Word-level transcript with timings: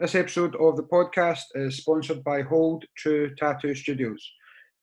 This 0.00 0.14
episode 0.14 0.56
of 0.56 0.76
the 0.76 0.84
podcast 0.84 1.42
is 1.54 1.76
sponsored 1.76 2.24
by 2.24 2.40
Hold 2.40 2.86
True 2.96 3.34
Tattoo 3.34 3.74
Studios. 3.74 4.32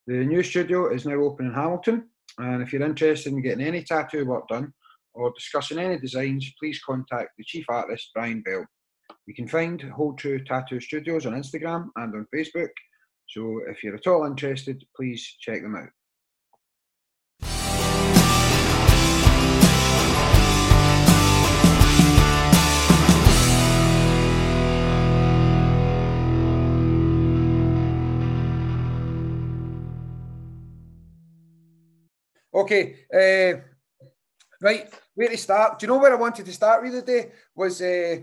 The 0.06 0.24
new 0.24 0.43
studio 0.43 0.93
is 0.93 1.08
now 1.08 1.16
open 1.16 1.48
in 1.48 1.54
Hamilton, 1.56 2.08
and 2.38 2.62
if 2.62 2.72
you're 2.72 2.83
interested 2.83 3.33
in 3.33 3.42
getting 3.42 3.66
any 3.66 3.82
tattoo 3.82 4.27
work 4.27 4.48
done 4.48 4.72
or 5.16 5.33
discussing 5.33 5.80
any 5.80 5.98
designs, 5.98 6.53
please 6.59 6.80
contact 6.85 7.32
the 7.35 7.43
chief 7.43 7.66
artist, 7.67 8.11
Brian 8.14 8.43
Bell. 8.43 8.64
You 9.25 9.34
can 9.34 9.48
find 9.48 9.82
Hold 9.82 10.20
True 10.20 10.44
Tattoo 10.44 10.80
Studios 10.80 11.26
on 11.26 11.34
Instagram 11.34 11.88
and 11.96 12.14
on 12.14 12.28
Facebook, 12.32 12.70
so 13.28 13.62
if 13.70 13.84
you're 13.84 13.96
at 13.96 14.06
all 14.06 14.28
interested, 14.28 14.84
please 14.96 15.28
check 15.40 15.64
them 15.64 15.78
out. 15.78 15.90
Okay, 32.57 32.95
uh, 33.13 33.61
right, 34.59 34.91
where 35.13 35.29
to 35.29 35.38
start? 35.38 35.77
Do 35.77 35.85
you 35.85 35.93
know 35.93 35.99
where 35.99 36.11
I 36.11 36.20
wanted 36.20 36.47
to 36.47 36.52
start 36.52 36.81
with 36.81 36.93
today? 36.93 37.31
Was 37.53 37.80
uh, 37.80 38.17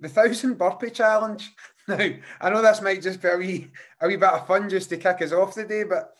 the 0.00 0.08
thousand 0.08 0.58
burpee 0.58 0.90
challenge. 0.90 1.50
Now, 1.88 2.08
I 2.40 2.50
know 2.50 2.62
this 2.62 2.82
might 2.82 3.02
just 3.02 3.20
be 3.20 3.26
a 3.26 3.36
wee, 3.36 3.70
a 4.00 4.06
wee 4.06 4.14
bit 4.14 4.28
of 4.28 4.46
fun 4.46 4.68
just 4.70 4.90
to 4.90 4.96
kick 4.96 5.22
us 5.22 5.32
off 5.32 5.54
today, 5.54 5.82
but 5.82 6.14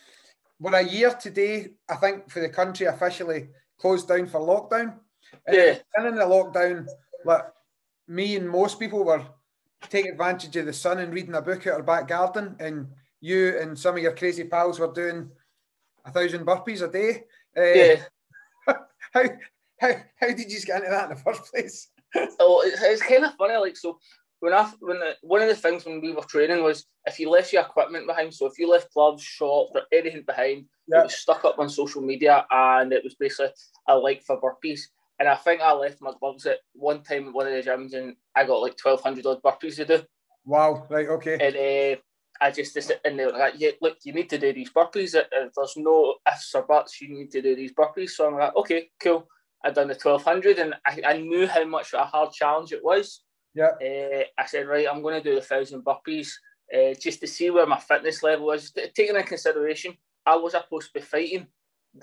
we're 0.58 0.74
a 0.74 0.82
year 0.82 1.10
today, 1.10 1.74
I 1.88 1.94
think, 1.94 2.28
for 2.28 2.40
the 2.40 2.48
country 2.48 2.86
officially 2.86 3.50
closed 3.78 4.08
down 4.08 4.26
for 4.26 4.40
lockdown. 4.40 4.96
Yeah. 5.48 5.76
And 5.94 6.08
in 6.08 6.16
the 6.16 6.24
lockdown, 6.24 6.88
like 7.24 7.44
me 8.08 8.34
and 8.34 8.48
most 8.48 8.80
people 8.80 9.04
were 9.04 9.22
taking 9.88 10.10
advantage 10.10 10.56
of 10.56 10.66
the 10.66 10.72
sun 10.72 10.98
and 10.98 11.14
reading 11.14 11.36
a 11.36 11.42
book 11.42 11.64
out 11.68 11.74
our 11.74 11.82
back 11.84 12.08
garden, 12.08 12.56
and 12.58 12.88
you 13.20 13.56
and 13.60 13.78
some 13.78 13.96
of 13.96 14.02
your 14.02 14.16
crazy 14.16 14.44
pals 14.44 14.80
were 14.80 14.92
doing 14.92 15.30
a 16.04 16.10
thousand 16.10 16.46
burpees 16.46 16.82
a 16.82 16.90
day. 16.90 17.24
Uh, 17.56 17.62
Yeah. 17.62 18.02
how, 19.12 19.22
how, 19.80 19.92
how 20.20 20.28
did 20.28 20.50
you 20.50 20.60
get 20.62 20.78
into 20.78 20.90
that 20.90 21.10
in 21.10 21.16
the 21.16 21.22
first 21.22 21.52
place? 21.52 21.88
Oh, 22.40 22.62
it's, 22.66 22.82
it's 22.82 23.02
kind 23.02 23.24
of 23.24 23.34
funny. 23.34 23.54
Like 23.54 23.76
so, 23.76 24.00
when 24.40 24.52
I 24.52 24.68
when 24.80 24.98
the, 24.98 25.14
one 25.22 25.42
of 25.42 25.48
the 25.48 25.54
things 25.54 25.84
when 25.84 26.00
we 26.00 26.12
were 26.12 26.22
training 26.22 26.64
was 26.64 26.84
if 27.06 27.20
you 27.20 27.30
left 27.30 27.52
your 27.52 27.62
equipment 27.62 28.08
behind, 28.08 28.34
so 28.34 28.46
if 28.46 28.58
you 28.58 28.68
left 28.68 28.92
gloves, 28.92 29.22
shorts, 29.22 29.70
or 29.76 29.82
anything 29.92 30.24
behind, 30.26 30.64
it 30.88 31.04
was 31.04 31.14
stuck 31.14 31.44
up 31.44 31.60
on 31.60 31.68
social 31.68 32.02
media, 32.02 32.44
and 32.50 32.92
it 32.92 33.04
was 33.04 33.14
basically 33.14 33.52
a 33.86 33.96
like 33.96 34.24
for 34.24 34.40
burpees. 34.40 34.80
And 35.20 35.28
I 35.28 35.36
think 35.36 35.60
I 35.60 35.72
left 35.72 36.00
my 36.00 36.12
gloves 36.18 36.46
at 36.46 36.58
one 36.72 37.04
time 37.04 37.28
at 37.28 37.34
one 37.34 37.46
of 37.46 37.52
the 37.52 37.62
gyms, 37.70 37.94
and 37.94 38.16
I 38.34 38.44
got 38.44 38.56
like 38.62 38.76
twelve 38.76 39.02
hundred 39.02 39.26
odd 39.26 39.40
burpees 39.42 39.76
to 39.76 39.84
do. 39.84 40.02
Wow, 40.44 40.86
right, 40.90 41.06
okay. 41.06 41.34
And 41.34 41.54
uh, 41.54 42.00
I 42.40 42.50
just 42.50 42.72
sit 42.72 43.00
in 43.04 43.16
there 43.16 43.30
like, 43.30 43.54
yeah, 43.58 43.70
look, 43.82 43.98
you 44.04 44.12
need 44.12 44.30
to 44.30 44.38
do 44.38 44.52
these 44.52 44.72
burpees. 44.72 45.12
There's 45.12 45.76
no 45.76 46.14
ifs 46.26 46.54
or 46.54 46.62
buts. 46.62 47.00
You 47.00 47.10
need 47.10 47.30
to 47.32 47.42
do 47.42 47.54
these 47.54 47.72
burpees. 47.72 48.10
So 48.10 48.26
I'm 48.26 48.38
like, 48.38 48.56
okay, 48.56 48.88
cool. 48.98 49.28
I 49.62 49.70
done 49.70 49.88
the 49.88 49.94
1200 49.94 50.58
and 50.58 50.74
I, 50.86 51.02
I 51.06 51.18
knew 51.18 51.46
how 51.46 51.64
much 51.64 51.92
of 51.92 52.00
a 52.00 52.04
hard 52.04 52.32
challenge 52.32 52.72
it 52.72 52.82
was. 52.82 53.22
Yeah. 53.54 53.72
Uh, 53.82 54.24
I 54.38 54.46
said, 54.46 54.66
right, 54.66 54.86
I'm 54.90 55.02
going 55.02 55.22
to 55.22 55.28
do 55.28 55.34
the 55.34 55.42
thousand 55.42 55.84
burpees 55.84 56.30
uh, 56.74 56.94
just 56.98 57.20
to 57.20 57.26
see 57.26 57.50
where 57.50 57.66
my 57.66 57.78
fitness 57.78 58.22
level 58.22 58.46
was. 58.46 58.72
Taking 58.94 59.16
in 59.16 59.22
consideration, 59.24 59.96
I 60.24 60.36
was 60.36 60.52
supposed 60.52 60.88
to 60.88 61.00
be 61.00 61.04
fighting 61.04 61.46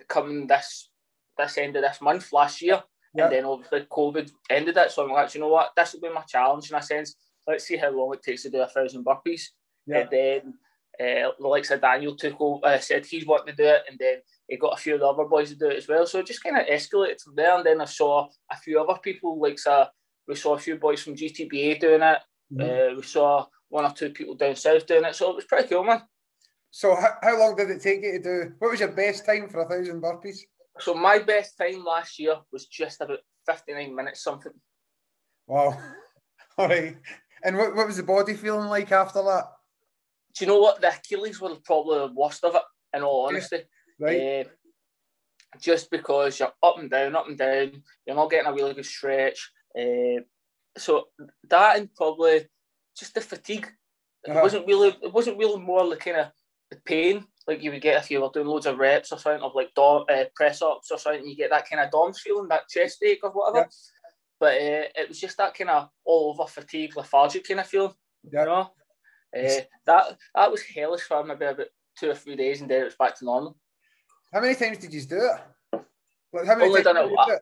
coming 0.07 0.47
this 0.47 0.89
this 1.37 1.57
end 1.57 1.75
of 1.75 1.83
this 1.83 2.01
month 2.01 2.33
last 2.33 2.61
year. 2.61 2.83
Yeah. 3.15 3.25
And 3.25 3.33
then 3.33 3.45
obviously 3.45 3.81
COVID 3.89 4.31
ended 4.49 4.77
it. 4.77 4.91
So 4.91 5.03
I'm 5.03 5.11
like, 5.11 5.33
you 5.33 5.41
know 5.41 5.47
what? 5.47 5.71
This 5.75 5.93
will 5.93 6.01
be 6.01 6.13
my 6.13 6.21
challenge 6.21 6.69
in 6.69 6.75
a 6.75 6.81
sense. 6.81 7.15
Let's 7.47 7.65
see 7.65 7.77
how 7.77 7.91
long 7.91 8.13
it 8.13 8.23
takes 8.23 8.43
to 8.43 8.49
do 8.49 8.61
a 8.61 8.67
thousand 8.67 9.05
burpees. 9.05 9.43
Yeah. 9.87 9.99
And 9.99 10.09
then 10.11 10.53
uh, 10.99 11.31
the 11.39 11.47
likes 11.47 11.71
of 11.71 11.81
Daniel 11.81 12.15
took 12.15 12.39
over, 12.39 12.65
uh, 12.65 12.79
said 12.79 13.05
he's 13.05 13.25
wanting 13.25 13.55
to 13.55 13.63
do 13.63 13.69
it, 13.69 13.83
and 13.89 13.97
then 13.99 14.17
he 14.47 14.57
got 14.57 14.77
a 14.77 14.81
few 14.81 14.95
of 14.95 15.01
the 15.01 15.07
other 15.07 15.25
boys 15.25 15.49
to 15.49 15.55
do 15.55 15.69
it 15.69 15.77
as 15.77 15.87
well. 15.87 16.05
So 16.05 16.19
it 16.19 16.27
just 16.27 16.43
kind 16.43 16.57
of 16.57 16.67
escalated 16.67 17.21
from 17.21 17.35
there. 17.35 17.55
And 17.55 17.65
then 17.65 17.81
I 17.81 17.85
saw 17.85 18.27
a 18.51 18.57
few 18.57 18.81
other 18.81 18.99
people, 19.01 19.39
like 19.39 19.59
uh, 19.67 19.85
we 20.27 20.35
saw 20.35 20.55
a 20.55 20.59
few 20.59 20.77
boys 20.77 21.01
from 21.01 21.15
GTBA 21.15 21.79
doing 21.79 22.01
it. 22.01 22.19
Mhm. 22.53 22.93
Uh, 22.93 22.95
we 22.95 23.03
saw 23.03 23.45
one 23.69 23.85
or 23.85 23.91
two 23.91 24.09
people 24.09 24.35
down 24.35 24.55
south 24.55 24.85
doing 24.85 25.05
it. 25.05 25.15
So 25.15 25.31
it 25.31 25.35
was 25.35 25.45
pretty 25.45 25.67
cool, 25.67 25.83
man. 25.83 26.01
So 26.71 26.95
how, 26.95 27.15
how 27.21 27.39
long 27.39 27.55
did 27.55 27.69
it 27.69 27.81
take 27.81 28.03
you 28.03 28.13
to 28.13 28.21
do? 28.21 28.53
What 28.59 28.71
was 28.71 28.79
your 28.79 28.91
best 28.91 29.25
time 29.25 29.49
for 29.49 29.61
a 29.61 29.67
thousand 29.67 30.01
burpees? 30.01 30.39
So 30.79 30.93
my 30.93 31.19
best 31.19 31.57
time 31.57 31.83
last 31.83 32.19
year 32.19 32.35
was 32.51 32.67
just 32.67 33.01
about 33.01 33.19
59 33.47 33.95
minutes 33.95 34.23
something. 34.23 34.53
Wow. 35.47 35.77
All 36.57 36.67
right. 36.67 36.97
And 37.43 37.57
what, 37.57 37.75
what 37.75 37.87
was 37.87 37.97
the 37.97 38.03
body 38.03 38.33
feeling 38.33 38.67
like 38.67 38.91
after 38.91 39.23
that? 39.23 39.45
Do 40.37 40.45
you 40.45 40.51
know 40.51 40.59
what? 40.59 40.81
The 40.81 40.89
Achilles 40.89 41.41
were 41.41 41.55
probably 41.63 41.99
the 41.99 42.13
worst 42.13 42.43
of 42.43 42.55
it, 42.55 42.61
in 42.93 43.03
all 43.03 43.27
honesty. 43.27 43.63
Right. 43.99 44.45
Uh, 44.45 44.49
just 45.59 45.89
because 45.89 46.39
you're 46.39 46.53
up 46.61 46.77
and 46.77 46.89
down, 46.89 47.15
up 47.15 47.27
and 47.27 47.37
down, 47.37 47.81
you're 48.05 48.15
not 48.15 48.29
getting 48.29 48.47
a 48.47 48.53
really 48.53 48.73
good 48.73 48.85
stretch. 48.85 49.51
Uh, 49.77 50.21
so 50.77 51.05
that 51.49 51.77
and 51.77 51.93
probably 51.95 52.47
just 52.97 53.15
the 53.15 53.21
fatigue. 53.21 53.67
It 54.25 54.31
Uh-huh. 54.31 54.41
wasn't 54.43 54.67
really. 54.67 54.89
It 55.01 55.13
wasn't 55.13 55.37
really 55.37 55.59
more 55.59 55.87
the 55.89 55.97
kind 55.97 56.17
of 56.17 56.31
the 56.69 56.77
pain 56.85 57.25
like 57.47 57.63
you 57.63 57.71
would 57.71 57.81
get 57.81 58.03
if 58.03 58.11
you 58.11 58.21
were 58.21 58.29
doing 58.33 58.45
loads 58.45 58.65
of 58.65 58.77
reps 58.77 59.11
or 59.13 59.17
something 59.17 59.41
of 59.41 59.55
like 59.55 59.73
dom, 59.73 60.03
uh, 60.09 60.25
press 60.35 60.61
ups 60.61 60.91
or 60.91 60.97
something. 60.99 61.25
You 61.25 61.35
get 61.35 61.49
that 61.49 61.67
kind 61.67 61.81
of 61.81 61.89
DOMS 61.91 62.19
feeling, 62.19 62.49
that 62.49 62.67
chest 62.69 63.01
ache 63.03 63.21
or 63.23 63.31
whatever. 63.31 63.59
Yeah. 63.59 63.65
But 64.39 64.53
uh, 64.55 64.85
it 65.01 65.07
was 65.07 65.19
just 65.19 65.37
that 65.37 65.53
kind 65.55 65.69
of 65.69 65.89
all 66.03 66.31
over 66.37 66.47
fatigue, 66.47 66.95
lethargic 66.97 67.47
kind 67.47 67.61
of 67.61 67.67
feeling. 67.67 67.93
Yeah. 68.31 68.41
You 68.41 68.45
know, 68.47 68.71
uh, 69.37 69.61
that 69.85 70.17
that 70.35 70.51
was 70.51 70.61
hellish 70.63 71.01
for 71.01 71.23
maybe 71.23 71.45
about 71.45 71.67
two 71.97 72.09
or 72.09 72.15
three 72.15 72.35
days, 72.35 72.61
and 72.61 72.69
then 72.69 72.81
it 72.81 72.85
was 72.85 72.95
back 72.95 73.17
to 73.17 73.25
normal. 73.25 73.57
How 74.33 74.41
many 74.41 74.55
times 74.55 74.77
did 74.77 74.93
you 74.93 75.01
do 75.01 75.17
it? 75.17 75.81
Like, 76.33 76.45
how 76.45 76.55
many 76.55 76.69
Only 76.69 76.83
done 76.83 76.97
it 76.97 77.09
it? 77.09 77.41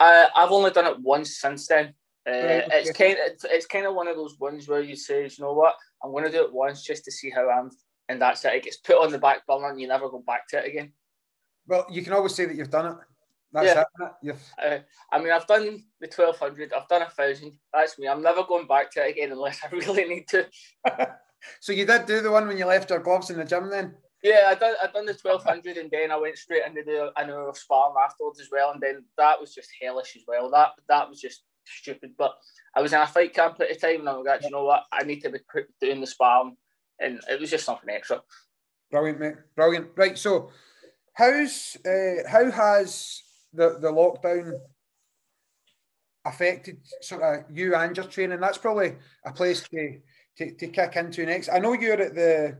I, 0.00 0.26
I've 0.34 0.50
only 0.50 0.70
done 0.70 0.86
it 0.86 1.00
once 1.00 1.38
since 1.38 1.66
then. 1.68 1.94
Uh, 2.28 2.32
Right, 2.32 2.64
It's 2.72 2.92
kind 2.92 3.16
it's, 3.18 3.44
it's 3.44 3.66
kind 3.66 3.86
of 3.86 3.94
one 3.94 4.08
of 4.08 4.16
those 4.16 4.38
ones 4.38 4.68
where 4.68 4.80
you 4.80 4.96
say, 4.96 5.22
you 5.22 5.30
know 5.38 5.52
what, 5.52 5.74
I'm 6.02 6.10
going 6.10 6.24
to 6.24 6.30
do 6.30 6.44
it 6.44 6.52
once 6.52 6.82
just 6.82 7.04
to 7.04 7.12
see 7.12 7.30
how 7.30 7.48
I'm, 7.48 7.70
and 8.08 8.20
that's 8.20 8.44
it. 8.44 8.54
It 8.54 8.64
gets 8.64 8.78
put 8.78 8.96
on 8.96 9.12
the 9.12 9.18
back 9.18 9.46
burner, 9.46 9.70
and 9.70 9.80
you 9.80 9.88
never 9.88 10.08
go 10.08 10.22
back 10.26 10.48
to 10.48 10.58
it 10.58 10.68
again. 10.68 10.92
Well, 11.68 11.86
you 11.90 12.02
can 12.02 12.12
always 12.12 12.34
say 12.34 12.46
that 12.46 12.56
you've 12.56 12.70
done 12.70 12.86
it. 12.86 12.98
That's 13.56 13.74
Yeah. 13.74 13.84
it. 14.06 14.12
You've, 14.22 14.52
Uh, 14.62 14.78
I 15.10 15.18
mean, 15.18 15.32
I've 15.32 15.46
done 15.46 15.82
the 16.00 16.06
twelve 16.06 16.38
hundred, 16.38 16.72
I've 16.74 16.88
done 16.88 17.02
a 17.02 17.10
thousand. 17.10 17.58
That's 17.72 17.98
me. 17.98 18.06
I'm 18.06 18.22
never 18.22 18.44
going 18.44 18.66
back 18.66 18.90
to 18.92 19.06
it 19.06 19.12
again 19.12 19.32
unless 19.32 19.60
I 19.64 19.68
really 19.72 20.04
need 20.04 20.28
to. 20.28 20.46
so 21.60 21.72
you 21.72 21.86
did 21.86 22.04
do 22.06 22.20
the 22.20 22.30
one 22.30 22.46
when 22.46 22.58
you 22.58 22.66
left 22.66 22.90
your 22.90 22.98
gloves 22.98 23.30
in 23.30 23.38
the 23.38 23.44
gym 23.44 23.70
then? 23.70 23.96
Yeah, 24.22 24.44
I 24.48 24.54
done 24.56 24.74
I 24.82 24.86
done 24.88 25.06
the 25.06 25.14
twelve 25.14 25.42
hundred, 25.42 25.78
and 25.78 25.90
then 25.90 26.10
I 26.10 26.16
went 26.16 26.36
straight 26.36 26.66
into 26.66 26.82
the 26.84 27.12
an 27.16 27.30
hour 27.30 27.48
of 27.48 27.56
sparring 27.56 27.94
afterwards 28.04 28.40
as 28.40 28.48
well, 28.52 28.72
and 28.72 28.80
then 28.82 29.04
that 29.16 29.40
was 29.40 29.54
just 29.54 29.70
hellish 29.80 30.16
as 30.16 30.22
well. 30.28 30.50
That 30.50 30.72
that 30.88 31.08
was 31.08 31.20
just 31.20 31.42
stupid. 31.64 32.12
But 32.18 32.36
I 32.74 32.82
was 32.82 32.92
in 32.92 33.00
a 33.00 33.06
fight 33.06 33.32
camp 33.34 33.58
at 33.60 33.68
the 33.70 33.74
time, 33.74 34.00
and 34.00 34.08
I 34.08 34.16
was 34.16 34.26
like, 34.26 34.42
you 34.42 34.50
know 34.50 34.64
what, 34.64 34.84
I 34.92 35.04
need 35.04 35.20
to 35.20 35.30
be 35.30 35.38
doing 35.80 36.00
the 36.02 36.06
sparring, 36.06 36.56
and 36.98 37.20
it 37.30 37.40
was 37.40 37.50
just 37.50 37.64
something 37.64 37.88
extra. 37.88 38.22
Brilliant, 38.90 39.20
mate. 39.20 39.34
Brilliant. 39.54 39.90
Right. 39.96 40.18
So, 40.18 40.50
how's 41.14 41.76
uh, 41.86 42.28
how 42.28 42.50
has 42.50 43.22
the 43.52 43.78
the 43.80 43.90
lockdown 43.90 44.52
affected 46.24 46.78
sort 47.02 47.22
of 47.22 47.56
you 47.56 47.74
and 47.74 47.96
your 47.96 48.06
training? 48.06 48.40
That's 48.40 48.58
probably 48.58 48.96
a 49.24 49.32
place 49.32 49.62
to 49.68 49.98
to, 50.38 50.54
to 50.54 50.68
kick 50.68 50.96
into 50.96 51.26
next. 51.26 51.48
I 51.48 51.58
know 51.58 51.72
you're 51.72 52.00
at 52.00 52.14
the 52.14 52.58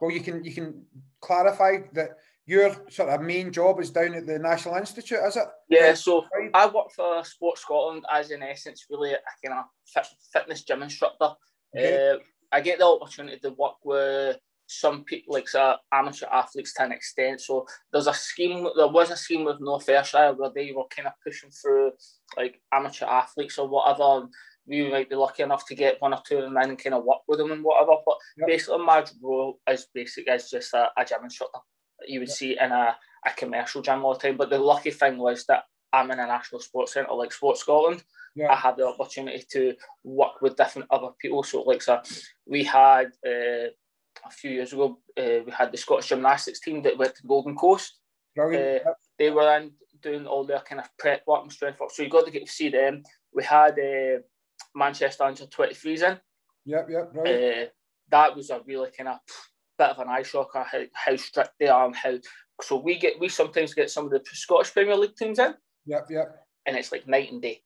well. 0.00 0.10
You 0.10 0.20
can 0.20 0.44
you 0.44 0.52
can 0.52 0.84
clarify 1.20 1.78
that 1.92 2.10
your 2.46 2.76
sort 2.90 3.08
of 3.08 3.22
main 3.22 3.50
job 3.52 3.80
is 3.80 3.90
down 3.90 4.14
at 4.14 4.26
the 4.26 4.38
National 4.38 4.76
Institute, 4.76 5.18
is 5.26 5.36
it? 5.36 5.48
Yeah, 5.70 5.94
so 5.94 6.24
I 6.52 6.66
work 6.66 6.90
for 6.94 7.24
Sports 7.24 7.62
Scotland 7.62 8.04
as 8.12 8.30
in 8.30 8.42
essence 8.42 8.86
really 8.90 9.12
a 9.12 9.18
kind 9.42 9.58
of 9.58 9.64
fit, 9.86 10.06
fitness 10.32 10.62
gym 10.62 10.82
instructor. 10.82 11.30
Okay. 11.74 12.10
Uh, 12.10 12.18
I 12.52 12.60
get 12.60 12.78
the 12.78 12.86
opportunity 12.86 13.38
to 13.38 13.50
work 13.50 13.76
with 13.82 14.36
some 14.66 15.04
people 15.04 15.34
like 15.34 15.52
uh, 15.54 15.76
amateur 15.92 16.26
athletes 16.32 16.72
to 16.74 16.84
an 16.84 16.92
extent. 16.92 17.40
So 17.40 17.66
there's 17.92 18.06
a 18.06 18.14
scheme. 18.14 18.66
There 18.76 18.88
was 18.88 19.10
a 19.10 19.16
scheme 19.16 19.44
with 19.44 19.60
North 19.60 19.88
Ayrshire 19.88 20.32
where 20.34 20.50
they 20.54 20.72
were 20.72 20.84
kind 20.94 21.06
of 21.08 21.14
pushing 21.22 21.50
through 21.50 21.92
like 22.36 22.60
amateur 22.72 23.06
athletes 23.06 23.58
or 23.58 23.68
whatever. 23.68 24.02
And 24.02 24.28
we 24.66 24.90
might 24.90 25.10
be 25.10 25.16
lucky 25.16 25.42
enough 25.42 25.66
to 25.66 25.74
get 25.74 26.00
one 26.00 26.14
or 26.14 26.22
two 26.26 26.38
of 26.38 26.44
them 26.44 26.56
in 26.56 26.70
and 26.70 26.78
kind 26.82 26.94
of 26.94 27.04
work 27.04 27.20
with 27.28 27.38
them 27.38 27.52
and 27.52 27.62
whatever. 27.62 27.92
But 28.06 28.16
Yep. 28.38 28.48
basically, 28.48 28.84
my 28.84 29.04
role 29.20 29.60
is 29.68 29.86
basic 29.94 30.28
as 30.28 30.50
just 30.50 30.72
a, 30.74 30.90
a 30.96 31.04
gym 31.04 31.24
instructor 31.24 31.58
that 32.00 32.08
you 32.08 32.20
would 32.20 32.28
Yep. 32.28 32.36
see 32.36 32.58
in 32.58 32.72
a, 32.72 32.96
a 33.26 33.30
commercial 33.36 33.82
gym 33.82 34.04
all 34.04 34.14
the 34.14 34.20
time. 34.20 34.36
But 34.38 34.50
the 34.50 34.58
lucky 34.58 34.90
thing 34.90 35.18
was 35.18 35.44
that 35.46 35.64
I'm 35.92 36.10
in 36.10 36.18
a 36.18 36.26
national 36.26 36.60
sports 36.60 36.94
centre 36.94 37.12
like 37.12 37.32
Sports 37.32 37.60
Scotland. 37.60 38.02
Yeah. 38.34 38.50
I 38.50 38.56
had 38.56 38.76
the 38.76 38.86
opportunity 38.88 39.44
to 39.52 39.74
work 40.02 40.40
with 40.42 40.56
different 40.56 40.88
other 40.90 41.10
people. 41.20 41.44
So, 41.44 41.62
like, 41.62 41.82
so 41.82 42.00
we 42.46 42.64
had 42.64 43.12
uh, 43.24 43.68
a 44.24 44.30
few 44.30 44.50
years 44.50 44.72
ago, 44.72 44.98
uh, 45.18 45.44
we 45.44 45.52
had 45.52 45.72
the 45.72 45.76
Scottish 45.78 46.08
gymnastics 46.08 46.60
team 46.60 46.82
that 46.82 46.98
went 46.98 47.14
to 47.16 47.26
Golden 47.26 47.56
Coast. 47.56 47.98
Uh, 48.56 48.92
They 49.18 49.30
were 49.30 49.56
in 49.56 49.72
doing 50.02 50.26
all 50.26 50.44
their 50.44 50.60
kind 50.60 50.80
of 50.80 50.88
prep 50.98 51.22
work 51.26 51.42
and 51.42 51.52
strength 51.52 51.80
work. 51.80 51.90
So 51.90 52.02
you 52.02 52.08
got 52.08 52.24
to 52.26 52.30
get 52.32 52.46
to 52.46 52.52
see 52.52 52.68
them. 52.68 53.02
We 53.32 53.44
had 53.44 53.78
uh, 53.78 54.20
Manchester 54.74 55.24
under 55.24 55.46
23s 55.46 56.02
in. 56.02 56.18
Yep, 56.66 56.86
yep, 56.90 57.10
right. 57.14 57.34
Uh, 57.34 57.66
that 58.10 58.36
was 58.36 58.50
a 58.50 58.60
really 58.66 58.90
kind 58.96 59.08
of 59.08 59.18
bit 59.78 59.88
of 59.88 59.98
an 59.98 60.08
eye 60.08 60.22
shocker 60.22 60.64
how, 60.70 60.82
how 60.92 61.16
strict 61.16 61.50
they 61.58 61.68
are 61.68 61.86
and 61.86 61.96
how. 61.96 62.14
So 62.62 62.76
we 62.76 62.98
get 62.98 63.18
we 63.18 63.28
sometimes 63.28 63.74
get 63.74 63.90
some 63.90 64.04
of 64.04 64.10
the 64.12 64.22
Scottish 64.32 64.72
Premier 64.72 64.96
League 64.96 65.16
teams 65.16 65.38
in. 65.38 65.54
Yep, 65.86 66.06
yep. 66.10 66.46
And 66.66 66.76
it's 66.76 66.92
like 66.92 67.06
night 67.06 67.32
and 67.32 67.42
day. 67.42 67.62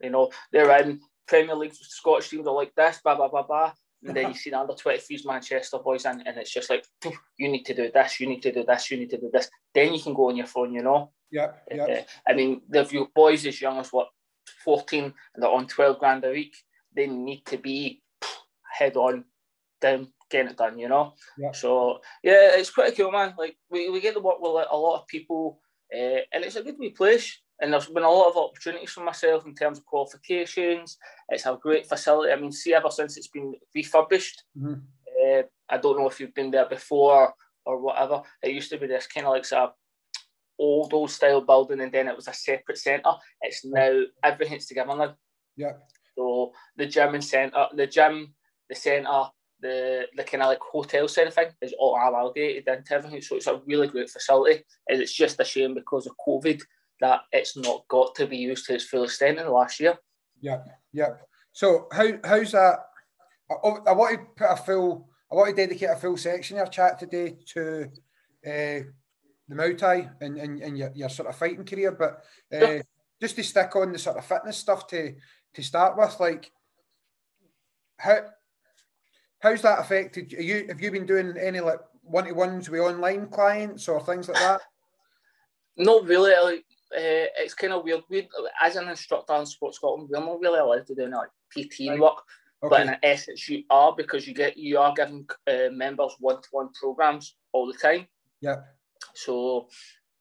You 0.00 0.10
know, 0.10 0.30
they're 0.52 0.82
in 0.82 1.00
Premier 1.26 1.56
League 1.56 1.74
Scottish 1.74 2.28
teams 2.28 2.46
are 2.46 2.54
like 2.54 2.74
this, 2.74 3.00
blah 3.02 3.16
blah 3.16 3.28
blah 3.28 3.42
blah. 3.42 3.72
And 4.04 4.16
then 4.16 4.28
you 4.28 4.34
see 4.34 4.50
the 4.50 4.60
under 4.60 4.74
23s 4.74 5.26
Manchester 5.26 5.78
boys 5.78 6.04
in, 6.04 6.20
and 6.20 6.38
it's 6.38 6.52
just 6.52 6.70
like, 6.70 6.84
you 7.36 7.48
need 7.48 7.64
to 7.64 7.74
do 7.74 7.90
this, 7.92 8.20
you 8.20 8.28
need 8.28 8.42
to 8.42 8.52
do 8.52 8.64
this, 8.64 8.90
you 8.90 8.96
need 8.96 9.10
to 9.10 9.18
do 9.18 9.30
this. 9.32 9.50
Then 9.74 9.92
you 9.92 10.00
can 10.00 10.14
go 10.14 10.28
on 10.28 10.36
your 10.36 10.46
phone, 10.46 10.72
you 10.72 10.82
know? 10.82 11.12
Yeah, 11.30 11.52
yeah. 11.70 11.84
Uh, 11.84 12.02
I 12.26 12.34
mean, 12.34 12.62
if 12.72 12.92
your 12.92 13.08
boys 13.14 13.44
as 13.46 13.60
young 13.60 13.78
as 13.78 13.92
what, 13.92 14.08
14 14.64 15.04
and 15.04 15.12
they're 15.42 15.50
on 15.50 15.66
12 15.66 15.98
grand 15.98 16.24
a 16.24 16.30
week, 16.30 16.56
they 16.94 17.06
need 17.06 17.44
to 17.46 17.58
be 17.58 18.02
head 18.72 18.96
on 18.96 19.24
down 19.80 20.12
getting 20.30 20.52
it 20.52 20.56
done, 20.56 20.78
you 20.78 20.88
know? 20.88 21.14
Yeah. 21.36 21.52
So, 21.52 22.00
yeah, 22.22 22.50
it's 22.52 22.70
pretty 22.70 22.96
cool, 22.96 23.10
man. 23.10 23.34
Like, 23.36 23.56
we, 23.70 23.90
we 23.90 24.00
get 24.00 24.14
to 24.14 24.20
work 24.20 24.40
with 24.40 24.66
a 24.70 24.76
lot 24.76 25.00
of 25.00 25.06
people, 25.08 25.60
uh, 25.92 26.20
and 26.32 26.44
it's 26.44 26.56
a 26.56 26.62
good 26.62 26.76
wee 26.78 26.90
place. 26.90 27.38
And 27.60 27.72
there's 27.72 27.86
been 27.86 28.04
a 28.04 28.10
lot 28.10 28.30
of 28.30 28.36
opportunities 28.36 28.90
for 28.90 29.02
myself 29.02 29.44
in 29.46 29.54
terms 29.54 29.78
of 29.78 29.86
qualifications. 29.86 30.96
It's 31.28 31.46
a 31.46 31.58
great 31.60 31.88
facility. 31.88 32.32
I 32.32 32.36
mean, 32.36 32.52
see, 32.52 32.74
ever 32.74 32.90
since 32.90 33.16
it's 33.16 33.28
been 33.28 33.54
refurbished, 33.74 34.44
mm-hmm. 34.56 34.74
uh, 34.74 35.42
I 35.68 35.78
don't 35.78 35.98
know 35.98 36.08
if 36.08 36.20
you've 36.20 36.34
been 36.34 36.52
there 36.52 36.68
before 36.68 37.34
or 37.66 37.80
whatever. 37.80 38.22
It 38.42 38.52
used 38.52 38.70
to 38.70 38.78
be 38.78 38.86
this 38.86 39.06
kind 39.06 39.26
of 39.26 39.32
like 39.32 39.50
a 39.52 39.72
old 40.58 40.92
old 40.92 41.10
style 41.10 41.40
building, 41.40 41.80
and 41.80 41.92
then 41.92 42.08
it 42.08 42.16
was 42.16 42.28
a 42.28 42.32
separate 42.32 42.78
centre. 42.78 43.12
It's 43.42 43.64
now 43.64 44.02
everything's 44.22 44.66
together 44.66 44.96
now. 44.96 45.16
Yeah. 45.56 45.72
So 46.16 46.52
the 46.76 46.86
gym 46.86 47.14
and 47.14 47.24
centre, 47.24 47.66
the 47.74 47.86
gym, 47.86 48.34
the 48.68 48.74
centre, 48.74 49.24
the 49.60 50.06
the 50.16 50.24
kind 50.24 50.42
of 50.42 50.48
like 50.48 50.60
hotel 50.60 51.08
side 51.08 51.28
of 51.28 51.34
thing 51.34 51.50
is 51.60 51.74
all 51.78 51.96
amalgamated 51.96 52.68
into 52.68 52.94
everything. 52.94 53.22
So 53.22 53.36
it's 53.36 53.46
a 53.46 53.60
really 53.66 53.88
great 53.88 54.10
facility, 54.10 54.64
and 54.88 55.00
it's 55.00 55.12
just 55.12 55.40
a 55.40 55.44
shame 55.44 55.74
because 55.74 56.06
of 56.06 56.16
COVID 56.26 56.60
that 57.00 57.20
it's 57.32 57.56
not 57.56 57.86
got 57.88 58.14
to 58.16 58.26
be 58.26 58.36
used 58.36 58.66
to 58.66 58.74
its 58.74 58.84
full 58.84 59.04
extent 59.04 59.38
in 59.38 59.44
the 59.44 59.50
last 59.50 59.80
year. 59.80 59.96
Yeah, 60.40 60.62
yeah. 60.92 61.14
So 61.52 61.88
how 61.92 62.08
how's 62.24 62.52
that? 62.52 62.78
I, 63.50 63.54
I 63.54 63.92
want 63.92 64.18
to 64.18 64.26
put 64.36 64.52
a 64.52 64.56
full. 64.56 65.08
I 65.30 65.34
want 65.34 65.50
to 65.50 65.62
dedicate 65.62 65.90
a 65.90 65.96
full 65.96 66.16
section 66.16 66.56
of 66.56 66.62
our 66.62 66.70
chat 66.70 66.98
today 66.98 67.36
to 67.52 67.90
uh, 68.46 68.80
the 69.48 69.54
Muay 69.54 69.76
Thai 69.76 70.10
and, 70.20 70.38
and, 70.38 70.62
and 70.62 70.78
your, 70.78 70.90
your 70.94 71.08
sort 71.08 71.28
of 71.28 71.36
fighting 71.36 71.64
career, 71.64 71.92
but 71.92 72.22
uh, 72.54 72.82
just 73.20 73.36
to 73.36 73.42
stick 73.42 73.74
on 73.76 73.92
the 73.92 73.98
sort 73.98 74.16
of 74.16 74.24
fitness 74.24 74.56
stuff 74.56 74.86
to 74.88 75.14
to 75.54 75.62
start 75.62 75.96
with, 75.96 76.18
like 76.20 76.50
how 77.98 78.20
how's 79.40 79.62
that 79.62 79.80
affected 79.80 80.32
you? 80.32 80.66
Have 80.68 80.80
you 80.80 80.90
been 80.90 81.06
doing 81.06 81.36
any 81.38 81.60
like 81.60 81.80
one 82.02 82.24
to 82.26 82.32
ones 82.32 82.70
with 82.70 82.80
online 82.80 83.28
clients 83.28 83.88
or 83.88 84.00
things 84.00 84.28
like 84.28 84.38
that? 84.38 84.60
Not 85.76 86.04
really. 86.06 86.34
Like 86.42 86.64
uh, 86.96 87.28
it's 87.38 87.54
kind 87.54 87.72
of 87.72 87.84
weird. 87.84 88.02
We, 88.08 88.28
as 88.62 88.76
an 88.76 88.88
instructor 88.88 89.34
in 89.34 89.46
Sport 89.46 89.74
Scotland, 89.74 90.08
we're 90.10 90.20
not 90.20 90.40
really 90.40 90.58
allowed 90.58 90.86
to 90.86 90.94
do 90.94 91.02
any 91.02 91.12
like 91.14 91.30
PT 91.52 91.90
right. 91.90 91.98
work. 91.98 92.22
Okay. 92.62 92.70
But 92.70 92.80
in 92.86 92.96
essence, 93.02 93.48
you 93.48 93.62
are 93.70 93.94
because 93.94 94.26
you 94.26 94.34
get 94.34 94.56
you 94.56 94.78
are 94.78 94.92
giving 94.94 95.26
uh, 95.46 95.70
members 95.70 96.16
one 96.18 96.42
to 96.42 96.48
one 96.50 96.70
programs 96.80 97.36
all 97.52 97.66
the 97.66 97.78
time. 97.78 98.06
Yeah. 98.40 98.56
So 99.14 99.68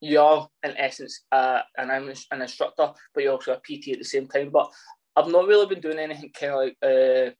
you 0.02 0.20
are 0.20 0.48
in 0.64 0.78
essence 0.78 1.24
uh, 1.32 1.62
an 1.78 1.90
I'm 1.90 2.12
an 2.32 2.42
instructor, 2.42 2.92
but 3.14 3.24
you're 3.24 3.34
also 3.34 3.54
a 3.54 3.58
PT 3.58 3.94
at 3.94 4.00
the 4.00 4.04
same 4.04 4.28
time. 4.28 4.50
But 4.52 4.70
I've 5.16 5.30
not 5.30 5.48
really 5.48 5.66
been 5.66 5.82
doing 5.82 6.00
anything 6.00 6.32
kind 6.38 6.52
of 6.52 6.60
like 6.60 6.78
uh, 6.84 7.32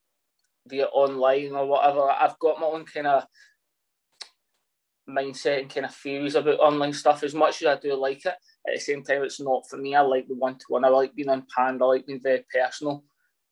via 0.68 0.86
online 0.86 1.52
or 1.52 1.68
whatever. 1.68 2.10
I've 2.10 2.40
got 2.40 2.60
my 2.60 2.68
own 2.68 2.86
kind 2.86 3.08
of 3.08 3.26
mindset 5.08 5.62
and 5.62 5.70
kind 5.74 5.86
of 5.86 5.96
theories 5.96 6.36
about 6.36 6.60
online 6.60 6.94
stuff. 6.94 7.24
As 7.24 7.36
much 7.36 7.62
as 7.62 7.68
I 7.68 7.80
do 7.80 7.94
like 7.96 8.26
it, 8.26 8.36
at 8.68 8.76
the 8.76 8.80
same 8.80 9.04
time, 9.04 9.24
it's 9.24 9.40
not 9.40 9.68
for 9.70 9.78
me. 9.78 9.96
I 9.96 10.02
like 10.02 10.28
the 10.28 10.36
one 10.36 10.56
to 10.56 10.66
one. 10.68 10.84
I 10.84 10.90
like 10.90 11.16
being 11.16 11.30
on 11.30 11.46
Panda. 11.56 11.86
I 11.86 11.88
like 11.88 12.06
being 12.06 12.22
very 12.22 12.46
personal. 12.54 13.04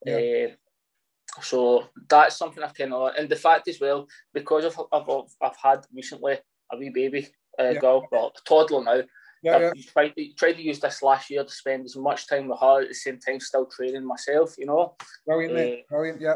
Yeah. 0.06 0.48
Uh, 0.48 1.42
so 1.42 1.86
that's 2.10 2.38
something 2.38 2.64
I've 2.64 2.76
kind 2.76 2.94
of 2.94 3.14
and 3.18 3.28
the 3.28 3.36
fact 3.36 3.68
as 3.68 3.80
well 3.80 4.08
because 4.34 4.66
I've 4.66 4.80
I've, 4.92 5.10
I've 5.42 5.58
had 5.62 5.86
recently 5.94 6.38
a 6.72 6.78
wee 6.78 6.92
baby 6.94 7.28
uh, 7.60 7.72
yeah. 7.72 7.80
girl, 7.80 8.08
well, 8.12 8.34
a 8.36 8.50
toddler 8.50 8.84
now. 8.84 9.02
Yeah, 9.44 9.60
yeah. 9.60 9.72
Tried, 9.92 10.16
to, 10.16 10.34
tried 10.34 10.54
to 10.54 10.64
use 10.64 10.80
this 10.80 11.04
last 11.04 11.30
year 11.30 11.44
to 11.44 11.52
spend 11.52 11.86
as 11.86 11.96
much 11.96 12.28
time 12.28 12.48
with 12.48 12.60
her 12.60 12.82
at 12.82 12.88
the 12.88 12.96
same 12.96 13.20
time, 13.20 13.40
still 13.40 13.68
training 13.68 14.06
myself. 14.06 14.56
You 14.58 14.66
know. 14.66 14.96
Brilliant, 15.26 15.80
uh, 15.80 15.84
brilliant. 15.90 16.22
Yeah. 16.22 16.36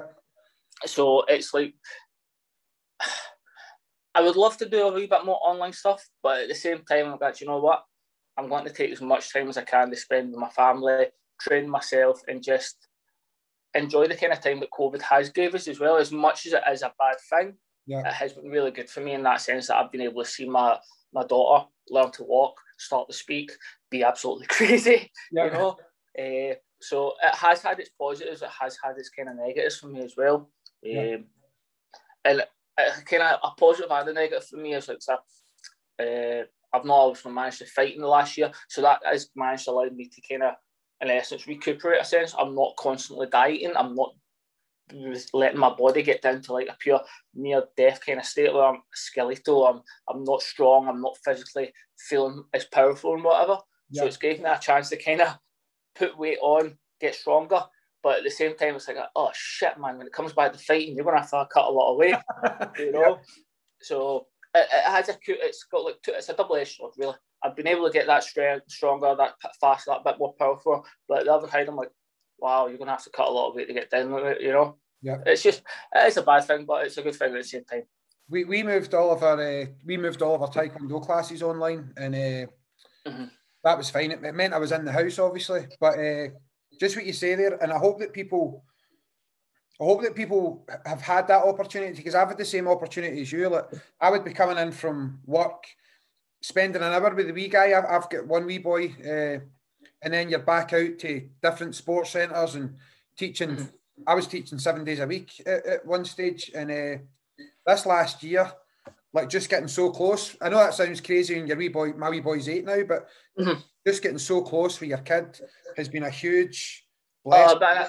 So 0.86 1.24
it's 1.28 1.54
like 1.54 1.74
I 4.16 4.22
would 4.22 4.36
love 4.36 4.58
to 4.58 4.70
do 4.70 4.88
a 4.88 4.94
wee 4.94 5.08
bit 5.08 5.26
more 5.26 5.40
online 5.42 5.74
stuff, 5.74 6.06
but 6.22 6.42
at 6.42 6.50
the 6.50 6.56
same 6.56 6.84
time, 6.86 7.08
I'm 7.08 7.18
like, 7.20 7.42
you 7.42 7.48
know 7.48 7.60
what? 7.60 7.84
I'm 8.40 8.48
going 8.50 8.66
to 8.66 8.74
take 8.74 8.92
as 8.92 9.02
much 9.02 9.34
time 9.34 9.50
as 9.50 9.58
I 9.58 9.64
can 9.64 9.90
to 9.90 9.96
spend 9.98 10.32
with 10.32 10.40
my 10.40 10.50
family, 10.50 11.08
train 11.42 11.70
myself, 11.70 12.22
and 12.28 12.42
just 12.42 12.88
enjoy 13.76 14.08
the 14.08 14.16
kind 14.16 14.32
of 14.32 14.40
time 14.40 14.62
that 14.62 14.72
COVID 14.72 15.02
has 15.02 15.30
gave 15.30 15.54
us 15.54 15.68
as 15.68 15.80
well. 15.80 15.98
As 15.98 16.12
much 16.12 16.46
as 16.46 16.54
it 16.54 16.64
is 16.72 16.82
a 16.82 16.94
bad 16.98 17.18
thing, 17.30 17.56
yeah. 17.86 18.08
it 18.08 18.14
has 18.14 18.34
been 18.34 18.50
really 18.50 18.72
good 18.72 18.90
for 18.90 19.02
me 19.02 19.14
in 19.14 19.24
that 19.24 19.42
sense 19.42 19.68
that 19.68 19.76
I've 19.76 19.92
been 19.92 20.02
able 20.02 20.24
to 20.24 20.30
see 20.30 20.48
my 20.48 20.78
my 21.14 21.26
daughter 21.26 21.68
learn 21.90 22.12
to 22.12 22.24
walk, 22.24 22.56
start 22.78 23.10
to 23.10 23.14
speak, 23.14 23.52
be 23.90 24.04
absolutely 24.04 24.46
crazy. 24.50 25.12
Yeah. 25.32 25.46
You 25.46 25.52
know, 25.52 25.78
uh, 26.18 26.56
so 26.82 27.14
it 27.22 27.36
has 27.36 27.62
had 27.62 27.80
its 27.80 27.90
positives. 28.00 28.42
It 28.42 28.50
has 28.62 28.78
had 28.82 28.98
its 28.98 29.10
kind 29.10 29.28
of 29.28 29.36
negatives 29.36 29.78
for 29.78 29.88
me 29.88 30.02
as 30.02 30.14
well. 30.16 30.50
Yeah. 30.82 31.16
Um, 31.16 31.26
and 32.24 32.44
kind 33.06 33.24
of 33.24 33.40
a 33.44 33.52
positive 33.60 33.92
and 33.92 34.10
a 34.10 34.14
negative 34.14 34.48
for 34.48 34.58
me 34.58 34.76
is 34.76 34.88
like 34.88 35.00
that. 35.08 35.20
Uh, 36.00 36.46
I've 36.74 36.86
not 36.86 37.00
obviously 37.00 37.32
managed 37.32 37.60
to 37.60 37.66
fight 37.66 37.96
in 37.96 38.02
the 38.02 38.08
last 38.08 38.38
year, 38.38 38.52
so 38.68 38.82
that 38.82 39.00
has 39.06 39.30
managed 39.36 39.66
to 39.66 39.72
allow 39.72 39.86
me 39.86 40.10
to 40.10 40.22
kind 40.30 40.44
of, 40.44 40.54
in 41.02 41.10
essence, 41.10 41.48
recuperate 41.48 42.02
a 42.02 42.06
sense. 42.06 42.36
I'm 42.38 42.56
not 42.56 42.76
constantly 42.78 43.28
dieting. 43.28 43.74
I'm 43.76 43.96
not 43.96 44.14
letting 45.34 45.60
my 45.60 45.74
body 45.76 46.02
get 46.02 46.22
down 46.22 46.42
to 46.42 46.54
like 46.54 46.68
a 46.68 46.76
pure 46.80 47.02
near 47.36 47.64
death 47.78 48.00
kind 48.06 48.20
of 48.20 48.26
state 48.26 48.54
where 48.54 48.64
I'm 48.66 48.82
skeletal. 48.94 49.68
I'm 49.68 49.82
I'm 50.10 50.24
not 50.24 50.42
strong. 50.42 50.88
I'm 50.88 51.02
not 51.02 51.18
physically 51.24 51.72
feeling 51.98 52.44
as 52.54 52.66
powerful 52.66 53.14
and 53.14 53.24
whatever. 53.24 53.58
Yeah. 53.92 54.02
So 54.02 54.08
it's 54.08 54.18
giving 54.18 54.44
me 54.44 54.50
a 54.50 54.60
chance 54.60 54.90
to 54.90 54.98
kind 54.98 55.22
of 55.22 55.38
put 55.96 56.18
weight 56.18 56.40
on, 56.42 56.78
get 57.00 57.16
stronger. 57.16 57.62
But 58.02 58.20
at 58.20 58.24
the 58.24 58.32
same 58.32 58.56
time, 58.56 58.76
it's 58.76 58.88
like, 58.88 58.98
oh 59.16 59.30
shit, 59.34 59.78
man! 59.78 59.98
When 59.98 60.08
it 60.08 60.14
comes 60.14 60.32
back 60.32 60.54
to 60.54 60.60
fighting, 60.60 60.96
you're 60.96 61.04
gonna 61.04 61.20
have 61.20 61.30
to 61.32 61.48
cut 61.52 61.68
a 61.68 61.72
lot 61.72 61.92
of 61.92 61.98
weight, 61.98 62.16
you 62.80 62.92
know. 62.92 63.02
Yeah. 63.02 63.16
So 63.82 64.28
it, 64.62 64.68
it, 64.72 64.84
has 64.84 65.10
a 65.10 65.18
it's 65.28 65.64
got 65.66 65.84
like 65.84 66.02
two, 66.02 66.12
it's 66.16 66.30
a 66.30 66.34
double 66.34 66.56
edged 66.56 66.78
sword, 66.78 66.94
really. 66.98 67.16
I've 67.44 67.56
been 67.56 67.68
able 67.68 67.88
to 67.88 67.94
get 67.94 68.08
that 68.08 68.24
strength, 68.24 68.70
stronger, 68.70 69.16
that 69.18 69.34
faster, 69.60 69.92
that 69.92 70.04
bit 70.04 70.20
more 70.20 70.34
powerful. 70.34 70.86
But 71.08 71.26
the 71.26 71.34
other 71.34 71.48
side, 71.48 71.68
I'm 71.68 71.76
like, 71.76 71.92
wow, 72.38 72.68
you're 72.68 72.78
gonna 72.78 72.92
have 72.92 73.04
to 73.04 73.10
cut 73.10 73.28
a 73.28 73.32
lot 73.32 73.50
of 73.50 73.56
weight 73.56 73.68
to 73.68 73.74
get 73.74 73.90
down 73.90 74.12
with 74.12 74.26
it, 74.26 74.42
you 74.42 74.52
know. 74.52 74.78
Yeah. 75.02 75.18
It's 75.26 75.44
just 75.44 75.62
it's 75.94 76.18
a 76.18 76.22
bad 76.22 76.46
thing, 76.46 76.66
but 76.66 76.86
it's 76.86 76.98
a 76.98 77.02
good 77.02 77.16
thing 77.16 77.34
at 77.34 77.38
the 77.38 77.44
same 77.44 77.64
time. 77.64 77.84
We, 78.30 78.44
we 78.44 78.64
moved 78.64 78.94
all 78.94 79.12
of 79.12 79.24
our 79.24 79.42
uh, 79.42 79.66
we 79.86 79.98
moved 79.98 80.22
all 80.22 80.36
of 80.36 80.42
our 80.42 80.52
taekwondo 80.52 81.04
classes 81.04 81.42
online, 81.42 81.94
and 81.98 82.14
uh, 82.16 83.10
mm-hmm. 83.10 83.26
that 83.64 83.78
was 83.78 83.90
fine. 83.90 84.12
It, 84.12 84.24
it, 84.24 84.36
meant 84.36 84.54
I 84.54 84.60
was 84.60 84.72
in 84.72 84.86
the 84.86 84.92
house, 84.92 85.20
obviously, 85.20 85.68
but. 85.80 86.00
Uh, 86.00 86.28
just 86.80 86.96
what 86.96 87.06
you 87.06 87.14
say 87.14 87.36
there, 87.36 87.62
and 87.62 87.72
I 87.72 87.78
hope 87.78 88.00
that 88.00 88.14
people, 88.14 88.64
I 89.82 89.86
hope 89.86 90.02
that 90.02 90.16
people 90.16 90.68
have 90.86 91.02
had 91.02 91.28
that 91.30 91.46
opportunity 91.46 91.96
because 91.96 92.16
I've 92.16 92.28
had 92.28 92.38
the 92.38 92.46
same 92.46 92.68
opportunity 92.68 93.22
as 93.22 93.32
you. 93.32 93.48
Like 93.48 93.66
I 94.02 94.10
would 94.10 94.26
be 94.26 94.34
coming 94.34 94.58
in 94.58 94.72
from 94.74 95.20
work, 95.26 95.64
spending 96.42 96.82
an 96.82 96.92
hour 96.94 97.16
with 97.16 97.28
the 97.28 97.34
wee 97.34 97.48
guy. 97.48 97.78
I've, 97.78 97.86
I've 97.86 98.10
got 98.10 98.28
one 98.28 98.46
wee 98.46 98.58
boy, 98.58 98.94
uh, 99.00 99.40
and 100.02 100.14
then 100.14 100.30
you're 100.30 100.40
back 100.40 100.74
out 100.74 101.00
to 101.00 101.30
different 101.42 101.76
sports 101.76 102.12
centres 102.12 102.56
and 102.56 102.76
teaching. 103.18 103.52
Mm-hmm. 103.52 104.04
I 104.06 104.16
was 104.16 104.28
teaching 104.28 104.60
seven 104.60 104.84
days 104.84 105.00
a 105.00 105.08
week 105.08 105.42
at, 105.46 105.66
at 105.66 105.86
one 105.86 106.04
stage, 106.04 106.52
and 106.54 106.72
uh, 106.72 107.02
this 107.66 107.86
last 107.86 108.22
year, 108.22 108.52
like 109.14 109.30
just 109.30 109.50
getting 109.50 109.68
so 109.70 109.92
close. 109.92 110.36
I 110.42 110.50
know 110.50 110.58
that 110.58 110.74
sounds 110.74 111.00
crazy, 111.00 111.40
and 111.40 111.48
your 111.48 111.58
wee 111.58 111.70
boy, 111.70 111.94
my 111.94 112.10
wee 112.10 112.20
boy's 112.20 112.50
eight 112.50 112.66
now, 112.66 112.84
but 112.84 113.08
mm-hmm. 113.40 113.60
just 113.88 114.04
getting 114.04 114.18
so 114.18 114.42
close 114.42 114.78
with 114.80 114.90
your 114.90 115.00
kid 115.00 115.40
has 115.78 115.88
been 115.88 116.04
a 116.04 116.10
huge 116.10 116.86
blessing. 117.24 117.58
Oh, 117.62 117.88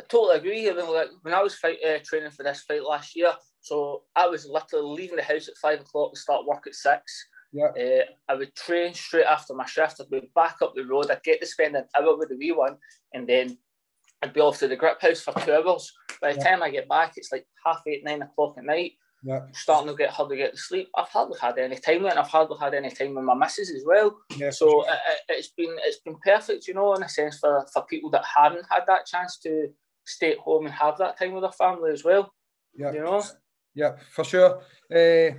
I, 0.00 0.06
totally 0.08 0.36
agree. 0.36 0.70
I 0.70 0.74
mean, 0.74 0.92
like, 0.92 1.08
when 1.22 1.34
I 1.34 1.42
was 1.42 1.54
fight, 1.54 1.78
uh, 1.86 1.98
training 2.04 2.30
for 2.30 2.42
this 2.42 2.62
fight 2.62 2.82
last 2.82 3.16
year, 3.16 3.32
so 3.60 4.02
I 4.16 4.26
was 4.26 4.46
literally 4.46 5.00
leaving 5.00 5.16
the 5.16 5.22
house 5.22 5.48
at 5.48 5.56
five 5.56 5.80
o'clock 5.80 6.12
to 6.14 6.20
start 6.20 6.46
work 6.46 6.66
at 6.66 6.74
six. 6.74 7.26
Yeah. 7.52 7.66
Uh, 7.66 8.04
I 8.28 8.34
would 8.34 8.54
train 8.54 8.94
straight 8.94 9.26
after 9.26 9.54
my 9.54 9.66
shift. 9.66 10.00
I'd 10.00 10.10
be 10.10 10.30
back 10.34 10.56
up 10.62 10.74
the 10.74 10.84
road. 10.84 11.10
I'd 11.10 11.22
get 11.22 11.40
to 11.40 11.46
spend 11.46 11.76
an 11.76 11.84
hour 11.98 12.16
with 12.16 12.28
the 12.28 12.36
wee 12.36 12.52
one, 12.52 12.76
and 13.12 13.28
then 13.28 13.58
I'd 14.22 14.32
be 14.32 14.40
off 14.40 14.58
to 14.58 14.68
the 14.68 14.76
Griphouse 14.76 15.22
for 15.22 15.34
two 15.40 15.52
hours. 15.52 15.92
By 16.20 16.32
the 16.32 16.38
yeah. 16.38 16.44
time 16.44 16.62
I 16.62 16.70
get 16.70 16.88
back, 16.88 17.14
it's 17.16 17.32
like 17.32 17.46
half 17.64 17.82
eight, 17.86 18.04
nine 18.04 18.22
o'clock 18.22 18.54
at 18.58 18.64
night. 18.64 18.92
Yeah. 19.22 19.40
Starting 19.52 19.90
to 19.90 19.96
get 19.96 20.10
hard 20.10 20.30
to 20.30 20.36
get 20.36 20.52
to 20.52 20.58
sleep. 20.58 20.88
I've 20.96 21.08
hardly 21.08 21.38
had 21.38 21.58
any 21.58 21.76
time 21.76 22.06
and 22.06 22.18
I've 22.18 22.28
hardly 22.28 22.56
had 22.58 22.72
any 22.72 22.90
time 22.90 23.14
with 23.14 23.24
my 23.24 23.34
missus 23.34 23.70
as 23.70 23.84
well. 23.86 24.16
Yeah, 24.34 24.50
so 24.50 24.66
sure. 24.66 24.86
it, 25.28 25.36
has 25.36 25.48
been 25.48 25.76
it's 25.84 25.98
been 25.98 26.16
perfect, 26.24 26.66
you 26.66 26.72
know, 26.72 26.94
in 26.94 27.02
a 27.02 27.08
sense 27.08 27.38
for, 27.38 27.66
for 27.72 27.84
people 27.84 28.08
that 28.10 28.24
haven't 28.24 28.64
had 28.70 28.84
that 28.86 29.04
chance 29.06 29.38
to 29.40 29.68
stay 30.10 30.32
at 30.32 30.38
home 30.38 30.66
and 30.66 30.74
have 30.74 30.98
that 30.98 31.18
time 31.18 31.32
with 31.32 31.42
their 31.42 31.52
family 31.52 31.92
as 31.92 32.04
well. 32.04 32.32
Yeah, 32.74 32.92
you 32.92 33.00
know. 33.00 33.22
Yeah, 33.74 33.96
for 34.10 34.24
sure. 34.24 34.62
Uh, 34.92 35.36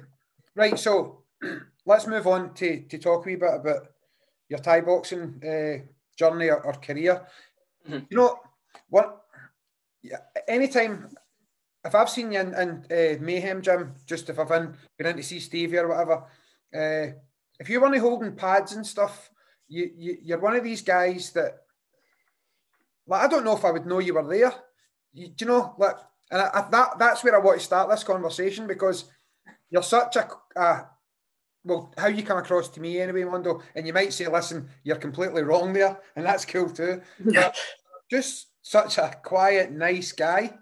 right, 0.55 0.77
so 0.77 1.23
let's 1.85 2.07
move 2.07 2.27
on 2.27 2.53
to 2.55 2.81
to 2.83 2.97
talk 2.97 3.25
a 3.25 3.27
wee 3.27 3.35
bit 3.35 3.53
about 3.53 3.87
your 4.49 4.59
Thai 4.59 4.81
boxing 4.81 5.41
uh, 5.43 5.85
journey 6.17 6.49
or, 6.49 6.61
or 6.65 6.73
career. 6.73 7.21
Mm-hmm. 7.87 8.05
You 8.09 8.17
know 8.17 8.39
what? 8.89 9.21
Yeah, 10.03 10.19
anytime 10.47 11.09
if 11.83 11.95
I've 11.95 12.09
seen 12.09 12.31
you 12.31 12.39
in, 12.39 12.53
in 12.53 12.69
uh, 12.91 13.21
Mayhem 13.21 13.61
Gym, 13.61 13.93
just 14.05 14.29
if 14.29 14.37
I've 14.39 14.49
been, 14.49 14.75
been 14.97 15.07
in 15.07 15.17
to 15.17 15.23
see 15.23 15.39
Stevie 15.39 15.77
or 15.77 15.87
whatever, 15.89 16.23
uh, 16.75 17.13
if 17.59 17.69
you're 17.69 17.85
only 17.85 17.99
holding 17.99 18.35
pads 18.35 18.73
and 18.73 18.85
stuff, 18.85 19.29
you, 19.67 19.89
you 19.95 20.17
you're 20.23 20.39
one 20.39 20.55
of 20.55 20.63
these 20.63 20.81
guys 20.81 21.31
that 21.31 21.59
like 23.11 23.23
I 23.23 23.27
don't 23.27 23.43
know 23.43 23.55
if 23.55 23.65
I 23.65 23.71
would 23.71 23.85
know 23.85 23.99
you 23.99 24.15
were 24.15 24.27
there. 24.27 24.53
You, 25.13 25.27
do 25.27 25.45
you 25.45 25.51
know 25.51 25.75
like 25.77 25.95
and 26.31 26.41
I, 26.41 26.49
I, 26.53 26.69
that 26.71 26.97
that's 26.97 27.23
where 27.23 27.35
I 27.35 27.39
want 27.39 27.59
to 27.59 27.65
start 27.65 27.89
this 27.89 28.03
conversation 28.03 28.65
because 28.65 29.05
you're 29.69 29.83
such 29.83 30.15
a, 30.15 30.29
a 30.55 30.85
well, 31.63 31.93
how 31.97 32.07
you 32.07 32.23
come 32.23 32.37
across 32.37 32.69
to 32.69 32.79
me 32.79 32.99
anyway, 32.99 33.23
Mondo, 33.23 33.61
and 33.75 33.85
you 33.85 33.93
might 33.93 34.13
say, 34.13 34.27
listen, 34.27 34.69
you're 34.83 34.95
completely 34.95 35.43
wrong 35.43 35.73
there, 35.73 35.99
and 36.15 36.25
that's 36.25 36.45
cool 36.45 36.69
too. 36.69 37.01
But 37.19 37.55
just 38.09 38.47
such 38.61 38.97
a 38.97 39.13
quiet, 39.23 39.71
nice 39.71 40.11
guy. 40.11 40.57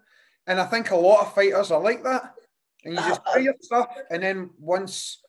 And 0.45 0.59
I 0.59 0.65
think 0.65 0.91
a 0.91 0.95
lot 0.95 1.21
of 1.21 1.35
fighters 1.35 1.71
are 1.71 1.81
like 1.81 2.03
that. 2.03 2.33
And 2.83 2.95
you 2.95 2.99
just 2.99 3.21
do 3.33 3.41
your 3.41 3.55
stuff, 3.61 3.87
and 4.09 4.23
then 4.23 4.49
once 4.59 5.21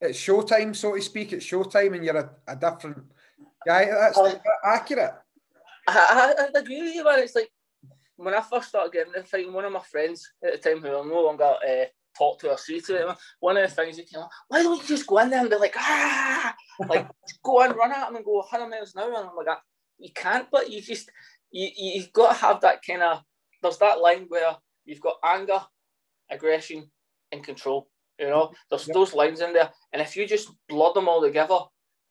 it's 0.00 0.18
showtime, 0.18 0.74
so 0.74 0.94
to 0.94 1.02
speak, 1.02 1.32
it's 1.32 1.46
showtime, 1.46 1.94
and 1.94 2.04
you're 2.04 2.16
a, 2.16 2.30
a 2.48 2.56
different 2.56 3.04
guy. 3.66 3.86
That's 3.86 4.18
accurate. 4.64 5.14
I, 5.88 6.34
I, 6.54 6.58
agree 6.58 6.82
with 6.82 6.94
you, 6.94 7.04
man. 7.04 7.20
It's 7.20 7.34
like 7.34 7.50
when 8.16 8.34
I 8.34 8.40
first 8.40 8.68
started 8.68 8.92
getting 8.92 9.12
into 9.14 9.26
fighting, 9.28 9.52
one 9.52 9.64
of 9.64 9.72
my 9.72 9.80
friends 9.80 10.28
at 10.44 10.52
the 10.52 10.58
time 10.58 10.82
who 10.82 10.88
I'm 10.88 11.08
no 11.08 11.22
longer 11.22 11.44
uh, 11.44 11.84
talk 12.16 12.40
to 12.40 12.50
or 12.50 12.58
see 12.58 12.80
to 12.80 13.08
him, 13.08 13.16
one 13.40 13.56
of 13.56 13.68
the 13.68 13.74
things 13.74 13.96
he 13.96 14.04
came, 14.04 14.20
up, 14.20 14.30
why 14.48 14.62
don't 14.62 14.80
you 14.80 14.88
just 14.88 15.06
go 15.06 15.18
in 15.18 15.30
there 15.30 15.40
and 15.40 15.50
be 15.50 15.56
like, 15.56 15.74
ah, 15.76 16.54
like 16.88 17.08
go 17.44 17.62
and 17.62 17.76
run 17.76 17.92
at 17.92 18.08
him 18.08 18.16
and 18.16 18.24
go 18.24 18.38
100 18.38 18.68
miles 18.68 18.94
an 18.94 19.02
hour? 19.02 19.20
And 19.20 19.28
I'm 19.30 19.36
like, 19.36 19.58
you 19.98 20.10
can't, 20.14 20.48
but 20.50 20.70
you 20.70 20.82
just, 20.82 21.10
you, 21.50 21.70
you've 21.76 22.12
got 22.12 22.32
to 22.32 22.38
have 22.40 22.60
that 22.62 22.80
kind 22.86 23.02
of, 23.02 23.22
there's 23.62 23.78
that 23.78 24.00
line 24.00 24.26
where 24.28 24.56
you've 24.84 25.00
got 25.00 25.16
anger, 25.24 25.60
aggression, 26.30 26.90
and 27.32 27.44
control. 27.44 27.88
You 28.18 28.28
know, 28.28 28.52
there's 28.68 28.88
yep. 28.88 28.94
those 28.94 29.14
lines 29.14 29.40
in 29.40 29.52
there. 29.52 29.70
And 29.92 30.02
if 30.02 30.16
you 30.16 30.26
just 30.26 30.50
blood 30.68 30.94
them 30.94 31.08
all 31.08 31.22
together, 31.22 31.58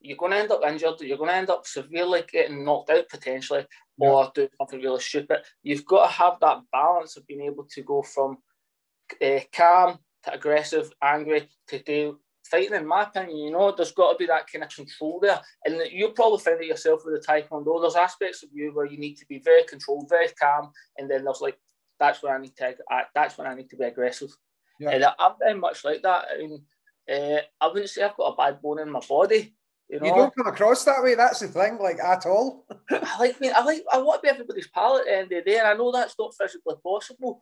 you're 0.08 0.18
going 0.18 0.32
to 0.32 0.38
end 0.38 0.52
up 0.52 0.62
injured. 0.66 1.02
You're 1.02 1.18
going 1.18 1.30
to 1.30 1.36
end 1.36 1.50
up 1.50 1.68
severely 1.68 2.24
getting 2.32 2.64
knocked 2.64 2.90
out 2.90 3.10
potentially, 3.10 3.66
yeah. 3.98 4.10
or 4.10 4.32
do 4.34 4.48
something 4.58 4.82
really 4.82 5.02
stupid. 5.02 5.40
You've 5.64 5.86
got 5.86 6.08
to 6.08 6.14
have 6.14 6.40
that 6.42 6.62
balance 6.72 7.18
of 7.18 7.28
being 7.28 7.42
able 7.42 7.66
to 7.70 7.82
go 7.84 8.02
from 8.02 8.38
uh, 9.22 9.40
calm 9.54 10.00
to 10.24 10.34
aggressive, 10.34 10.92
angry 11.02 11.50
to 11.68 11.84
do 11.84 12.20
fighting. 12.50 12.74
In 12.74 12.88
my 12.88 13.04
opinion, 13.04 13.38
you 13.38 13.52
know, 13.52 13.74
there's 13.76 13.92
got 13.92 14.14
to 14.14 14.18
be 14.18 14.26
that 14.28 14.50
kind 14.52 14.64
of 14.64 14.74
control 14.74 15.20
there, 15.22 15.42
and 15.66 15.82
you'll 15.92 16.12
probably 16.12 16.40
find 16.40 16.62
it 16.62 16.68
yourself 16.68 17.02
with 17.06 17.22
the 17.22 17.28
taekwondo. 17.28 17.82
There's 17.82 17.96
aspects 17.96 18.44
of 18.44 18.50
you 18.54 18.72
where 18.74 18.86
you 18.86 18.98
need 18.98 19.16
to 19.16 19.26
be 19.26 19.40
very 19.40 19.64
controlled, 19.64 20.10
very 20.10 20.30
calm, 20.42 20.72
and 20.98 21.10
then 21.10 21.26
there's 21.26 21.42
like 21.42 21.58
that's 22.00 22.24
where 22.24 22.36
I 22.36 22.42
need 22.42 22.56
to 22.58 22.76
act. 22.92 23.10
That's 23.14 23.38
when 23.38 23.48
I 23.48 23.56
need 23.56 23.70
to 23.72 23.76
be 23.76 23.86
aggressive. 23.86 24.30
Yeah. 24.80 24.92
And 24.92 25.06
I'm 25.06 25.34
very 25.40 25.60
much 25.60 25.84
like 25.84 26.04
that. 26.04 26.26
I 26.34 26.38
mean, 26.38 26.62
uh, 27.12 27.42
I 27.60 27.68
wouldn't 27.68 27.90
say 27.90 28.04
I've 28.04 28.18
got 28.18 28.34
a 28.34 28.36
bad 28.36 28.62
bone 28.62 28.80
in 28.80 28.92
my 28.92 29.02
body, 29.08 29.56
you, 29.90 30.00
know? 30.00 30.06
you 30.06 30.14
don't 30.14 30.36
come 30.36 30.48
across 30.48 30.84
that 30.86 31.02
way. 31.02 31.16
That's 31.16 31.40
the 31.40 31.48
thing, 31.48 31.78
like 31.80 32.00
at 32.00 32.26
all. 32.26 32.66
I 32.92 33.20
like 33.20 33.40
me. 33.40 33.50
I 33.50 33.64
like. 33.64 33.84
I 33.92 34.00
want 34.00 34.22
to 34.22 34.28
be 34.28 34.30
everybody's 34.30 34.68
pal 34.68 34.98
at 34.98 35.06
the 35.06 35.16
end 35.16 35.32
of 35.32 35.44
the 35.44 35.52
day, 35.52 35.60
and 35.60 35.68
I 35.68 35.74
know 35.74 35.92
that's 35.92 36.16
not 36.20 36.36
physically 36.38 36.76
possible, 36.84 37.42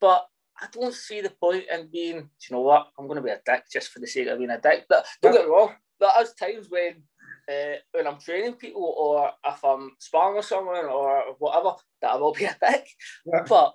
but 0.00 0.26
I 0.60 0.66
don't 0.72 0.94
see 0.94 1.20
the 1.20 1.30
point 1.30 1.64
in 1.72 1.88
being. 1.90 2.16
you 2.16 2.50
know 2.50 2.60
what? 2.60 2.88
I'm 2.98 3.06
going 3.06 3.16
to 3.16 3.22
be 3.22 3.30
a 3.30 3.40
dick 3.44 3.64
just 3.72 3.88
for 3.88 4.00
the 4.00 4.06
sake 4.06 4.28
of 4.28 4.38
being 4.38 4.50
a 4.50 4.60
dick. 4.60 4.86
But 4.88 5.06
don't 5.22 5.32
yeah. 5.32 5.40
get 5.40 5.48
me 5.48 5.54
wrong. 5.54 5.74
There 6.00 6.10
are 6.10 6.24
times 6.38 6.68
when. 6.68 7.02
Uh, 7.50 7.76
when 7.92 8.06
I'm 8.06 8.18
training 8.18 8.52
people, 8.56 8.94
or 8.98 9.30
if 9.42 9.64
I'm 9.64 9.92
sparring 9.98 10.36
with 10.36 10.44
someone, 10.44 10.84
or 10.84 11.34
whatever, 11.38 11.76
that 12.02 12.10
I 12.10 12.16
will 12.16 12.34
be 12.34 12.44
a 12.44 12.54
dick. 12.60 12.86
Yeah. 13.24 13.44
But 13.48 13.74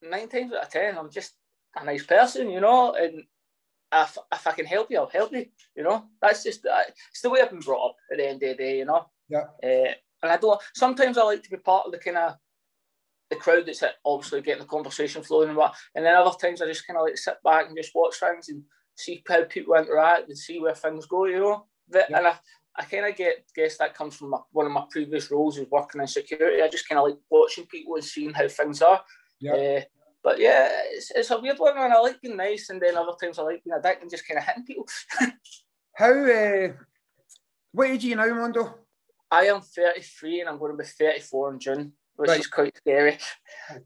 nine 0.00 0.28
times 0.28 0.52
out 0.52 0.62
of 0.62 0.68
ten, 0.68 0.96
I'm 0.96 1.10
just 1.10 1.32
a 1.74 1.84
nice 1.84 2.04
person, 2.04 2.48
you 2.48 2.60
know, 2.60 2.94
and 2.94 3.24
if, 3.92 4.18
if 4.32 4.46
I 4.46 4.52
can 4.52 4.66
help 4.66 4.90
you, 4.90 4.98
I'll 4.98 5.08
help 5.08 5.32
you. 5.32 5.46
You 5.76 5.82
know, 5.84 6.04
that's 6.20 6.42
just 6.42 6.64
uh, 6.66 6.82
it's 7.10 7.20
the 7.20 7.30
way 7.30 7.40
I've 7.40 7.50
been 7.50 7.60
brought 7.60 7.90
up. 7.90 7.96
At 8.10 8.18
the 8.18 8.28
end 8.28 8.42
of 8.42 8.50
the 8.50 8.54
day, 8.54 8.78
you 8.78 8.84
know. 8.84 9.06
Yeah. 9.28 9.44
Uh, 9.62 9.92
and 10.22 10.32
I 10.32 10.36
don't. 10.36 10.60
Sometimes 10.74 11.18
I 11.18 11.22
like 11.24 11.42
to 11.42 11.50
be 11.50 11.56
part 11.56 11.86
of 11.86 11.92
the 11.92 11.98
kind 11.98 12.16
of 12.16 12.36
the 13.30 13.36
crowd 13.36 13.64
that's 13.66 13.82
obviously 14.04 14.42
getting 14.42 14.62
the 14.62 14.68
conversation 14.68 15.22
flowing 15.22 15.48
and 15.48 15.56
what. 15.56 15.74
And 15.94 16.04
then 16.04 16.14
other 16.14 16.36
times 16.40 16.60
I 16.60 16.66
just 16.66 16.86
kind 16.86 16.98
of 16.98 17.04
like 17.04 17.16
sit 17.16 17.36
back 17.42 17.66
and 17.66 17.76
just 17.76 17.94
watch 17.94 18.16
things 18.20 18.48
and 18.48 18.62
see 18.94 19.22
how 19.28 19.44
people 19.44 19.74
interact 19.74 20.28
and 20.28 20.38
see 20.38 20.60
where 20.60 20.74
things 20.74 21.06
go. 21.06 21.26
You 21.26 21.40
know. 21.40 21.66
Yeah. 21.92 22.04
And 22.08 22.26
I, 22.26 22.34
I 22.76 22.84
kind 22.84 23.06
of 23.06 23.16
get 23.16 23.44
guess 23.54 23.76
that 23.78 23.94
comes 23.94 24.16
from 24.16 24.30
my, 24.30 24.38
one 24.52 24.66
of 24.66 24.72
my 24.72 24.84
previous 24.90 25.30
roles 25.30 25.58
is 25.58 25.70
working 25.70 26.00
in 26.00 26.06
security. 26.06 26.62
I 26.62 26.68
just 26.68 26.88
kind 26.88 26.98
of 26.98 27.08
like 27.08 27.18
watching 27.30 27.66
people 27.66 27.94
and 27.96 28.04
seeing 28.04 28.32
how 28.32 28.48
things 28.48 28.80
are. 28.80 29.02
Yeah. 29.40 29.52
Uh, 29.52 29.80
but 30.22 30.38
yeah, 30.38 30.68
it's, 30.90 31.10
it's 31.14 31.30
a 31.30 31.40
weird 31.40 31.58
one, 31.58 31.76
and 31.76 31.92
I 31.92 31.98
like 32.00 32.20
being 32.20 32.36
nice, 32.36 32.70
and 32.70 32.80
then 32.80 32.96
other 32.96 33.12
times 33.20 33.38
I 33.38 33.42
like 33.42 33.64
being 33.64 33.76
a 33.76 33.82
dick 33.82 33.98
and 34.00 34.10
just 34.10 34.26
kind 34.26 34.38
of 34.38 34.44
hitting 34.44 34.64
people. 34.64 34.86
How, 35.94 36.12
uh, 36.12 36.68
what 37.72 37.90
age 37.90 38.04
are 38.04 38.08
you 38.08 38.16
now, 38.16 38.34
Mondo? 38.34 38.74
I 39.30 39.46
am 39.46 39.60
33 39.60 40.40
and 40.40 40.48
I'm 40.48 40.58
going 40.58 40.72
to 40.72 40.78
be 40.78 40.84
34 40.84 41.52
in 41.52 41.58
June, 41.58 41.92
which 42.16 42.28
right. 42.28 42.40
is 42.40 42.46
quite 42.46 42.76
scary. 42.76 43.18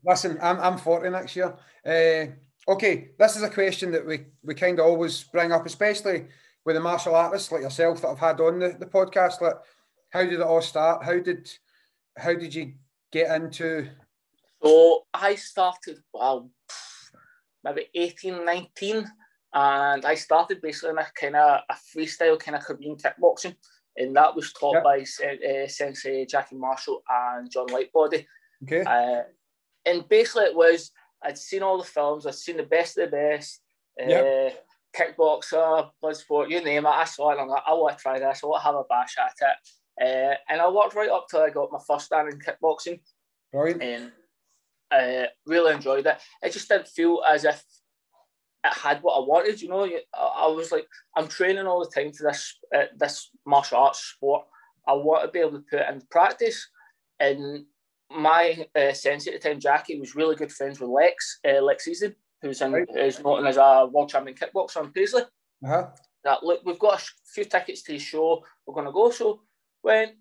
Listen, 0.04 0.38
I'm, 0.42 0.58
I'm 0.60 0.78
40 0.78 1.10
next 1.10 1.36
year. 1.36 1.54
Uh, 1.84 2.70
okay, 2.72 3.10
this 3.18 3.36
is 3.36 3.42
a 3.42 3.50
question 3.50 3.92
that 3.92 4.04
we, 4.04 4.26
we 4.42 4.54
kind 4.54 4.78
of 4.78 4.86
always 4.86 5.22
bring 5.24 5.52
up, 5.52 5.66
especially 5.66 6.26
with 6.64 6.74
the 6.74 6.80
martial 6.80 7.14
artists 7.14 7.52
like 7.52 7.62
yourself 7.62 8.02
that 8.02 8.08
I've 8.08 8.18
had 8.18 8.40
on 8.40 8.58
the, 8.58 8.76
the 8.78 8.86
podcast. 8.86 9.40
Like, 9.40 9.54
how 10.10 10.22
did 10.22 10.34
it 10.34 10.40
all 10.40 10.62
start? 10.62 11.04
How 11.04 11.18
did 11.18 11.50
how 12.16 12.34
did 12.34 12.54
you 12.54 12.74
get 13.12 13.34
into 13.34 13.88
so 14.66 15.06
I 15.12 15.34
started, 15.34 15.98
well, 16.12 16.50
maybe 17.64 17.86
18, 17.94 18.44
19, 18.44 19.06
and 19.54 20.04
I 20.04 20.14
started 20.14 20.60
basically 20.60 20.90
in 20.90 20.98
a 20.98 21.06
kind 21.18 21.36
of 21.36 21.60
a 21.68 21.74
freestyle 21.74 22.38
kind 22.38 22.56
of 22.56 22.64
Korean 22.64 22.96
kickboxing, 22.96 23.56
and 23.96 24.14
that 24.16 24.34
was 24.34 24.52
taught 24.52 24.82
by 24.84 25.00
uh, 25.00 25.66
Sensei 25.66 26.26
Jackie 26.26 26.56
Marshall 26.56 27.02
and 27.08 27.50
John 27.50 27.66
Lightbody. 27.68 28.26
Okay. 28.64 28.82
Uh, 28.82 29.22
and 29.86 30.08
basically, 30.08 30.44
it 30.44 30.56
was 30.56 30.90
I'd 31.22 31.38
seen 31.38 31.62
all 31.62 31.78
the 31.78 31.84
films, 31.84 32.26
I'd 32.26 32.34
seen 32.34 32.56
the 32.56 32.62
best 32.62 32.98
of 32.98 33.10
the 33.10 33.16
best. 33.16 33.60
Uh, 34.00 34.08
yep. 34.08 34.66
Kickboxer, 34.94 35.90
Bloodsport, 36.02 36.50
you 36.50 36.62
name 36.62 36.86
it. 36.86 36.88
I 36.88 37.04
saw 37.04 37.30
it 37.30 37.34
and 37.34 37.42
I'm 37.42 37.48
like, 37.48 37.62
I 37.66 37.74
want 37.74 37.98
to 37.98 38.02
try 38.02 38.18
this. 38.18 38.40
I 38.42 38.46
want 38.46 38.62
to 38.62 38.66
have 38.66 38.74
a 38.74 38.84
bash 38.84 39.16
at 39.18 39.32
it. 39.40 39.56
Uh, 40.02 40.36
and 40.48 40.60
I 40.60 40.68
worked 40.70 40.94
right 40.94 41.10
up 41.10 41.26
till 41.30 41.40
I 41.40 41.50
got 41.50 41.72
my 41.72 41.78
first 41.86 42.06
stand 42.06 42.32
in 42.32 42.38
kickboxing. 42.38 43.00
Right. 43.52 43.80
And 43.80 44.12
uh, 44.90 45.26
really 45.46 45.74
enjoyed 45.74 46.06
it. 46.06 46.18
It 46.42 46.52
just 46.52 46.68
didn't 46.68 46.88
feel 46.88 47.22
as 47.28 47.44
if 47.44 47.62
it 48.64 48.72
had 48.72 49.02
what 49.02 49.16
I 49.16 49.26
wanted. 49.26 49.60
You 49.60 49.68
know, 49.68 49.88
I 50.14 50.46
was 50.48 50.72
like, 50.72 50.86
I'm 51.16 51.28
training 51.28 51.66
all 51.66 51.84
the 51.84 51.90
time 51.90 52.12
for 52.12 52.24
this 52.24 52.58
uh, 52.74 52.84
this 52.96 53.30
martial 53.44 53.78
arts 53.78 54.00
sport. 54.00 54.46
I 54.86 54.92
want 54.92 55.24
to 55.24 55.30
be 55.30 55.40
able 55.40 55.52
to 55.52 55.64
put 55.70 55.80
it 55.80 55.88
into 55.92 56.06
practice. 56.06 56.68
And 57.18 57.64
my 58.10 58.66
uh, 58.76 58.92
sensei 58.92 59.32
at 59.34 59.42
the 59.42 59.48
time, 59.48 59.60
Jackie, 59.60 59.98
was 59.98 60.14
really 60.14 60.36
good 60.36 60.52
friends 60.52 60.78
with 60.78 60.90
Lex, 60.90 61.40
uh, 61.48 61.60
Lex 61.60 61.88
Eason, 61.88 62.14
who's 62.42 62.60
in, 62.60 62.72
right. 62.72 62.88
who's 62.92 63.22
known 63.22 63.46
as 63.46 63.56
a 63.56 63.88
world 63.90 64.08
champion 64.08 64.36
kickboxer 64.36 64.84
in 64.84 64.92
Paisley. 64.92 65.22
Uh-huh. 65.64 65.88
That 66.24 66.42
look, 66.42 66.60
we've 66.64 66.78
got 66.78 67.00
a 67.00 67.04
few 67.24 67.44
tickets 67.44 67.82
to 67.82 67.92
the 67.92 67.98
show. 67.98 68.44
We're 68.66 68.74
going 68.74 68.86
to 68.86 68.92
go. 68.92 69.10
So 69.10 69.42
when 69.82 70.12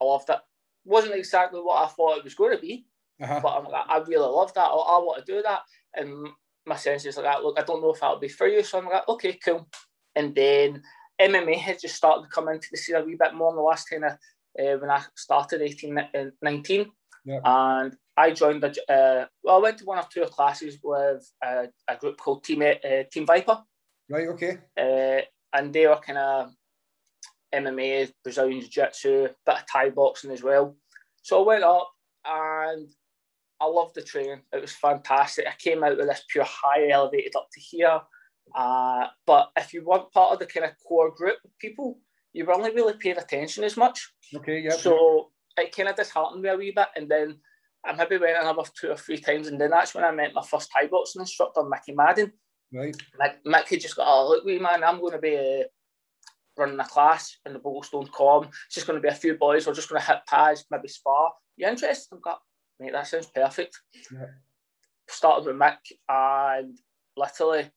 I 0.00 0.04
loved 0.04 0.30
it. 0.30 0.38
Wasn't 0.84 1.14
exactly 1.14 1.60
what 1.60 1.84
I 1.84 1.88
thought 1.88 2.18
it 2.18 2.24
was 2.24 2.34
going 2.34 2.56
to 2.56 2.60
be, 2.60 2.86
uh-huh. 3.20 3.40
But 3.42 3.56
I'm 3.56 3.64
like, 3.64 3.84
I 3.88 3.98
really 3.98 4.26
love 4.26 4.52
that. 4.54 4.60
I, 4.60 4.74
I 4.74 4.98
want 4.98 5.24
to 5.24 5.32
do 5.32 5.42
that. 5.42 5.60
And 5.94 6.28
my 6.66 6.76
sense 6.76 7.04
is 7.04 7.16
like, 7.16 7.42
look, 7.42 7.58
I 7.58 7.62
don't 7.62 7.82
know 7.82 7.92
if 7.92 8.00
that'll 8.00 8.18
be 8.18 8.28
for 8.28 8.46
you. 8.46 8.62
So 8.62 8.78
I'm 8.78 8.86
like, 8.86 9.08
okay, 9.08 9.38
cool. 9.44 9.68
And 10.16 10.34
then 10.34 10.82
MMA 11.20 11.56
had 11.56 11.80
just 11.80 11.96
started 11.96 12.22
to 12.22 12.28
come 12.28 12.48
into 12.48 12.68
the 12.70 12.78
scene 12.78 12.96
a 12.96 13.04
wee 13.04 13.16
bit 13.20 13.34
more 13.34 13.50
in 13.50 13.56
the 13.56 13.62
last 13.62 13.88
kind 13.88 14.04
of 14.04 14.12
uh, 14.12 14.78
when 14.78 14.90
I 14.90 15.02
started 15.14 15.60
18, 15.60 15.98
uh, 15.98 16.24
19. 16.42 16.86
Yeah. 17.24 17.40
And 17.44 17.96
I 18.16 18.30
joined, 18.32 18.62
the, 18.62 18.70
uh, 18.88 19.26
well, 19.42 19.56
I 19.56 19.58
went 19.58 19.78
to 19.78 19.84
one 19.84 19.98
or 19.98 20.04
two 20.12 20.24
classes 20.26 20.78
with 20.82 21.30
a, 21.44 21.68
a 21.88 21.96
group 21.96 22.18
called 22.18 22.44
Team 22.44 22.62
uh, 22.62 23.02
Team 23.12 23.26
Viper. 23.26 23.62
Right, 24.08 24.28
okay. 24.28 24.58
Uh, 24.76 25.22
and 25.52 25.72
they 25.72 25.86
were 25.86 26.00
kind 26.04 26.18
of 26.18 26.52
MMA, 27.54 28.12
Brazilian 28.22 28.60
Jiu 28.60 28.68
Jitsu, 28.68 29.28
bit 29.44 29.54
of 29.54 29.66
Thai 29.70 29.90
boxing 29.90 30.30
as 30.30 30.42
well. 30.42 30.76
So 31.22 31.42
I 31.42 31.46
went 31.46 31.64
up 31.64 31.90
and 32.24 32.88
I 33.60 33.66
loved 33.66 33.94
the 33.94 34.02
training. 34.02 34.40
It 34.52 34.60
was 34.60 34.72
fantastic. 34.72 35.46
I 35.46 35.54
came 35.58 35.84
out 35.84 35.96
with 35.96 36.08
this 36.08 36.24
pure 36.28 36.44
high 36.44 36.88
elevated 36.90 37.36
up 37.36 37.48
to 37.52 37.60
here. 37.60 38.00
Uh, 38.56 39.06
but 39.26 39.50
if 39.56 39.72
you 39.72 39.84
weren't 39.84 40.12
part 40.12 40.32
of 40.32 40.38
the 40.38 40.46
kind 40.46 40.66
of 40.66 40.72
core 40.86 41.10
group 41.14 41.36
of 41.44 41.50
people, 41.58 41.98
you 42.32 42.46
weren't 42.46 42.74
really 42.74 42.94
paying 42.94 43.18
attention 43.18 43.64
as 43.64 43.76
much. 43.76 44.12
Okay, 44.34 44.60
yeah. 44.60 44.70
So 44.70 45.30
it 45.56 45.74
kind 45.74 45.88
of 45.88 45.96
disheartened 45.96 46.42
me 46.42 46.48
a 46.48 46.56
wee 46.56 46.72
bit. 46.74 46.88
And 46.96 47.08
then 47.08 47.38
I 47.84 47.92
maybe 47.92 48.18
went 48.18 48.38
another 48.40 48.62
two 48.74 48.90
or 48.90 48.96
three 48.96 49.18
times, 49.18 49.48
and 49.48 49.60
then 49.60 49.70
that's 49.70 49.94
when 49.94 50.04
I 50.04 50.10
met 50.10 50.34
my 50.34 50.42
first 50.42 50.70
Thai 50.74 50.86
boxing 50.86 51.20
instructor, 51.20 51.62
Mickey 51.62 51.92
Madden. 51.92 52.32
Right. 52.72 52.96
Mick, 53.20 53.34
Mickey 53.44 53.78
just 53.78 53.96
got, 53.96 54.06
oh, 54.06 54.28
look, 54.28 54.44
wee 54.44 54.58
man, 54.58 54.84
I'm 54.84 55.00
going 55.00 55.12
to 55.12 55.18
be 55.18 55.36
uh, 55.36 55.64
running 56.56 56.78
a 56.78 56.84
class 56.84 57.36
in 57.46 57.52
the 57.52 57.58
Boglestone 57.58 58.10
Com. 58.12 58.44
It's 58.66 58.74
just 58.74 58.86
going 58.86 59.00
to 59.00 59.02
be 59.02 59.12
a 59.12 59.14
few 59.14 59.34
boys. 59.34 59.66
We're 59.66 59.74
just 59.74 59.88
going 59.88 60.00
to 60.00 60.06
hit 60.06 60.26
pads, 60.28 60.64
maybe 60.70 60.88
spar. 60.88 61.32
You 61.56 61.68
interested? 61.68 62.14
I've 62.14 62.22
got, 62.22 62.40
mate, 62.80 62.92
that 62.92 63.06
sounds 63.06 63.26
perfect. 63.26 63.78
Yeah. 64.12 64.26
Started 65.08 65.46
with 65.46 65.56
Mick 65.56 65.78
and 66.08 66.78
literally 67.16 67.70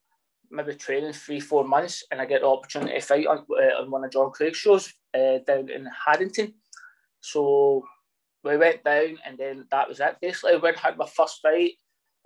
maybe 0.51 0.75
training 0.75 1.13
three, 1.13 1.39
four 1.39 1.63
months, 1.65 2.03
and 2.11 2.21
I 2.21 2.25
get 2.25 2.41
the 2.41 2.47
opportunity 2.47 2.93
to 2.93 3.01
fight 3.01 3.27
on, 3.27 3.39
uh, 3.49 3.81
on 3.81 3.91
one 3.91 4.03
of 4.03 4.11
John 4.11 4.31
Craig's 4.31 4.57
shows 4.57 4.93
uh, 5.13 5.39
down 5.45 5.69
in 5.69 5.87
Haddington. 6.05 6.53
So 7.21 7.83
we 8.43 8.57
went 8.57 8.83
down, 8.83 9.17
and 9.25 9.37
then 9.37 9.65
that 9.71 9.87
was 9.87 9.99
it. 9.99 10.17
Basically, 10.21 10.53
I 10.53 10.79
had 10.79 10.97
my 10.97 11.07
first 11.07 11.41
fight, 11.41 11.73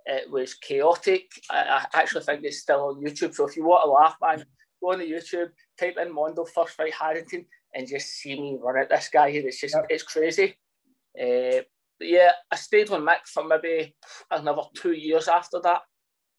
it 0.07 0.31
was 0.31 0.53
chaotic. 0.53 1.29
I, 1.49 1.85
I, 1.93 1.99
actually 1.99 2.23
think 2.23 2.43
it's 2.43 2.59
still 2.59 2.87
on 2.87 3.03
YouTube. 3.03 3.33
So 3.33 3.47
if 3.47 3.57
you 3.57 3.65
want 3.65 3.83
to 3.83 3.91
laugh, 3.91 4.15
man, 4.21 4.45
go 4.81 4.93
on 4.93 4.99
the 4.99 5.11
YouTube, 5.11 5.49
type 5.79 5.97
in 5.97 6.13
Mondo 6.13 6.45
first 6.45 6.75
fight 6.75 6.93
Haddington, 6.93 7.45
and 7.73 7.87
just 7.87 8.07
see 8.07 8.39
me 8.39 8.57
run 8.61 8.81
at 8.81 8.89
this 8.89 9.09
guy. 9.11 9.31
Here. 9.31 9.45
It's 9.45 9.59
just 9.59 9.75
yep. 9.75 9.85
it's 9.89 10.03
crazy. 10.03 10.55
Uh, 11.19 11.61
yeah, 11.99 12.31
I 12.51 12.55
stayed 12.55 12.89
with 12.89 13.01
Mick 13.01 13.25
for 13.25 13.43
maybe 13.43 13.95
another 14.31 14.63
two 14.75 14.93
years 14.93 15.27
after 15.27 15.59
that, 15.63 15.81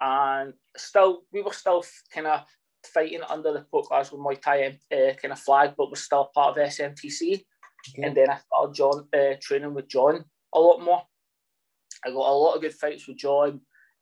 and 0.01 0.55
still 0.77 1.23
we 1.33 1.43
were 1.43 1.53
still 1.53 1.85
kind 2.13 2.27
of 2.27 2.45
fighting 2.87 3.23
under 3.29 3.53
the 3.53 3.67
Port 3.71 3.89
Glasgow 3.89 4.19
Muay 4.19 4.41
Thai 4.41 4.79
uh, 4.93 5.15
kind 5.21 5.33
of 5.33 5.39
flag, 5.39 5.75
but 5.77 5.91
we're 5.91 5.97
still 5.97 6.31
part 6.35 6.57
of 6.57 6.69
SMTC. 6.69 7.45
Okay. 7.91 8.03
And 8.03 8.17
then 8.17 8.31
I 8.31 8.39
started 8.39 8.75
John 8.75 9.09
uh, 9.15 9.37
training 9.41 9.75
with 9.75 9.89
John 9.89 10.25
a 10.55 10.61
lot 10.61 10.83
more. 10.83 11.03
I 12.05 12.11
got 12.11 12.17
a 12.17 12.33
lot 12.33 12.55
of 12.55 12.63
good 12.63 12.75
fights 12.75 13.07
with 13.07 13.17
John, 13.17 13.61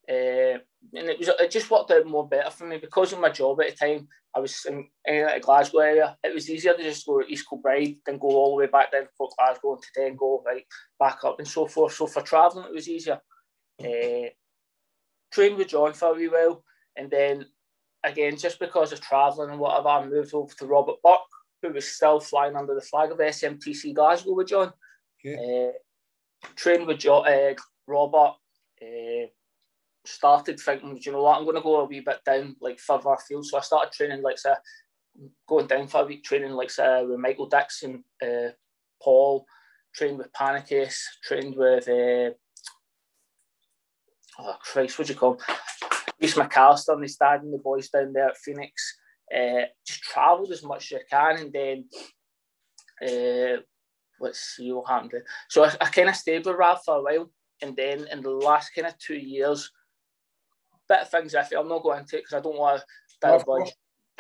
uh, 0.09 0.59
and 0.93 1.09
it 1.09 1.19
was 1.19 1.29
it 1.29 1.51
just 1.51 1.71
worked 1.71 1.91
out 1.91 2.07
more 2.07 2.29
better 2.29 2.51
for 2.51 2.67
me 2.67 2.79
because 2.79 3.13
of 3.13 3.21
my 3.21 3.31
job 3.31 3.61
at 3.61 3.71
the 3.71 3.77
time. 3.77 4.09
I 4.37 4.41
was 4.41 4.67
in, 4.69 4.87
in 5.07 5.27
the 5.27 5.41
Glasgow 5.41 5.79
area. 5.79 6.17
It 6.23 6.35
was 6.35 6.51
easier 6.51 6.75
to 6.75 6.83
just 6.83 7.07
go 7.07 7.23
to 7.23 7.27
East 7.27 7.47
Kilbride 7.49 7.97
than 8.05 8.19
go 8.19 8.29
all 8.29 8.51
the 8.51 8.57
way 8.57 8.67
back 8.67 8.93
down 8.93 9.05
to 9.05 9.29
Glasgow 9.39 9.75
and 9.75 9.83
to 9.83 9.89
then 9.97 10.15
go 10.15 10.43
right 10.45 10.65
back 11.01 11.25
up 11.25 11.39
and 11.39 11.49
so 11.49 11.67
forth. 11.67 11.95
So 11.95 12.07
for 12.07 12.21
travelling, 12.21 12.67
it 12.67 12.75
was 12.75 12.87
easier. 12.89 13.19
Uh, 13.83 14.29
trained 15.33 15.57
with 15.57 15.69
John 15.69 15.95
for 15.95 16.11
a 16.11 16.15
wee 16.15 16.29
while, 16.29 16.63
and 16.97 17.11
then 17.11 17.47
again, 18.05 18.37
just 18.37 18.59
because 18.59 18.93
of 18.93 19.01
travelling 19.01 19.51
and 19.51 19.59
whatever, 19.59 19.89
I 19.89 20.07
moved 20.07 20.35
over 20.35 20.53
to 20.55 20.67
Robert 20.67 20.97
Burke, 21.03 21.21
who 21.63 21.73
was 21.73 21.89
still 21.89 22.21
flying 22.21 22.57
under 22.57 22.75
the 22.75 22.83
flag 22.83 23.13
of 23.13 23.19
SMTC 23.19 23.95
Glasgow 23.95 24.35
with 24.35 24.49
John. 24.49 24.71
Okay. 25.25 25.71
Uh, 25.71 25.73
trained 26.57 26.87
with 26.87 26.99
John, 26.99 27.27
uh, 27.27 27.55
Robert. 27.87 28.35
Uh, 28.83 29.29
started 30.07 30.59
thinking, 30.59 30.95
do 30.95 31.01
you 31.01 31.13
know 31.13 31.23
what, 31.23 31.39
I'm 31.39 31.45
going 31.45 31.57
to 31.57 31.63
go 31.63 31.81
a 31.81 31.85
wee 31.85 32.01
bit 32.01 32.21
down, 32.25 32.57
like 32.61 32.79
further 32.79 33.13
afield. 33.13 33.47
So 33.47 33.59
I 33.59 33.61
started 33.61 33.93
training, 33.93 34.23
like, 34.23 34.39
say, 34.39 34.55
going 35.49 35.67
down 35.67 35.87
for 35.89 36.03
a 36.03 36.07
week, 36.07 36.25
training, 36.25 36.53
like, 36.53 36.71
say, 36.71 37.05
with 37.05 37.19
Michael 37.19 37.47
Dixon, 37.47 38.05
uh, 38.23 38.51
Paul, 39.03 39.47
trained 39.95 40.19
with 40.19 40.33
Panicus, 40.33 40.97
trained 41.23 41.57
with, 41.57 41.89
uh, 41.89 42.31
oh 44.39 44.57
Christ, 44.63 44.99
what 44.99 45.07
do 45.07 45.13
you 45.13 45.19
call 45.19 45.35
him? 45.35 45.41
Reese 46.21 46.35
McAllister 46.35 46.95
and 46.95 47.03
his 47.03 47.17
dad 47.17 47.43
and 47.43 47.53
the 47.53 47.59
boys 47.59 47.89
down 47.89 48.13
there 48.13 48.29
at 48.29 48.39
Phoenix. 48.39 48.99
Uh, 49.35 49.67
just 49.87 50.03
travelled 50.03 50.53
as 50.53 50.63
much 50.63 50.93
as 50.93 51.01
I 51.01 51.35
can, 51.35 51.43
and 51.43 51.53
then 51.53 51.85
uh, 53.03 53.61
let's 54.21 54.55
see 54.57 54.71
what 54.71 54.89
happened. 54.89 55.13
So 55.49 55.65
I, 55.65 55.75
I 55.81 55.87
kind 55.87 56.09
of 56.09 56.17
stayed 56.17 56.47
with 56.47 56.57
Rab 56.57 56.79
for 56.85 56.97
a 56.97 57.03
while, 57.03 57.31
and 57.61 57.77
then 57.77 58.07
in 58.11 58.23
the 58.23 58.31
last 58.31 58.71
kind 58.75 58.87
of 58.87 58.97
two 58.99 59.17
years, 59.17 59.71
bit 60.89 61.01
of 61.01 61.11
things 61.11 61.35
I 61.35 61.45
I'm 61.57 61.69
not 61.69 61.83
going 61.83 62.01
into 62.01 62.17
it 62.17 62.25
because 62.25 62.35
I 62.35 62.41
don't 62.41 62.59
want 62.59 62.81
to 62.81 62.87
divulge 63.21 63.73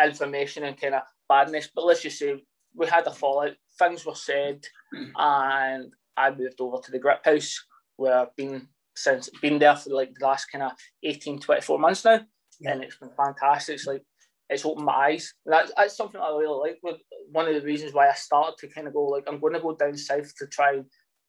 information 0.03 0.64
and 0.64 0.81
kind 0.81 0.95
of 0.95 1.03
badness. 1.29 1.69
But 1.75 1.87
let's 1.87 2.03
just 2.03 2.19
say 2.19 2.43
we 2.75 2.87
had 2.87 3.07
a 3.07 3.12
fallout. 3.12 3.53
Things 3.79 4.05
were 4.05 4.14
said, 4.14 4.64
and 5.17 5.93
I 6.17 6.31
moved 6.31 6.61
over 6.61 6.79
to 6.83 6.90
the 6.90 7.01
Griphouse 7.01 7.55
where 7.97 8.19
I've 8.19 8.37
been 8.37 8.69
since 8.95 9.29
been 9.43 9.59
there 9.59 9.77
for 9.77 9.90
like 9.90 10.14
the 10.19 10.25
last 10.25 10.47
kind 10.47 10.64
of 10.64 10.73
18, 11.03 11.40
24 11.40 11.79
months 11.79 12.05
now, 12.05 12.21
yeah. 12.61 12.73
and 12.73 12.83
it's 12.83 12.97
been 12.97 13.11
fantastic. 13.17 13.75
It's 13.75 13.87
like 13.87 14.03
it's 14.49 14.64
opened 14.64 14.87
my 14.87 14.93
eyes. 14.93 15.35
And 15.45 15.53
that's, 15.53 15.73
that's 15.77 15.97
something 15.97 16.21
I 16.21 16.29
really 16.29 16.71
like. 16.83 16.99
One 17.31 17.49
of 17.49 17.55
the 17.55 17.67
reasons 17.67 17.93
why 17.93 18.09
I 18.09 18.14
started 18.14 18.57
to 18.59 18.69
kind 18.69 18.87
of 18.87 18.95
go 18.95 19.05
like 19.05 19.25
I'm 19.27 19.40
going 19.40 19.55
to 19.55 19.61
go 19.61 19.75
down 19.75 19.97
south 19.97 20.35
to 20.37 20.47
try 20.47 20.75
and 20.75 20.85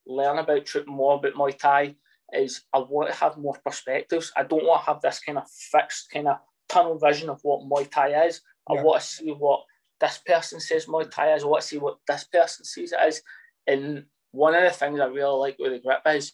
learn 0.06 0.38
about 0.38 0.66
trip 0.66 0.88
more 0.88 1.16
about 1.16 1.34
Muay 1.34 1.58
Thai 1.58 1.96
is 2.34 2.62
I 2.74 2.80
want 2.80 3.10
to 3.10 3.16
have 3.16 3.38
more 3.38 3.58
perspectives. 3.66 4.32
I 4.36 4.44
don't 4.44 4.66
want 4.66 4.82
to 4.82 4.92
have 4.92 5.02
this 5.02 5.20
kind 5.20 5.38
of 5.38 5.50
fixed 5.50 6.10
kind 6.12 6.28
of 6.28 6.38
tunnel 6.70 6.98
vision 6.98 7.30
of 7.30 7.40
what 7.44 7.62
Muay 7.62 7.90
Thai 7.90 8.26
is. 8.26 8.42
Yeah. 8.70 8.80
I 8.80 8.84
want 8.84 9.02
to 9.02 9.08
see 9.08 9.32
what 9.32 9.64
this 10.00 10.20
person 10.26 10.60
says 10.60 10.86
Muay 10.86 11.10
Thai 11.10 11.34
is. 11.34 11.44
I 11.44 11.48
want 11.48 11.62
to 11.62 11.68
see 11.68 11.78
what 11.78 11.98
this 12.08 12.26
person 12.26 12.66
sees 12.66 12.92
it 12.92 13.00
as. 13.00 13.22
And 13.66 14.06
one 14.32 14.56
of 14.56 14.64
the 14.64 14.70
things 14.70 15.00
I 15.00 15.06
really 15.06 15.40
like 15.40 15.58
with 15.60 15.72
the 15.72 15.80
grip 15.80 16.02
is 16.06 16.34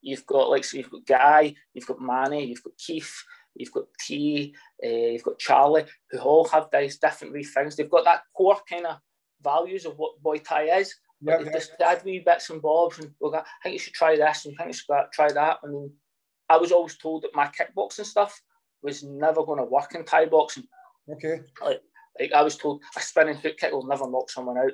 you've 0.00 0.26
got 0.26 0.50
like 0.50 0.64
so 0.64 0.76
you've 0.76 0.90
got 0.90 1.06
Guy, 1.06 1.54
you've 1.74 1.86
got 1.86 2.00
Manny, 2.00 2.44
you've 2.44 2.62
got 2.62 2.78
Keith, 2.78 3.14
you've 3.54 3.72
got 3.72 3.84
T, 4.00 4.54
uh, 4.84 4.88
you've 4.88 5.22
got 5.22 5.38
Charlie, 5.38 5.84
who 6.10 6.18
all 6.18 6.44
have 6.48 6.68
these 6.72 6.98
different 6.98 7.32
wee 7.32 7.44
things. 7.44 7.76
They've 7.76 7.90
got 7.90 8.04
that 8.04 8.22
core 8.36 8.58
kind 8.68 8.86
of 8.86 8.98
values 9.42 9.86
of 9.86 9.94
what 9.96 10.22
Muay 10.22 10.42
Thai 10.42 10.78
is. 10.78 10.94
Yeah, 11.22 11.40
yeah. 11.40 11.52
Just 11.52 11.72
add 11.80 12.04
wee 12.04 12.22
bits 12.24 12.50
and 12.50 12.60
bobs 12.60 12.98
and 12.98 13.10
go, 13.20 13.34
I 13.34 13.44
think 13.62 13.74
you 13.74 13.78
should 13.78 13.94
try 13.94 14.16
this 14.16 14.44
and 14.44 14.54
I 14.58 14.64
think 14.64 14.74
you 14.74 14.80
should 14.80 15.12
try 15.12 15.32
that. 15.32 15.58
I 15.62 15.66
mean, 15.66 15.92
I 16.48 16.56
was 16.56 16.72
always 16.72 16.96
told 16.96 17.22
that 17.22 17.34
my 17.34 17.46
kickboxing 17.46 18.04
stuff 18.04 18.40
was 18.82 19.02
never 19.02 19.44
going 19.44 19.58
to 19.58 19.64
work 19.64 19.94
in 19.94 20.04
Thai 20.04 20.26
boxing. 20.26 20.66
Okay. 21.10 21.40
Like, 21.64 21.80
like 22.18 22.32
I 22.32 22.42
was 22.42 22.56
told 22.56 22.82
a 22.96 23.00
spinning 23.00 23.36
hook 23.36 23.56
kick 23.56 23.72
will 23.72 23.86
never 23.86 24.10
knock 24.10 24.30
someone 24.30 24.58
out. 24.58 24.72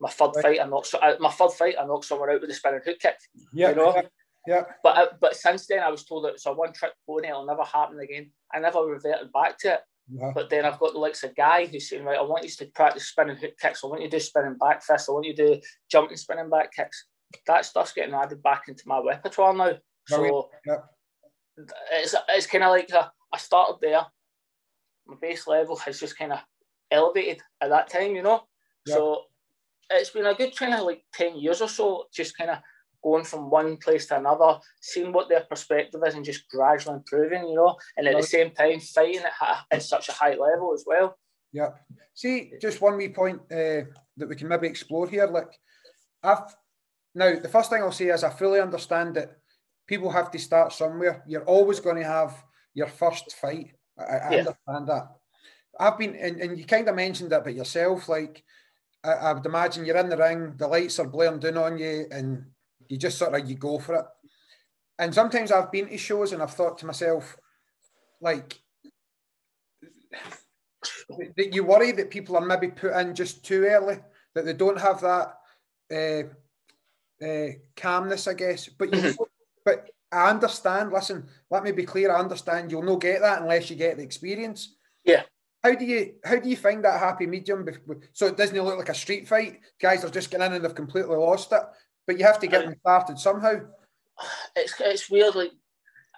My 0.00 0.10
third 0.10 0.32
right. 0.36 0.42
fight, 0.42 0.60
I 0.60 0.66
knocked 0.66 0.94
uh, 0.94 1.14
my 1.18 1.30
third 1.30 1.52
fight, 1.52 1.74
I 1.80 1.86
knocked 1.86 2.04
someone 2.04 2.30
out 2.30 2.40
with 2.40 2.50
a 2.50 2.54
spinning 2.54 2.80
hook 2.84 2.98
kick. 3.00 3.16
Yeah, 3.52 3.70
you 3.70 3.76
know. 3.76 3.94
Yeah. 3.94 4.02
Yeah. 4.46 4.62
But 4.82 4.96
uh, 4.96 5.06
but 5.20 5.36
since 5.36 5.66
then, 5.66 5.80
I 5.80 5.90
was 5.90 6.04
told 6.04 6.24
that 6.24 6.34
it's 6.34 6.46
a 6.46 6.52
one 6.52 6.72
trick 6.72 6.92
pony. 7.06 7.28
It'll 7.28 7.44
never 7.44 7.62
happen 7.62 8.00
again. 8.00 8.30
I 8.52 8.58
never 8.58 8.80
reverted 8.80 9.32
back 9.32 9.58
to 9.58 9.74
it. 9.74 9.80
Yeah. 10.08 10.32
But 10.34 10.50
then 10.50 10.64
I've 10.64 10.78
got 10.78 10.92
the 10.92 10.98
likes 10.98 11.22
of 11.22 11.36
Guy 11.36 11.66
who's 11.66 11.88
saying, 11.88 12.04
right, 12.04 12.18
I 12.18 12.22
want 12.22 12.44
you 12.44 12.50
to 12.50 12.66
practice 12.66 13.08
spinning 13.08 13.36
hook 13.36 13.52
kicks. 13.60 13.82
I 13.84 13.86
want 13.86 14.02
you 14.02 14.10
to 14.10 14.16
do 14.16 14.20
spinning 14.20 14.56
back 14.58 14.82
fists. 14.82 15.08
I 15.08 15.12
want 15.12 15.26
you 15.26 15.34
to 15.36 15.54
do 15.54 15.60
jumping 15.90 16.16
spinning 16.16 16.50
back 16.50 16.72
kicks. 16.72 17.06
That 17.46 17.64
stuff's 17.64 17.92
getting 17.92 18.14
added 18.14 18.42
back 18.42 18.64
into 18.68 18.82
my 18.86 19.00
repertoire 19.04 19.54
now. 19.54 19.74
So 20.08 20.50
yeah. 20.66 20.76
it's, 21.92 22.14
it's 22.30 22.46
kind 22.46 22.64
of 22.64 22.70
like 22.70 22.90
a, 22.90 23.12
I 23.32 23.38
started 23.38 23.76
there. 23.80 24.04
My 25.06 25.14
base 25.20 25.46
level 25.46 25.76
has 25.76 26.00
just 26.00 26.18
kind 26.18 26.32
of 26.32 26.40
elevated 26.90 27.40
at 27.60 27.70
that 27.70 27.88
time, 27.88 28.16
you 28.16 28.22
know? 28.22 28.42
Yeah. 28.86 28.94
So 28.94 29.22
it's 29.90 30.10
been 30.10 30.26
a 30.26 30.34
good 30.34 30.56
kind 30.56 30.74
of 30.74 30.80
like 30.80 31.04
10 31.14 31.36
years 31.38 31.60
or 31.60 31.68
so, 31.68 32.06
just 32.12 32.36
kind 32.36 32.50
of 32.50 32.58
going 33.02 33.24
from 33.24 33.50
one 33.50 33.76
place 33.76 34.06
to 34.06 34.18
another, 34.18 34.58
seeing 34.80 35.12
what 35.12 35.28
their 35.28 35.40
perspective 35.40 36.00
is, 36.06 36.14
and 36.14 36.24
just 36.24 36.48
gradually 36.48 36.96
improving, 36.96 37.48
you 37.48 37.54
know, 37.54 37.76
and 37.96 38.06
at 38.06 38.16
the 38.16 38.22
same 38.22 38.50
time 38.52 38.80
fighting 38.80 39.22
at, 39.40 39.56
at 39.70 39.82
such 39.82 40.08
a 40.08 40.12
high 40.12 40.34
level 40.34 40.72
as 40.74 40.84
well. 40.86 41.18
Yeah. 41.52 41.70
See, 42.14 42.52
just 42.60 42.80
one 42.80 42.96
wee 42.96 43.08
point 43.08 43.40
uh, 43.50 43.82
that 44.16 44.28
we 44.28 44.36
can 44.36 44.48
maybe 44.48 44.68
explore 44.68 45.08
here. 45.08 45.26
Like, 45.26 45.52
I've 46.22 46.54
now 47.14 47.40
the 47.40 47.48
first 47.48 47.70
thing 47.70 47.82
I'll 47.82 47.92
say 47.92 48.06
is 48.06 48.22
I 48.22 48.30
fully 48.30 48.60
understand 48.60 49.16
that 49.16 49.36
people 49.86 50.10
have 50.10 50.30
to 50.30 50.38
start 50.38 50.72
somewhere. 50.72 51.24
You're 51.26 51.44
always 51.44 51.80
going 51.80 51.96
to 51.96 52.04
have 52.04 52.40
your 52.74 52.86
first 52.86 53.34
fight. 53.34 53.72
I, 53.98 54.02
I 54.02 54.30
yeah. 54.30 54.38
understand 54.38 54.88
that. 54.88 55.08
I've 55.78 55.98
been, 55.98 56.14
and, 56.14 56.40
and 56.40 56.58
you 56.58 56.64
kind 56.66 56.88
of 56.88 56.94
mentioned 56.94 57.30
that 57.32 57.40
about 57.40 57.54
yourself. 57.54 58.08
Like, 58.08 58.44
I, 59.02 59.12
I 59.12 59.32
would 59.32 59.46
imagine 59.46 59.84
you're 59.84 59.96
in 59.96 60.08
the 60.08 60.16
ring, 60.16 60.54
the 60.56 60.68
lights 60.68 60.98
are 60.98 61.08
blaring 61.08 61.40
down 61.40 61.56
on 61.56 61.78
you, 61.78 62.06
and 62.10 62.44
you 62.90 62.98
just 62.98 63.18
sort 63.18 63.34
of 63.34 63.48
you 63.48 63.54
go 63.56 63.78
for 63.78 63.94
it. 63.94 64.04
And 64.98 65.14
sometimes 65.14 65.52
I've 65.52 65.72
been 65.72 65.88
to 65.88 65.96
shows 65.96 66.32
and 66.32 66.42
I've 66.42 66.52
thought 66.52 66.76
to 66.78 66.86
myself, 66.86 67.36
like, 68.20 68.60
that 71.36 71.54
you 71.54 71.64
worry 71.64 71.92
that 71.92 72.10
people 72.10 72.36
are 72.36 72.44
maybe 72.44 72.68
put 72.68 72.92
in 72.92 73.14
just 73.14 73.44
too 73.44 73.64
early, 73.64 73.98
that 74.34 74.44
they 74.44 74.52
don't 74.52 74.78
have 74.78 75.00
that 75.00 75.36
uh, 75.94 77.24
uh, 77.24 77.52
calmness, 77.76 78.26
I 78.26 78.34
guess. 78.34 78.68
But 78.68 78.92
you, 78.92 79.00
mm-hmm. 79.00 79.22
but 79.64 79.88
I 80.12 80.28
understand. 80.28 80.92
Listen, 80.92 81.26
let 81.50 81.62
me 81.62 81.72
be 81.72 81.84
clear. 81.84 82.12
I 82.12 82.18
understand. 82.18 82.70
You'll 82.70 82.82
not 82.82 83.00
get 83.00 83.20
that 83.20 83.40
unless 83.40 83.70
you 83.70 83.76
get 83.76 83.96
the 83.96 84.02
experience. 84.02 84.74
Yeah. 85.04 85.22
How 85.62 85.74
do 85.74 85.84
you 85.84 86.14
how 86.24 86.36
do 86.36 86.48
you 86.48 86.56
find 86.56 86.84
that 86.84 86.98
happy 86.98 87.26
medium? 87.26 87.66
So 88.12 88.26
it 88.26 88.36
doesn't 88.36 88.60
look 88.60 88.78
like 88.78 88.88
a 88.88 88.94
street 88.94 89.28
fight. 89.28 89.60
Guys 89.80 90.04
are 90.04 90.10
just 90.10 90.30
getting 90.30 90.46
in 90.46 90.54
and 90.54 90.64
they've 90.64 90.74
completely 90.74 91.16
lost 91.16 91.52
it 91.52 91.62
but 92.10 92.18
you 92.18 92.24
have 92.24 92.40
to 92.40 92.48
get 92.48 92.64
them 92.64 92.74
started 92.80 93.20
somehow. 93.20 93.54
It's 94.56 94.74
it's 94.80 95.08
weird. 95.08 95.36
Like 95.36 95.52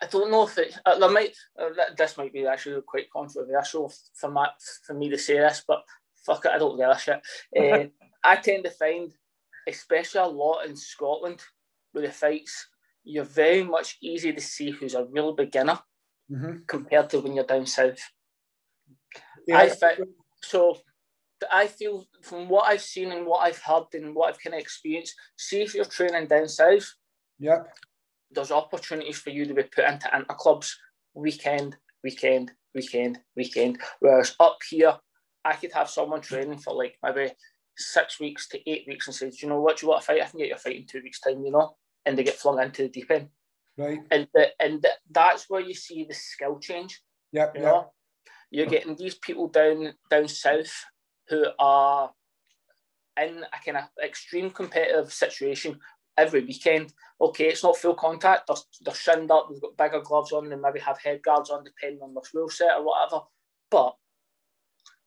I 0.01 0.07
don't 0.07 0.31
know 0.31 0.45
if 0.45 0.57
it. 0.57 0.75
Uh, 0.87 0.99
there 0.99 1.11
might 1.11 1.37
uh, 1.61 1.69
this 1.99 2.17
might 2.17 2.33
be 2.33 2.47
actually 2.47 2.81
quite 2.81 3.11
controversial 3.11 3.93
for 4.15 4.31
my, 4.31 4.49
for 4.87 4.95
me 4.95 5.11
to 5.11 5.19
say 5.19 5.35
this, 5.35 5.63
but 5.69 5.83
fuck 6.25 6.47
it, 6.47 6.53
I 6.53 6.57
don't 6.57 6.79
give 6.79 6.89
a 6.89 6.99
shit. 6.99 7.21
Uh, 7.55 7.89
I 8.25 8.37
tend 8.37 8.65
to 8.65 8.71
find, 8.71 9.13
especially 9.69 10.23
a 10.23 10.27
lot 10.27 10.65
in 10.65 10.77
Scotland, 10.77 11.43
with 11.93 12.05
the 12.05 12.11
fights, 12.11 12.69
you're 13.05 13.25
very 13.25 13.63
much 13.63 13.99
easy 14.01 14.33
to 14.33 14.41
see 14.41 14.71
who's 14.71 14.95
a 14.95 15.05
real 15.05 15.35
beginner 15.35 15.79
mm-hmm. 16.31 16.61
compared 16.67 17.11
to 17.11 17.21
when 17.21 17.35
you're 17.35 17.45
down 17.45 17.67
south. 17.67 18.01
Yeah. 19.47 19.59
I 19.59 19.69
think 19.69 20.09
so. 20.41 20.79
I 21.51 21.67
feel 21.67 22.07
from 22.23 22.49
what 22.49 22.67
I've 22.67 22.83
seen 22.83 23.13
and 23.13 23.27
what 23.27 23.41
I've 23.41 23.59
heard 23.59 23.87
and 23.95 24.15
what 24.15 24.29
I've 24.29 24.41
kind 24.41 24.55
of 24.55 24.61
experienced, 24.61 25.15
see 25.37 25.63
if 25.63 25.75
you're 25.75 25.85
training 25.85 26.29
down 26.29 26.49
south. 26.49 26.95
Yep. 27.39 27.69
There's 28.31 28.51
opportunities 28.51 29.19
for 29.19 29.31
you 29.31 29.47
to 29.47 29.55
be 29.55 29.63
put 29.63 29.85
into 29.85 30.09
inter 30.15 30.35
clubs 30.35 30.77
weekend, 31.15 31.77
weekend, 32.03 32.53
weekend, 32.75 33.19
weekend. 33.37 33.79
Whereas 34.01 34.35
up 34.41 34.59
here, 34.69 34.97
I 35.45 35.55
could 35.55 35.73
have 35.73 35.91
someone 35.91 36.21
training 36.21 36.59
for 36.59 36.75
like 36.75 36.97
maybe 37.03 37.33
six 37.77 38.21
weeks 38.21 38.49
to 38.49 38.71
eight 38.71 38.85
weeks 38.87 39.07
and 39.07 39.15
say, 39.15 39.31
Do 39.31 39.37
you 39.41 39.49
know 39.49 39.61
what, 39.61 39.79
do 39.79 39.87
you 39.87 39.91
want 39.91 40.03
to 40.03 40.07
fight? 40.07 40.23
I 40.23 40.27
can 40.27 40.39
get 40.39 40.49
you 40.49 40.55
a 40.55 40.59
fight 40.59 40.77
in 40.77 40.87
two 40.87 41.03
weeks' 41.03 41.21
time, 41.21 41.45
you 41.45 41.51
know? 41.51 41.77
And 42.07 42.17
they 42.17 42.25
get 42.25 42.37
flung 42.37 42.61
into 42.63 42.83
the 42.83 42.89
deep 42.89 43.11
end. 43.11 43.29
Right. 43.77 44.01
And 44.11 44.29
the, 44.35 44.49
and 44.61 44.83
the, 44.83 44.91
that's 45.11 45.49
where 45.49 45.61
you 45.61 45.75
see 45.75 46.05
the 46.05 46.15
skill 46.15 46.59
change. 46.59 47.01
Yeah. 47.33 47.49
You 47.55 47.63
know? 47.63 47.93
You're 48.51 48.67
getting 48.67 48.97
these 48.97 49.15
people 49.15 49.49
down 49.49 49.95
down 50.11 50.29
south 50.29 50.85
who 51.33 51.47
are 51.59 52.13
in 53.21 53.43
a 53.43 53.65
kind 53.65 53.79
of 53.79 53.85
extreme 54.05 54.51
competitive 54.51 55.13
situation 55.13 55.81
every 56.19 56.45
weekend. 56.45 56.93
Okay, 57.21 57.49
it's 57.49 57.63
not 57.63 57.77
full 57.77 57.95
contact. 57.95 58.47
They're, 58.47 58.57
they're 58.83 58.95
shinned 58.95 59.31
up. 59.31 59.49
They've 59.51 59.61
got 59.61 59.77
bigger 59.77 60.01
gloves 60.03 60.33
on. 60.33 60.49
They 60.49 60.57
maybe 60.57 60.81
have 60.81 60.99
head 60.99 61.23
guards 61.23 61.51
on, 61.51 61.65
depending 61.65 62.03
on 62.03 62.15
their 62.15 62.23
rule 62.35 62.51
set 62.51 62.77
or 62.77 62.85
whatever. 62.85 63.25
But 63.71 63.97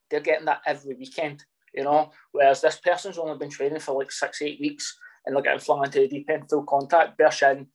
they're 0.09 0.19
getting 0.19 0.45
that 0.45 0.61
every 0.65 0.95
weekend, 0.95 1.43
you 1.73 1.83
know. 1.83 2.11
Whereas 2.31 2.61
this 2.61 2.79
person's 2.79 3.17
only 3.17 3.37
been 3.37 3.49
training 3.49 3.79
for 3.79 3.97
like 3.97 4.11
six, 4.11 4.41
eight 4.41 4.59
weeks, 4.59 4.97
and 5.25 5.35
they're 5.35 5.43
getting 5.43 5.59
flung 5.59 5.85
into 5.85 5.99
the 5.99 6.07
deep 6.07 6.29
end, 6.29 6.49
full 6.49 6.63
contact, 6.63 7.17
bare 7.17 7.31
shin, 7.31 7.67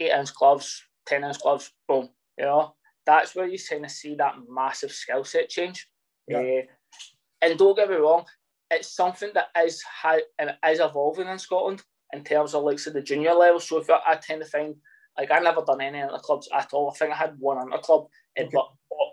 eight 0.00 0.10
inch 0.10 0.34
gloves, 0.34 0.82
ten 1.06 1.22
inch 1.22 1.40
gloves, 1.40 1.72
boom. 1.86 2.08
You 2.38 2.46
know, 2.46 2.74
that's 3.04 3.34
where 3.34 3.46
you 3.46 3.58
kind 3.58 3.84
of 3.84 3.90
see 3.90 4.14
that 4.16 4.34
massive 4.48 4.92
skill 4.92 5.24
set 5.24 5.48
change. 5.48 5.88
Yeah. 6.28 6.38
Uh, 6.38 6.62
and 7.46 7.58
don't 7.58 7.76
get 7.76 7.88
me 7.88 7.96
wrong, 7.96 8.24
it's 8.70 8.94
something 8.94 9.30
that 9.34 9.48
is 9.64 9.82
high 9.82 10.22
and 10.38 10.54
is 10.68 10.80
evolving 10.80 11.28
in 11.28 11.38
Scotland 11.38 11.82
in 12.12 12.24
terms 12.24 12.54
of 12.54 12.64
like 12.64 12.78
so 12.78 12.90
the 12.90 13.02
junior 13.02 13.34
level. 13.34 13.60
So 13.60 13.78
if 13.78 13.88
I, 13.90 13.98
I 14.06 14.16
tend 14.16 14.42
to 14.42 14.48
find 14.48 14.74
like 15.16 15.30
I 15.30 15.38
never 15.38 15.62
done 15.62 15.80
any 15.80 16.00
the 16.00 16.18
clubs 16.18 16.48
at 16.52 16.72
all. 16.72 16.90
I 16.90 16.96
think 16.96 17.12
I 17.12 17.16
had 17.16 17.38
one 17.38 17.70
the 17.70 17.78
club, 17.78 18.06
okay. 18.38 18.48
but 18.52 18.68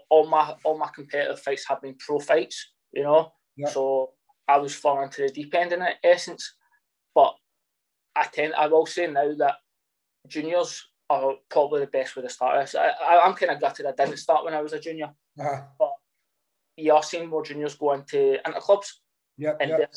all, 0.10 0.28
my 0.28 0.54
all 0.64 0.78
my 0.78 0.90
competitive 0.94 1.40
fights 1.40 1.66
have 1.68 1.82
been 1.82 1.96
pro 1.96 2.20
fights. 2.20 2.72
You 2.92 3.04
know, 3.04 3.32
yeah. 3.56 3.70
so 3.70 4.12
I 4.48 4.58
was 4.58 4.76
falling 4.76 5.10
to 5.12 5.24
the 5.24 5.30
deep 5.30 5.56
end 5.56 5.74
in 5.74 5.84
essence. 6.04 6.56
But 7.16 7.36
I 8.16 8.24
tend 8.24 8.54
I 8.56 8.68
will 8.68 8.86
say 8.86 9.08
now 9.08 9.34
that 9.36 9.56
juniors 10.28 10.86
are 11.10 11.36
probably 11.50 11.82
the 11.82 11.88
best 11.88 12.16
way 12.16 12.24
to 12.24 12.30
start. 12.30 12.76
I, 12.76 13.28
am 13.28 13.34
kind 13.34 13.52
of 13.52 13.62
gutted 13.62 13.86
I 13.86 13.92
didn't 13.92 14.18
start 14.18 14.46
when 14.46 14.54
I 14.54 14.62
was 14.62 14.74
a 14.74 14.80
junior, 14.80 15.12
uh-huh. 15.40 15.62
You 16.78 16.94
are 16.94 17.04
seeing 17.04 17.30
more 17.30 17.44
juniors 17.44 17.76
going 17.76 18.00
into 18.02 18.46
into 18.46 18.60
clubs. 18.60 19.02
Yeah. 19.38 19.54
And 19.60 19.72
yep. 19.72 19.94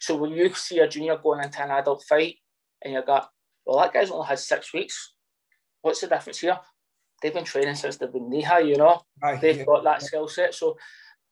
so 0.00 0.16
when 0.16 0.32
you 0.32 0.52
see 0.54 0.80
a 0.80 0.88
junior 0.88 1.16
going 1.16 1.42
into 1.42 1.62
an 1.62 1.70
adult 1.70 2.04
fight, 2.08 2.36
and 2.82 2.92
you 2.92 3.02
got, 3.02 3.30
well, 3.64 3.78
that 3.78 3.92
guy's 3.92 4.10
only 4.10 4.26
had 4.26 4.38
six 4.38 4.72
weeks. 4.72 5.14
What's 5.82 6.00
the 6.00 6.08
difference 6.08 6.40
here? 6.40 6.58
They've 7.22 7.32
been 7.32 7.44
training 7.44 7.76
since 7.76 7.96
they've 7.96 8.12
been 8.12 8.28
knee 8.28 8.42
high, 8.42 8.60
you 8.60 8.76
know. 8.76 9.00
They've 9.40 9.58
yeah. 9.58 9.64
got 9.64 9.84
that 9.84 10.02
skill 10.02 10.28
set. 10.28 10.54
So 10.54 10.76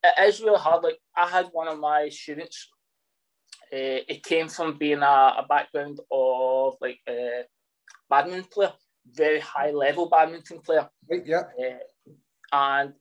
it 0.02 0.28
is 0.28 0.40
really 0.40 0.58
hard. 0.58 0.82
Like 0.82 0.98
I 1.16 1.28
had 1.28 1.48
one 1.52 1.68
of 1.68 1.78
my 1.78 2.08
students. 2.08 2.70
Uh, 3.72 4.00
it 4.08 4.22
came 4.22 4.48
from 4.48 4.78
being 4.78 5.02
a, 5.02 5.34
a 5.38 5.46
background 5.48 5.98
of 6.10 6.74
like 6.80 7.00
a 7.08 7.42
badminton 8.08 8.44
player, 8.44 8.72
very 9.12 9.40
high 9.40 9.70
level 9.70 10.08
badminton 10.08 10.60
player. 10.60 10.88
Right, 11.10 11.26
yeah. 11.26 11.42
Uh, 11.58 11.78
and 12.52 12.92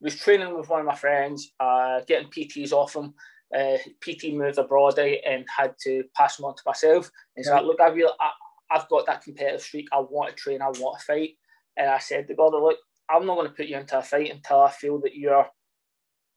was 0.00 0.16
training 0.16 0.56
with 0.56 0.68
one 0.68 0.80
of 0.80 0.86
my 0.86 0.94
friends, 0.94 1.52
uh, 1.60 2.00
getting 2.06 2.28
PTs 2.28 2.72
off 2.72 2.94
him. 2.94 3.14
Uh, 3.56 3.78
PT 4.02 4.34
moved 4.34 4.58
abroad 4.58 4.98
and 4.98 5.46
had 5.54 5.74
to 5.80 6.04
pass 6.14 6.36
them 6.36 6.44
on 6.44 6.54
to 6.54 6.62
myself. 6.66 7.10
And 7.34 7.44
so, 7.44 7.54
yeah. 7.54 7.60
look, 7.60 7.80
I 7.80 7.88
really, 7.88 8.12
I, 8.20 8.30
I've 8.70 8.88
got 8.88 9.06
that 9.06 9.22
competitive 9.22 9.62
streak. 9.62 9.88
I 9.90 10.00
want 10.00 10.28
to 10.28 10.36
train. 10.36 10.60
I 10.60 10.68
want 10.68 11.00
to 11.00 11.04
fight. 11.04 11.30
And 11.76 11.88
I 11.88 11.98
said 11.98 12.28
to 12.28 12.34
God, 12.34 12.52
look, 12.52 12.76
I'm 13.08 13.24
not 13.24 13.36
going 13.36 13.48
to 13.48 13.54
put 13.54 13.66
you 13.66 13.76
into 13.78 13.98
a 13.98 14.02
fight 14.02 14.30
until 14.30 14.60
I 14.60 14.70
feel 14.70 15.00
that 15.00 15.16
you're 15.16 15.46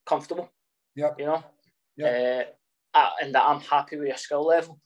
comfortable. 0.06 0.50
Yeah. 0.96 1.12
You 1.18 1.26
know. 1.26 1.44
Yeah. 1.98 2.44
Uh, 2.94 3.10
and 3.22 3.36
that 3.36 3.44
I'm 3.46 3.60
happy 3.60 3.98
with 3.98 4.08
your 4.08 4.18
skill 4.18 4.46
level. 4.46 4.80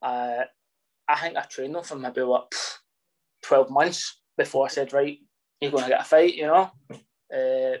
Uh, 0.00 0.44
I 1.08 1.20
think 1.20 1.36
I 1.36 1.42
trained 1.42 1.74
them 1.74 1.84
for 1.84 1.96
maybe 1.96 2.22
what 2.22 2.52
twelve 3.42 3.70
months 3.70 4.20
before 4.36 4.66
I 4.66 4.68
said, 4.68 4.92
right, 4.92 5.18
you're 5.60 5.70
going 5.70 5.84
to 5.84 5.90
get 5.90 6.00
a 6.00 6.04
fight. 6.04 6.34
You 6.34 6.46
know. 6.46 6.70
Uh, 7.32 7.78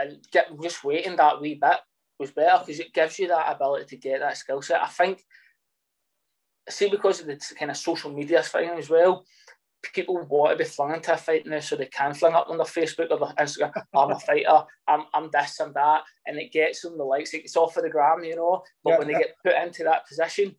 and 0.00 0.18
get 0.32 0.48
just 0.62 0.84
waiting 0.84 1.16
that 1.16 1.40
wee 1.40 1.58
bit 1.60 1.78
was 2.18 2.30
better 2.30 2.64
because 2.64 2.80
it 2.80 2.94
gives 2.94 3.18
you 3.18 3.28
that 3.28 3.54
ability 3.54 3.84
to 3.84 3.96
get 3.96 4.20
that 4.20 4.36
skill 4.36 4.62
set. 4.62 4.82
I 4.82 4.88
think, 4.88 5.24
see, 6.68 6.88
because 6.88 7.20
of 7.20 7.26
the 7.26 7.40
kind 7.58 7.70
of 7.70 7.76
social 7.76 8.12
media 8.12 8.42
thing 8.42 8.70
as 8.70 8.88
well, 8.88 9.24
people 9.92 10.18
want 10.28 10.52
to 10.52 10.64
be 10.64 10.68
flung 10.68 10.94
into 10.94 11.12
a 11.12 11.16
fight 11.16 11.46
now 11.46 11.58
so 11.58 11.76
they 11.76 11.86
can 11.86 12.14
fling 12.14 12.34
up 12.34 12.48
on 12.48 12.56
their 12.56 12.66
Facebook 12.66 13.10
or 13.10 13.18
their 13.18 13.34
Instagram, 13.44 13.72
I'm 13.94 14.12
a 14.12 14.18
fighter, 14.18 14.64
I'm, 14.86 15.04
I'm 15.12 15.30
this 15.32 15.58
and 15.60 15.74
that, 15.74 16.02
and 16.26 16.38
it 16.38 16.52
gets 16.52 16.82
them 16.82 16.96
the 16.96 17.04
likes, 17.04 17.34
it's 17.34 17.56
off 17.56 17.76
of 17.76 17.82
the 17.82 17.90
gram, 17.90 18.22
you 18.22 18.36
know. 18.36 18.62
But 18.84 18.90
yeah, 18.90 18.98
when 18.98 19.06
they 19.08 19.14
get 19.14 19.36
put 19.44 19.56
into 19.56 19.84
that 19.84 20.06
position, 20.06 20.54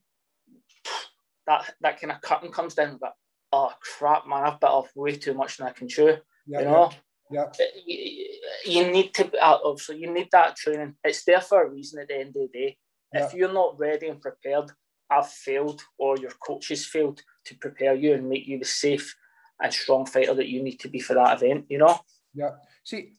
that 1.48 1.74
that 1.82 2.00
kind 2.00 2.12
of 2.12 2.22
cutting 2.22 2.52
comes 2.52 2.76
down, 2.76 2.98
but 3.00 3.14
oh 3.52 3.72
crap, 3.82 4.28
man, 4.28 4.44
I've 4.44 4.60
bit 4.60 4.70
off 4.70 4.92
way 4.96 5.16
too 5.16 5.34
much 5.34 5.58
than 5.58 5.68
I 5.68 5.72
can 5.72 5.88
chew, 5.88 6.18
yeah, 6.46 6.60
you 6.60 6.66
know. 6.66 6.92
Yeah. 7.34 7.46
You, 7.86 8.26
you 8.66 8.92
need 8.92 9.14
to 9.16 9.30
obviously 9.42 9.98
you 9.98 10.14
need 10.14 10.30
that 10.32 10.56
training. 10.56 10.96
It's 11.04 11.24
there 11.26 11.42
for 11.42 11.64
a 11.64 11.70
reason 11.70 12.00
at 12.00 12.08
the 12.08 12.20
end 12.20 12.30
of 12.30 12.34
the 12.34 12.50
day. 12.54 12.78
Yeah. 13.14 13.26
If 13.26 13.34
you're 13.34 13.54
not 13.54 13.80
ready 13.80 14.08
and 14.08 14.22
prepared, 14.22 14.72
I've 15.10 15.30
failed 15.30 15.82
or 15.98 16.18
your 16.18 16.32
coaches 16.46 16.86
failed 16.86 17.22
to 17.46 17.56
prepare 17.56 17.94
you 17.94 18.14
and 18.14 18.30
make 18.30 18.48
you 18.48 18.60
the 18.60 18.66
safe 18.66 19.16
and 19.62 19.74
strong 19.74 20.06
fighter 20.06 20.34
that 20.34 20.48
you 20.48 20.64
need 20.64 20.80
to 20.80 20.90
be 20.90 21.00
for 21.00 21.14
that 21.14 21.42
event, 21.42 21.66
you 21.70 21.78
know? 21.78 22.00
Yeah. 22.34 22.52
See, 22.84 23.14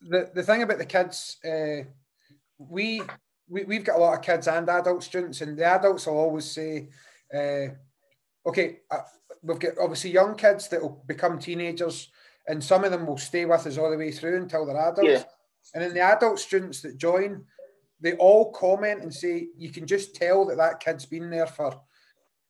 the, 0.00 0.30
the 0.34 0.42
thing 0.42 0.62
about 0.62 0.78
the 0.78 0.86
kids, 0.86 1.36
uh, 1.44 1.84
we, 2.58 3.02
we, 3.48 3.64
we've 3.64 3.84
got 3.84 3.96
a 3.96 4.00
lot 4.00 4.18
of 4.18 4.24
kids 4.24 4.48
and 4.48 4.68
adult 4.68 5.02
students, 5.02 5.40
and 5.40 5.56
the 5.56 5.64
adults 5.64 6.06
will 6.06 6.18
always 6.18 6.50
say, 6.50 6.88
uh, 7.34 7.68
okay, 8.48 8.78
uh, 8.90 9.02
we've 9.42 9.58
got 9.58 9.74
obviously 9.80 10.10
young 10.10 10.34
kids 10.34 10.68
that 10.68 10.80
will 10.80 11.02
become 11.06 11.38
teenagers 11.38 12.08
and 12.48 12.62
some 12.62 12.84
of 12.84 12.90
them 12.90 13.06
will 13.06 13.18
stay 13.18 13.44
with 13.44 13.66
us 13.66 13.78
all 13.78 13.90
the 13.90 13.96
way 13.96 14.10
through 14.10 14.36
until 14.36 14.66
they're 14.66 14.76
adults. 14.76 15.08
Yeah. 15.08 15.22
And 15.74 15.84
then 15.84 15.94
the 15.94 16.00
adult 16.00 16.38
students 16.38 16.80
that 16.82 16.96
join, 16.96 17.44
they 18.00 18.14
all 18.14 18.50
comment 18.52 19.02
and 19.02 19.12
say 19.12 19.48
you 19.56 19.70
can 19.70 19.86
just 19.86 20.14
tell 20.14 20.46
that 20.46 20.56
that 20.56 20.80
kid's 20.80 21.06
been 21.06 21.30
there 21.30 21.46
for. 21.46 21.80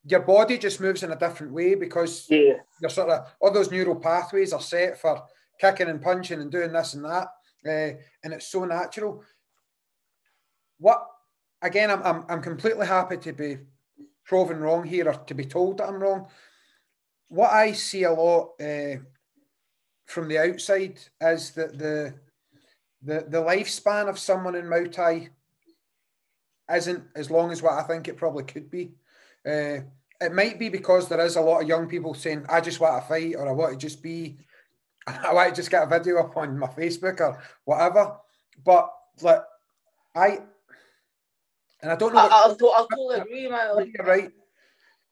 Your 0.05 0.21
body 0.21 0.57
just 0.57 0.81
moves 0.81 1.03
in 1.03 1.11
a 1.11 1.19
different 1.19 1.53
way 1.53 1.75
because 1.75 2.27
yeah. 2.31 2.55
you're 2.81 2.91
sort 2.91 3.11
of 3.11 3.27
all 3.41 3.51
those 3.53 3.71
neural 3.71 3.97
pathways 3.97 4.53
are 4.53 4.61
set 4.61 4.99
for 4.99 5.23
kicking 5.61 5.89
and 5.89 6.01
punching 6.01 6.41
and 6.41 6.51
doing 6.51 6.73
this 6.73 6.95
and 6.95 7.05
that, 7.05 7.29
uh, 7.67 7.99
and 8.25 8.33
it's 8.33 8.47
so 8.47 8.65
natural. 8.65 9.23
What 10.79 11.05
again? 11.61 11.91
I'm, 11.91 12.03
I'm 12.03 12.25
I'm 12.31 12.43
completely 12.43 12.87
happy 12.87 13.19
to 13.19 13.33
be 13.35 13.59
proven 14.25 14.61
wrong 14.61 14.85
here 14.85 15.07
or 15.07 15.13
to 15.13 15.35
be 15.35 15.45
told 15.45 15.79
that 15.79 15.89
I'm 15.89 16.03
wrong. 16.03 16.29
What 17.29 17.51
I 17.51 17.73
see 17.73 18.05
a 18.05 18.13
lot. 18.13 18.53
Uh, 18.59 19.03
from 20.11 20.29
the 20.29 20.39
outside 20.39 20.99
is 21.21 21.53
that 21.53 21.79
the 21.79 22.13
the 23.03 23.25
the 23.29 23.43
lifespan 23.43 24.09
of 24.09 24.19
someone 24.19 24.55
in 24.55 24.67
Muay 24.67 24.91
Thai 24.91 25.31
isn't 26.75 27.05
as 27.15 27.31
long 27.31 27.51
as 27.51 27.63
what 27.63 27.75
I 27.75 27.83
think 27.83 28.09
it 28.09 28.17
probably 28.17 28.45
could 28.45 28.71
be. 28.71 28.93
Uh, 29.47 29.79
it 30.21 30.35
might 30.35 30.59
be 30.59 30.69
because 30.69 31.09
there 31.09 31.25
is 31.25 31.37
a 31.37 31.41
lot 31.41 31.63
of 31.63 31.69
young 31.69 31.89
people 31.89 32.15
saying, 32.15 32.45
"I 32.49 32.61
just 32.61 32.81
want 32.81 33.01
to 33.01 33.09
fight," 33.09 33.37
or 33.37 33.49
"I 33.49 33.53
want 33.53 33.73
to 33.73 33.79
just 33.79 34.03
be," 34.03 34.39
"I 35.07 35.33
want 35.33 35.49
to 35.51 35.55
just 35.55 35.71
get 35.71 35.85
a 35.85 35.87
video 35.87 36.19
up 36.19 36.37
on 36.37 36.59
my 36.59 36.69
Facebook 36.69 37.21
or 37.21 37.43
whatever." 37.65 38.17
But 38.65 38.91
like, 39.23 39.43
I 40.15 40.41
and 41.83 41.93
I 41.93 41.97
don't 41.97 42.13
know. 42.13 42.29
I, 42.31 42.49
will 42.49 42.57
totally 42.57 43.21
agree, 43.21 43.49
man. 43.49 43.77
Like, 43.77 43.91
you're 43.97 44.07
right. 44.07 44.31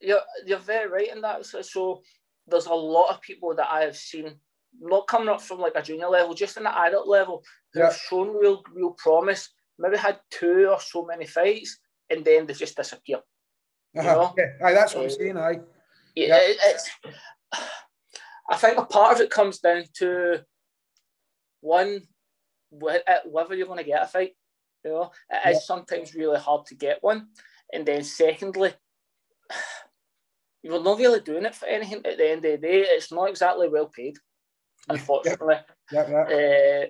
You're 0.01 0.21
you're 0.45 0.59
very 0.59 0.89
right 0.89 1.11
in 1.11 1.21
that. 1.21 1.45
So, 1.45 1.61
so 1.61 2.01
there's 2.47 2.67
a 2.67 2.73
lot 2.73 3.09
of 3.09 3.21
people 3.21 3.55
that 3.55 3.71
I 3.71 3.81
have 3.81 3.97
seen 3.97 4.39
not 4.79 5.07
coming 5.07 5.29
up 5.29 5.41
from 5.41 5.59
like 5.59 5.73
a 5.75 5.81
junior 5.81 6.07
level, 6.07 6.33
just 6.33 6.57
in 6.57 6.63
the 6.63 6.77
adult 6.77 7.07
level, 7.07 7.43
who 7.73 7.79
yeah. 7.79 7.87
have 7.87 7.95
shown 7.95 8.35
real 8.35 8.63
real 8.73 8.91
promise. 8.91 9.49
Maybe 9.77 9.97
had 9.97 10.19
two 10.29 10.67
or 10.69 10.79
so 10.79 11.05
many 11.05 11.25
fights, 11.25 11.79
and 12.09 12.23
then 12.25 12.45
they 12.45 12.53
just 12.53 12.75
disappear. 12.75 13.17
Uh-huh. 13.97 14.01
You 14.01 14.03
know? 14.03 14.33
Yeah, 14.37 14.67
Aye, 14.67 14.73
that's 14.73 14.93
what 14.93 15.01
uh, 15.01 15.03
I'm 15.05 15.09
saying. 15.09 15.37
Aye. 15.37 15.59
Yeah, 16.15 16.27
yeah. 16.27 16.37
It, 16.37 16.57
it's. 16.61 16.89
I 18.51 18.57
think 18.57 18.77
a 18.77 18.85
part 18.85 19.15
of 19.15 19.21
it 19.21 19.29
comes 19.29 19.59
down 19.59 19.83
to 19.97 20.43
one, 21.61 22.01
whether 22.71 23.55
you're 23.55 23.67
going 23.67 23.77
to 23.77 23.83
get 23.83 24.03
a 24.03 24.07
fight. 24.07 24.35
You 24.83 24.91
know, 24.91 25.11
it 25.29 25.55
is 25.55 25.65
sometimes 25.65 26.15
really 26.15 26.39
hard 26.39 26.65
to 26.67 26.75
get 26.75 26.99
one, 27.01 27.27
and 27.71 27.85
then 27.85 28.03
secondly, 28.03 28.73
you're 30.63 30.81
not 30.81 30.97
really 30.97 31.19
doing 31.19 31.45
it 31.45 31.55
for 31.55 31.67
anything 31.67 32.01
at 32.05 32.17
the 32.17 32.29
end 32.29 32.45
of 32.45 32.51
the 32.51 32.57
day. 32.57 32.81
It's 32.81 33.11
not 33.11 33.29
exactly 33.29 33.67
well 33.67 33.87
paid, 33.87 34.17
unfortunately. 34.89 35.55
Yeah, 35.91 36.09
yeah. 36.09 36.83
Uh, 36.83 36.85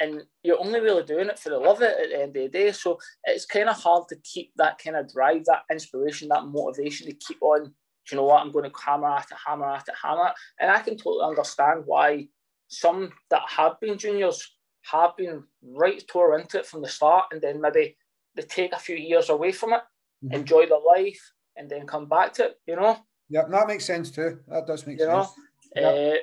and 0.00 0.22
you're 0.42 0.60
only 0.60 0.80
really 0.80 1.04
doing 1.04 1.28
it 1.28 1.38
for 1.38 1.50
the 1.50 1.58
love 1.58 1.76
of 1.76 1.82
it 1.82 1.96
at 2.02 2.08
the 2.08 2.22
end 2.22 2.36
of 2.36 2.42
the 2.42 2.48
day. 2.48 2.72
So 2.72 2.98
it's 3.24 3.46
kind 3.46 3.68
of 3.68 3.76
hard 3.76 4.08
to 4.08 4.16
keep 4.24 4.52
that 4.56 4.78
kind 4.82 4.96
of 4.96 5.12
drive, 5.12 5.44
that 5.44 5.62
inspiration, 5.70 6.28
that 6.28 6.46
motivation 6.46 7.06
to 7.06 7.14
keep 7.14 7.40
on. 7.40 7.64
Do 7.64 7.72
you 8.10 8.16
know 8.16 8.24
what? 8.24 8.42
I'm 8.42 8.50
going 8.50 8.68
to 8.68 8.76
hammer 8.84 9.08
at 9.08 9.30
it, 9.30 9.36
hammer 9.46 9.70
at 9.70 9.86
it, 9.88 9.94
hammer. 10.02 10.26
It. 10.26 10.34
And 10.58 10.70
I 10.70 10.80
can 10.80 10.96
totally 10.96 11.24
understand 11.24 11.82
why 11.86 12.26
some 12.66 13.12
that 13.30 13.42
have 13.46 13.78
been 13.80 13.96
juniors 13.96 14.56
have 14.82 15.16
been 15.16 15.44
right 15.62 16.02
tore 16.08 16.36
into 16.36 16.58
it 16.58 16.66
from 16.66 16.82
the 16.82 16.88
start, 16.88 17.26
and 17.30 17.40
then 17.40 17.60
maybe 17.60 17.96
they 18.34 18.42
take 18.42 18.72
a 18.72 18.78
few 18.78 18.96
years 18.96 19.28
away 19.28 19.52
from 19.52 19.72
it, 19.72 19.82
mm-hmm. 20.24 20.34
enjoy 20.34 20.66
their 20.66 20.80
life, 20.80 21.20
and 21.56 21.70
then 21.70 21.86
come 21.86 22.08
back 22.08 22.32
to 22.34 22.46
it. 22.46 22.60
You 22.66 22.74
know. 22.76 22.98
Yeah, 23.28 23.44
that 23.48 23.68
makes 23.68 23.84
sense 23.84 24.10
too. 24.10 24.40
That 24.48 24.66
does 24.66 24.84
make 24.84 24.98
you 24.98 25.06
sense. 25.06 25.28
Know? 25.76 26.12
Uh, 26.12 26.14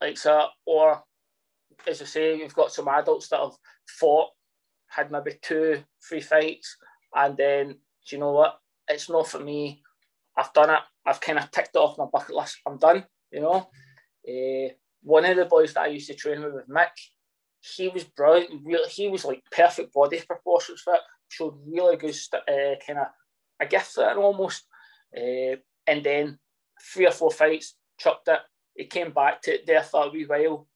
like 0.00 0.18
so, 0.18 0.46
or 0.66 1.02
as 1.86 2.02
I 2.02 2.04
say, 2.04 2.38
you've 2.38 2.54
got 2.54 2.72
some 2.72 2.88
adults 2.88 3.28
that 3.28 3.40
have 3.40 3.56
fought, 3.88 4.30
had 4.88 5.10
maybe 5.10 5.38
two, 5.42 5.82
three 6.06 6.20
fights, 6.20 6.76
and 7.14 7.36
then 7.36 7.68
do 7.68 8.16
you 8.16 8.18
know 8.18 8.32
what? 8.32 8.58
It's 8.88 9.10
not 9.10 9.28
for 9.28 9.40
me. 9.40 9.82
I've 10.36 10.52
done 10.52 10.70
it. 10.70 10.80
I've 11.04 11.20
kind 11.20 11.38
of 11.38 11.50
ticked 11.50 11.74
it 11.74 11.78
off 11.78 11.98
my 11.98 12.06
bucket 12.12 12.36
list. 12.36 12.58
I'm 12.66 12.78
done. 12.78 13.04
You 13.32 13.40
know. 13.40 13.68
Uh, 14.28 14.72
one 15.02 15.24
of 15.24 15.36
the 15.36 15.44
boys 15.44 15.72
that 15.74 15.82
I 15.82 15.86
used 15.88 16.08
to 16.08 16.14
train 16.14 16.42
with, 16.42 16.54
with 16.54 16.68
Mick, 16.68 16.90
he 17.60 17.88
was 17.88 18.04
brilliant. 18.04 18.50
He 18.90 19.08
was 19.08 19.24
like 19.24 19.42
perfect 19.50 19.92
body 19.92 20.20
proportions 20.20 20.80
for 20.82 20.94
it. 20.94 21.00
Showed 21.28 21.54
really 21.66 21.96
good 21.96 22.14
uh, 22.32 22.74
kind 22.84 23.00
of 23.00 23.06
a 23.60 23.66
gift 23.66 23.92
for 23.92 24.10
it 24.10 24.16
almost. 24.16 24.64
Uh, 25.16 25.56
and 25.86 26.04
then 26.04 26.38
three 26.92 27.06
or 27.06 27.12
four 27.12 27.30
fights, 27.30 27.74
chucked 27.98 28.28
it. 28.28 28.40
He 28.76 28.84
came 28.84 29.12
back 29.12 29.42
to 29.42 29.54
it 29.54 29.66
there 29.66 29.82
for 29.82 30.06
a 30.06 30.10
wee 30.10 30.26
while 30.26 30.66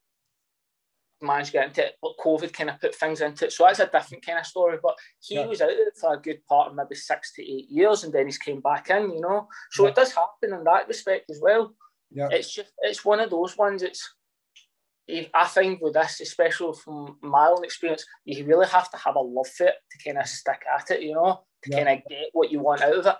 managed 1.23 1.49
to 1.49 1.53
get 1.53 1.69
into 1.69 1.87
it, 1.87 1.97
but 2.01 2.17
COVID 2.19 2.53
kind 2.53 2.71
of 2.71 2.81
put 2.81 2.95
things 2.95 3.21
into 3.21 3.47
it. 3.47 3.53
So 3.53 3.65
that's 3.65 3.79
a 3.81 3.87
different 3.87 4.25
kind 4.25 4.39
of 4.39 4.47
story. 4.47 4.79
But 4.83 4.97
he 5.21 5.37
yeah. 5.37 5.47
was 5.47 5.61
out 5.61 5.71
for 6.01 6.15
a 6.15 6.21
good 6.21 6.45
part 6.47 6.69
of 6.69 6.77
maybe 6.77 6.95
six 6.95 7.33
to 7.35 7.43
eight 7.43 7.71
years, 7.71 8.05
and 8.05 8.13
then 8.13 8.27
he's 8.27 8.39
came 8.39 8.61
back 8.61 8.91
in. 8.91 9.13
You 9.13 9.21
know, 9.21 9.49
so 9.71 9.85
yeah. 9.85 9.91
it 9.91 9.97
does 9.97 10.13
happen 10.13 10.55
in 10.55 10.65
that 10.65 10.89
respect 10.89 11.31
as 11.31 11.41
well. 11.43 11.75
Yeah. 12.11 12.29
It's 12.31 12.53
just 12.53 12.73
it's 12.79 13.05
one 13.05 13.21
of 13.21 13.31
those 13.31 13.57
ones. 13.57 13.83
It's 13.83 14.15
I 15.35 15.47
think 15.47 15.81
with 15.81 15.95
this, 15.95 16.21
especially 16.21 16.75
from 16.85 17.19
my 17.21 17.49
own 17.49 17.65
experience, 17.65 18.05
you 18.25 18.45
really 18.45 18.67
have 18.67 18.91
to 18.91 18.97
have 18.97 19.17
a 19.17 19.21
love 19.21 19.49
for 19.49 19.67
it 19.67 19.75
to 19.91 20.05
kind 20.05 20.19
of 20.19 20.27
stick 20.27 20.63
at 20.73 20.91
it. 20.91 21.03
You 21.03 21.15
know, 21.15 21.43
to 21.65 21.71
yeah. 21.71 21.85
kind 21.85 21.99
of 21.99 22.09
get 22.09 22.29
what 22.33 22.51
you 22.51 22.61
want 22.61 22.83
out 22.83 22.95
of 22.95 23.07
it. 23.07 23.17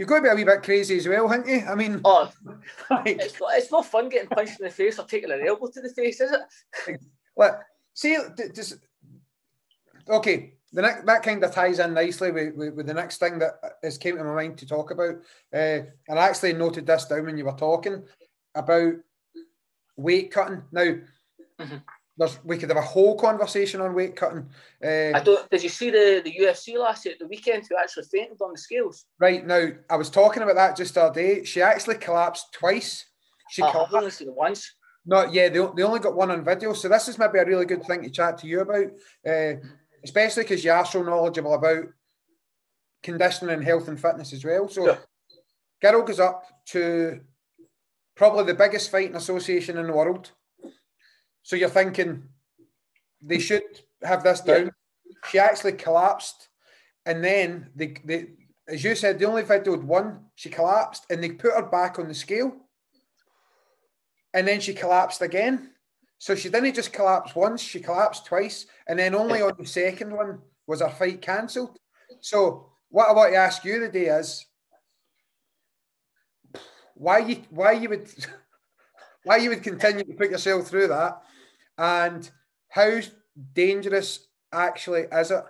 You've 0.00 0.08
got 0.08 0.16
to 0.16 0.22
be 0.22 0.28
a 0.30 0.34
wee 0.34 0.44
bit 0.44 0.62
crazy 0.62 0.96
as 0.96 1.06
well, 1.06 1.28
haven't 1.28 1.46
you? 1.46 1.62
I 1.68 1.74
mean, 1.74 2.00
oh, 2.06 2.32
like, 2.90 3.06
it's, 3.06 3.38
it's 3.38 3.70
not 3.70 3.84
fun 3.84 4.08
getting 4.08 4.30
punched 4.30 4.58
in 4.58 4.64
the 4.64 4.72
face 4.72 4.98
or 4.98 5.04
taking 5.04 5.30
an 5.30 5.46
elbow 5.46 5.68
to 5.74 5.80
the 5.82 5.90
face, 5.90 6.22
is 6.22 6.32
it? 6.32 7.00
Well, 7.36 7.62
see, 7.92 8.16
just 8.54 8.78
okay. 10.08 10.54
The 10.72 10.80
next, 10.80 11.04
that 11.04 11.22
kind 11.22 11.44
of 11.44 11.52
ties 11.52 11.80
in 11.80 11.92
nicely 11.92 12.32
with, 12.32 12.54
with, 12.54 12.74
with, 12.76 12.86
the 12.86 12.94
next 12.94 13.18
thing 13.18 13.38
that 13.40 13.60
has 13.82 13.98
came 13.98 14.16
to 14.16 14.24
my 14.24 14.34
mind 14.34 14.56
to 14.58 14.66
talk 14.66 14.90
about. 14.90 15.16
Uh, 15.52 15.84
and 16.08 16.18
I 16.18 16.28
actually 16.28 16.54
noted 16.54 16.86
this 16.86 17.04
down 17.04 17.26
when 17.26 17.36
you 17.36 17.44
were 17.44 17.52
talking 17.52 18.02
about 18.54 18.94
weight 19.96 20.30
cutting. 20.30 20.62
Now, 20.72 20.94
mm-hmm 21.60 21.76
there's 22.16 22.38
we 22.44 22.58
could 22.58 22.68
have 22.68 22.78
a 22.78 22.82
whole 22.82 23.18
conversation 23.18 23.80
on 23.80 23.94
weight 23.94 24.16
cutting. 24.16 24.48
Uh, 24.84 25.16
I 25.16 25.22
don't. 25.24 25.48
Did 25.50 25.62
you 25.62 25.68
see 25.68 25.90
the 25.90 26.20
the 26.24 26.34
UFC 26.40 26.76
last 26.78 27.04
year, 27.04 27.14
the 27.18 27.26
weekend 27.26 27.64
who 27.68 27.76
actually 27.76 28.04
fainted 28.04 28.40
on 28.40 28.52
the 28.52 28.58
scales? 28.58 29.06
Right 29.18 29.46
now, 29.46 29.68
I 29.88 29.96
was 29.96 30.10
talking 30.10 30.42
about 30.42 30.56
that 30.56 30.76
just 30.76 30.98
our 30.98 31.12
day. 31.12 31.44
She 31.44 31.62
actually 31.62 31.96
collapsed 31.96 32.52
twice. 32.52 33.06
She 33.50 33.62
oh, 33.62 33.70
collapsed. 33.70 33.94
only 33.94 34.10
seen 34.10 34.34
once. 34.34 34.74
No, 35.06 35.24
yeah, 35.24 35.48
they, 35.48 35.66
they 35.76 35.82
only 35.82 36.00
got 36.00 36.14
one 36.14 36.30
on 36.30 36.44
video. 36.44 36.72
So 36.72 36.88
this 36.88 37.08
is 37.08 37.18
maybe 37.18 37.38
a 37.38 37.44
really 37.44 37.64
good 37.64 37.84
thing 37.84 38.02
to 38.02 38.10
chat 38.10 38.38
to 38.38 38.46
you 38.46 38.60
about, 38.60 38.86
uh, 39.26 39.54
especially 40.04 40.42
because 40.42 40.62
you 40.62 40.72
are 40.72 40.84
so 40.84 41.02
knowledgeable 41.02 41.54
about 41.54 41.84
conditioning 43.02 43.54
and 43.54 43.64
health 43.64 43.88
and 43.88 43.98
fitness 43.98 44.32
as 44.32 44.44
well. 44.44 44.68
So, 44.68 44.98
yeah. 45.82 45.92
goes 45.92 46.20
up 46.20 46.44
to 46.66 47.20
probably 48.14 48.44
the 48.44 48.54
biggest 48.54 48.90
fighting 48.90 49.16
association 49.16 49.78
in 49.78 49.86
the 49.86 49.92
world 49.92 50.32
so 51.42 51.56
you're 51.56 51.68
thinking 51.68 52.24
they 53.22 53.38
should 53.38 53.62
have 54.02 54.22
this 54.22 54.40
down. 54.40 54.66
Yeah. 54.66 54.70
She 55.28 55.38
actually 55.38 55.72
collapsed, 55.72 56.48
and 57.04 57.22
then 57.22 57.70
they, 57.74 57.94
they, 58.04 58.28
as 58.68 58.82
you 58.82 58.94
said, 58.94 59.18
they 59.18 59.24
only 59.24 59.42
videoed 59.42 59.82
one. 59.82 60.24
She 60.34 60.48
collapsed, 60.48 61.06
and 61.10 61.22
they 61.22 61.30
put 61.30 61.52
her 61.52 61.62
back 61.62 61.98
on 61.98 62.08
the 62.08 62.14
scale, 62.14 62.56
and 64.32 64.46
then 64.46 64.60
she 64.60 64.72
collapsed 64.74 65.22
again. 65.22 65.70
So 66.18 66.34
she 66.34 66.50
didn't 66.50 66.74
just 66.74 66.92
collapse 66.92 67.34
once; 67.34 67.60
she 67.60 67.80
collapsed 67.80 68.26
twice, 68.26 68.66
and 68.86 68.98
then 68.98 69.14
only 69.14 69.42
on 69.42 69.54
the 69.58 69.66
second 69.66 70.14
one 70.14 70.38
was 70.66 70.80
her 70.80 70.90
fight 70.90 71.20
cancelled. 71.20 71.78
So 72.20 72.70
what 72.90 73.08
I 73.08 73.12
want 73.12 73.32
to 73.32 73.38
ask 73.38 73.64
you 73.64 73.80
today 73.80 74.06
is 74.06 74.46
why 76.94 77.18
you 77.18 77.42
why 77.50 77.72
you 77.72 77.88
would 77.88 78.08
why 79.24 79.36
you 79.36 79.50
would 79.50 79.62
continue 79.62 80.04
to 80.04 80.12
put 80.12 80.30
yourself 80.30 80.68
through 80.68 80.88
that, 80.88 81.22
and 81.80 82.30
how 82.68 83.00
dangerous 83.54 84.28
actually 84.52 85.06
is 85.10 85.30
it? 85.30 85.42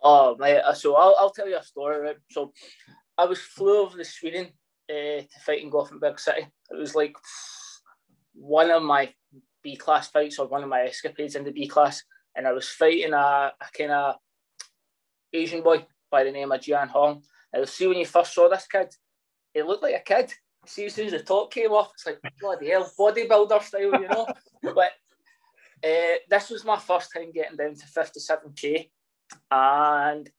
Oh, 0.00 0.36
mate. 0.38 0.60
Uh, 0.60 0.72
so 0.72 0.94
I'll, 0.94 1.16
I'll 1.18 1.30
tell 1.30 1.48
you 1.48 1.58
a 1.58 1.62
story. 1.62 2.00
Right? 2.00 2.16
So 2.30 2.52
I 3.18 3.24
was 3.24 3.40
flew 3.40 3.82
over 3.82 3.98
to 3.98 4.04
Sweden 4.04 4.46
uh, 4.88 5.22
to 5.22 5.40
fight 5.44 5.62
in 5.62 5.70
Gothenburg 5.70 6.20
City. 6.20 6.46
It 6.70 6.78
was 6.78 6.94
like 6.94 7.16
one 8.34 8.70
of 8.70 8.84
my 8.84 9.12
B 9.62 9.76
class 9.76 10.08
fights 10.08 10.38
or 10.38 10.46
one 10.46 10.62
of 10.62 10.68
my 10.68 10.82
escapades 10.82 11.34
in 11.34 11.44
the 11.44 11.50
B 11.50 11.66
class, 11.66 12.04
and 12.36 12.46
I 12.46 12.52
was 12.52 12.68
fighting 12.68 13.12
a, 13.12 13.52
a 13.60 13.66
kind 13.76 13.90
of 13.90 14.14
Asian 15.32 15.62
boy 15.62 15.84
by 16.08 16.22
the 16.22 16.30
name 16.30 16.52
of 16.52 16.60
Jian 16.60 16.88
Hong. 16.88 17.22
And 17.52 17.68
see 17.68 17.88
when 17.88 17.98
you 17.98 18.06
first 18.06 18.32
saw 18.32 18.48
this 18.48 18.66
kid, 18.70 18.94
he 19.52 19.62
looked 19.62 19.82
like 19.82 19.96
a 19.96 20.00
kid 20.00 20.32
see 20.66 20.86
as 20.86 20.94
soon 20.94 21.06
as 21.06 21.12
the 21.12 21.20
top 21.20 21.52
came 21.52 21.70
off, 21.72 21.90
it's 21.94 22.06
like 22.06 22.20
bloody 22.40 22.70
hell, 22.70 22.90
bodybuilder 22.98 23.62
style, 23.62 24.00
you 24.00 24.08
know. 24.08 24.26
but 24.62 24.92
uh, 25.84 26.16
this 26.30 26.50
was 26.50 26.64
my 26.64 26.78
first 26.78 27.10
time 27.14 27.32
getting 27.32 27.56
down 27.56 27.74
to 27.74 27.86
57k, 27.86 28.90
and 29.50 30.30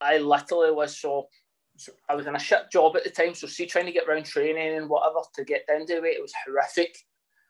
I 0.00 0.18
literally 0.18 0.72
was 0.72 0.98
so. 0.98 1.28
so 1.76 1.92
I 2.08 2.14
was 2.14 2.26
in 2.26 2.34
a 2.34 2.40
shit 2.40 2.70
job 2.72 2.96
at 2.96 3.04
the 3.04 3.10
time, 3.10 3.34
so 3.34 3.46
see, 3.46 3.66
trying 3.66 3.86
to 3.86 3.92
get 3.92 4.08
around 4.08 4.24
training 4.24 4.76
and 4.76 4.88
whatever 4.88 5.20
to 5.34 5.44
get 5.44 5.66
down 5.66 5.86
to 5.86 6.00
weight, 6.00 6.16
it 6.16 6.22
was 6.22 6.34
horrific. 6.44 6.96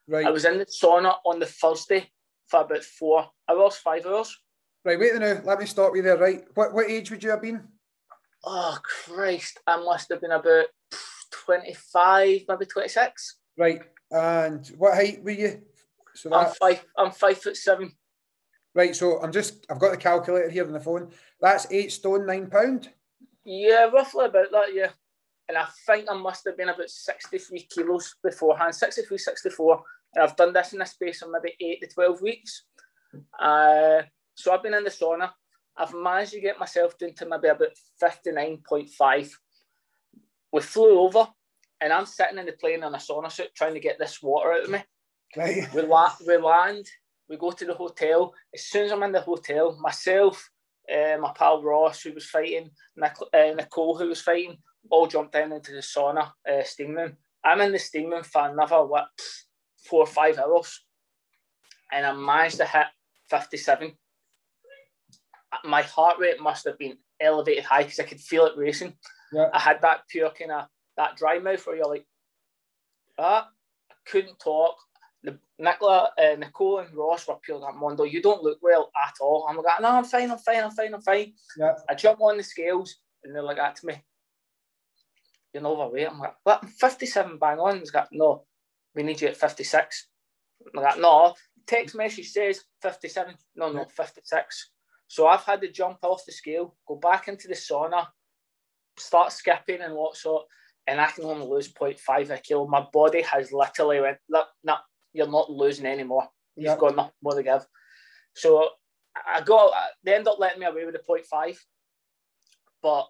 Right. 0.07 0.27
I 0.27 0.31
was 0.31 0.45
in 0.45 0.59
the 0.59 0.67
sauna 0.67 1.17
on 1.25 1.39
the 1.39 1.47
Thursday 1.47 2.11
for 2.49 2.63
about 2.63 2.83
four 2.83 3.27
hours, 3.49 3.77
five 3.77 4.07
hours. 4.07 4.37
Right, 4.85 4.99
wait 4.99 5.15
a 5.15 5.21
minute. 5.21 5.45
Let 5.45 5.59
me 5.59 5.67
stop 5.67 5.95
you 5.95 6.03
there. 6.03 6.17
Right, 6.17 6.43
what 6.55 6.75
what 6.75 6.91
age 6.91 7.11
would 7.11 7.23
you 7.23 7.31
have 7.31 7.43
been? 7.43 7.63
Oh 8.45 8.79
Christ, 8.83 9.61
I 9.67 9.83
must 9.83 10.09
have 10.11 10.21
been 10.21 10.31
about 10.31 10.67
25, 11.31 12.43
maybe 12.49 12.67
26. 12.67 13.37
Right. 13.57 13.83
And 14.11 14.67
what 14.79 14.95
height 14.95 15.23
were 15.23 15.31
you? 15.31 15.63
So 16.21 16.29
that... 16.31 16.37
I'm 16.37 16.55
five. 16.55 16.85
I'm 16.97 17.11
five 17.11 17.39
foot 17.39 17.57
seven. 17.57 17.93
Right. 18.75 18.95
So 18.95 19.21
I'm 19.21 19.33
just. 19.33 19.67
I've 19.71 19.79
got 19.79 19.91
the 19.91 19.97
calculator 19.97 20.51
here 20.51 20.67
on 20.67 20.73
the 20.73 20.81
phone. 20.81 21.11
That's 21.41 21.71
eight 21.73 21.93
stone 21.93 22.27
nine 22.27 22.49
pound. 22.49 22.91
Yeah, 23.45 23.85
roughly 23.85 24.27
about 24.27 24.51
that. 24.53 24.75
Yeah. 24.75 24.91
And 25.49 25.57
I 25.57 25.67
think 25.87 26.07
I 26.11 26.15
must 26.15 26.45
have 26.47 26.59
been 26.59 26.69
about 26.69 26.91
63 26.91 27.67
kilos 27.75 28.15
beforehand, 28.23 28.75
63, 28.75 29.17
64. 29.17 29.83
And 30.15 30.23
I've 30.23 30.37
done 30.37 30.53
this 30.53 30.75
in 30.75 30.83
a 30.83 30.87
space 30.87 31.23
of 31.23 31.31
maybe 31.31 31.57
eight 31.59 31.81
to 31.81 31.87
12 31.87 32.21
weeks. 32.21 32.65
Uh, 33.41 34.03
so 34.35 34.53
I've 34.53 34.63
been 34.63 34.75
in 34.75 34.85
the 34.85 34.91
sauna. 34.91 35.31
I've 35.75 35.95
managed 35.95 36.33
to 36.33 36.41
get 36.43 36.59
myself 36.59 36.99
down 36.99 37.15
to 37.15 37.27
maybe 37.27 37.49
about 37.49 37.71
59.5 38.03 39.31
we 40.53 40.63
flew 40.63 41.01
over 41.01 41.27
and 41.81 41.93
I'm 41.93 42.07
sitting 42.07 42.39
in 42.39 42.47
the 42.47 42.53
plane 42.53 42.83
in 42.83 42.95
a 42.95 42.99
sauna 42.99 43.31
suit 43.31 43.55
trying 43.55 43.75
to 43.75 43.81
get 43.81 43.99
this 43.99 44.23
water 44.23 44.53
out 44.53 44.65
of 44.65 44.71
me. 44.71 44.83
Right. 45.37 45.73
We, 45.75 45.83
la- 45.83 46.15
we 46.27 46.37
land, 46.37 46.87
we 47.29 47.37
go 47.37 47.51
to 47.51 47.65
the 47.65 47.75
hotel. 47.75 48.35
As 48.55 48.65
soon 48.65 48.87
as 48.87 48.93
I'm 48.93 49.03
in 49.03 49.13
the 49.13 49.21
hotel, 49.21 49.77
myself, 49.81 50.51
uh, 50.93 51.19
my 51.19 51.33
pal 51.37 51.63
Ross, 51.63 52.03
who 52.03 52.13
was 52.13 52.27
fighting, 52.27 52.71
Nic- 52.97 53.17
uh, 53.33 53.55
Nicole, 53.55 53.99
who 53.99 54.09
was 54.09 54.23
fighting, 54.23 54.57
all 54.91 55.07
jumped 55.07 55.33
down 55.33 55.53
into 55.53 55.73
the 55.73 55.79
sauna, 55.79 56.33
uh, 56.51 56.63
steam 56.63 56.95
room. 56.95 57.17
I'm 57.45 57.61
in 57.61 57.73
the 57.73 57.79
steam 57.79 58.11
room 58.11 58.23
for 58.25 58.49
another, 58.49 58.85
what, 58.85 59.09
four 59.85 60.01
or 60.01 60.07
five 60.07 60.39
hours. 60.39 60.83
And 61.93 62.07
I 62.07 62.13
managed 62.13 62.57
to 62.57 62.65
hit 62.65 62.87
57. 63.31 63.93
My 65.65 65.83
heart 65.83 66.19
rate 66.19 66.41
must 66.41 66.67
have 66.67 66.79
been 66.79 66.99
elevated 67.21 67.65
high 67.65 67.83
because 67.83 68.01
I 68.01 68.05
could 68.05 68.21
feel 68.21 68.47
it 68.47 68.57
racing. 68.57 68.95
Yeah. 69.33 69.49
I 69.53 69.59
had 69.59 69.83
that 69.83 70.01
pure 70.09 70.31
kind 70.31 70.53
of 70.53 70.67
that 70.97 71.17
dry 71.17 71.39
mouth 71.39 71.67
where 71.67 71.77
you're 71.77 71.87
like, 71.87 72.07
ah, 73.19 73.49
I 73.91 73.95
couldn't 74.07 74.39
talk. 74.39 74.77
The 75.25 75.39
Nicola, 75.59 76.11
uh, 76.17 76.37
Nicole 76.37 76.79
and 76.79 76.95
Ross 76.95 77.27
were 77.27 77.35
pure 77.43 77.59
like, 77.59 77.75
Mondo, 77.75 78.05
you 78.05 78.23
don't 78.23 78.43
look 78.43 78.59
well 78.63 78.91
at 79.05 79.15
all. 79.21 79.47
I'm 79.49 79.57
like, 79.57 79.81
no, 79.81 79.89
I'm 79.89 80.05
fine, 80.05 80.31
I'm 80.31 80.39
fine, 80.39 80.63
I'm 80.63 80.71
fine, 80.71 80.95
I'm 80.95 81.03
fine. 81.03 81.33
Yeah. 81.57 81.75
I 81.89 81.95
jump 81.95 82.21
on 82.21 82.37
the 82.37 82.43
scales 82.43 82.97
and 83.25 83.35
they're 83.35 83.43
like 83.43 83.57
that 83.57 83.77
to 83.77 83.87
me. 83.87 84.03
you're 85.53 85.63
not 85.63 85.73
overweight. 85.73 86.09
I'm 86.09 86.21
like, 86.21 86.35
what? 86.45 86.61
I'm 86.63 86.69
57 86.69 87.39
bang 87.39 87.59
on. 87.59 87.81
He's 87.81 87.93
like, 87.93 88.09
no, 88.13 88.45
we 88.95 89.03
need 89.03 89.21
you 89.21 89.29
at 89.29 89.37
56. 89.37 90.09
I'm 90.75 90.83
like, 90.83 90.99
no, 90.99 91.35
text 91.67 91.97
message 91.97 92.31
says 92.31 92.63
57. 92.83 93.35
No, 93.57 93.73
no, 93.73 93.85
56. 93.85 94.71
So 95.09 95.27
I've 95.27 95.45
had 95.45 95.61
to 95.63 95.73
jump 95.73 95.99
off 96.03 96.25
the 96.27 96.33
scale, 96.33 96.77
go 96.87 96.97
back 96.97 97.29
into 97.29 97.49
the 97.49 97.55
sauna, 97.55 98.07
start 98.99 99.33
skipping 99.33 99.81
and 99.81 99.95
whatnot, 99.95 100.45
and 100.87 101.01
I 101.01 101.07
can 101.07 101.25
only 101.25 101.47
lose 101.47 101.73
0.5 101.73 102.31
a 102.31 102.39
kilo. 102.39 102.67
My 102.67 102.87
body 102.93 103.23
has 103.23 103.53
literally 103.53 104.01
went, 104.01 104.19
no, 104.29 104.45
no 104.63 104.77
you're 105.19 105.31
not 105.31 105.51
losing 105.51 105.85
anymore. 105.85 106.29
You've 106.57 106.67
yep. 106.67 106.79
got 106.79 106.97
nothing 106.97 107.13
more 107.23 107.35
to 107.35 107.43
give. 107.43 107.67
So 108.35 108.71
I 109.27 109.41
got, 109.41 109.73
they 110.05 110.15
end 110.15 110.29
up 110.29 110.39
letting 110.39 110.61
me 110.61 110.67
away 110.67 110.85
with 110.87 110.95
a 110.95 110.99
0.5, 110.99 111.57
but 112.81 113.09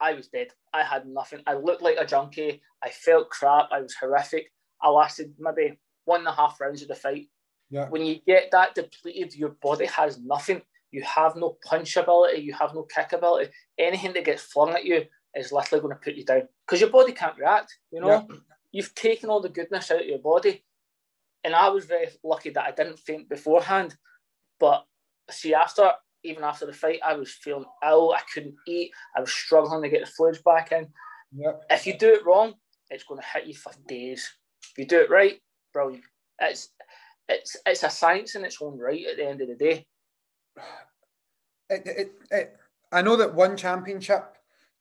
I 0.00 0.14
was 0.14 0.28
dead. 0.28 0.48
I 0.72 0.82
had 0.82 1.06
nothing. 1.06 1.40
I 1.46 1.54
looked 1.54 1.82
like 1.82 1.98
a 1.98 2.06
junkie. 2.06 2.62
I 2.82 2.88
felt 2.88 3.28
crap. 3.28 3.68
I 3.70 3.82
was 3.82 3.94
horrific. 3.94 4.50
I 4.82 4.88
lasted 4.88 5.34
maybe 5.38 5.78
one 6.06 6.20
and 6.20 6.28
a 6.28 6.32
half 6.32 6.58
rounds 6.60 6.80
of 6.80 6.88
the 6.88 6.94
fight. 6.94 7.28
Yeah. 7.70 7.88
When 7.90 8.04
you 8.04 8.20
get 8.26 8.50
that 8.52 8.74
depleted, 8.74 9.34
your 9.34 9.56
body 9.62 9.86
has 9.86 10.18
nothing. 10.18 10.62
You 10.90 11.02
have 11.02 11.36
no 11.36 11.58
punch 11.62 11.96
ability. 11.96 12.40
You 12.40 12.54
have 12.54 12.74
no 12.74 12.84
kick 12.84 13.12
ability. 13.12 13.50
Anything 13.78 14.14
that 14.14 14.24
gets 14.24 14.42
flung 14.42 14.70
at 14.70 14.84
you 14.84 15.04
is 15.34 15.52
literally 15.52 15.82
going 15.82 15.94
to 15.94 16.00
put 16.02 16.14
you 16.14 16.24
down 16.24 16.48
because 16.66 16.80
your 16.80 16.90
body 16.90 17.12
can't 17.12 17.36
react. 17.36 17.76
You 17.90 18.00
know, 18.00 18.08
yeah. 18.08 18.36
you've 18.72 18.94
taken 18.94 19.28
all 19.28 19.40
the 19.40 19.48
goodness 19.48 19.90
out 19.90 20.00
of 20.00 20.06
your 20.06 20.18
body. 20.18 20.64
And 21.44 21.54
I 21.54 21.68
was 21.68 21.84
very 21.84 22.08
lucky 22.22 22.50
that 22.50 22.66
I 22.66 22.70
didn't 22.72 22.98
faint 22.98 23.28
beforehand. 23.28 23.96
But 24.58 24.84
see, 25.30 25.54
after 25.54 25.90
even 26.24 26.42
after 26.42 26.66
the 26.66 26.72
fight, 26.72 27.00
I 27.04 27.14
was 27.14 27.30
feeling 27.30 27.66
ill. 27.86 28.12
I 28.12 28.22
couldn't 28.32 28.56
eat. 28.66 28.90
I 29.16 29.20
was 29.20 29.30
struggling 29.30 29.82
to 29.82 29.88
get 29.88 30.00
the 30.00 30.10
fluids 30.10 30.40
back 30.42 30.72
in. 30.72 30.88
Yep. 31.36 31.64
If 31.70 31.86
you 31.86 31.98
do 31.98 32.12
it 32.12 32.24
wrong, 32.24 32.54
it's 32.90 33.04
going 33.04 33.20
to 33.20 33.26
hit 33.26 33.46
you 33.46 33.54
for 33.54 33.72
days. 33.86 34.28
If 34.70 34.78
you 34.78 34.86
do 34.86 35.00
it 35.00 35.10
right, 35.10 35.40
brilliant. 35.72 36.04
It's 36.40 36.70
it's 37.28 37.56
it's 37.66 37.82
a 37.82 37.90
science 37.90 38.34
in 38.34 38.44
its 38.44 38.58
own 38.60 38.78
right. 38.78 39.04
At 39.06 39.16
the 39.16 39.26
end 39.26 39.42
of 39.42 39.48
the 39.48 39.54
day, 39.54 39.86
it, 41.70 41.82
it, 41.86 42.12
it, 42.30 42.56
I 42.92 43.02
know 43.02 43.16
that 43.16 43.34
ONE 43.34 43.56
Championship 43.56 44.36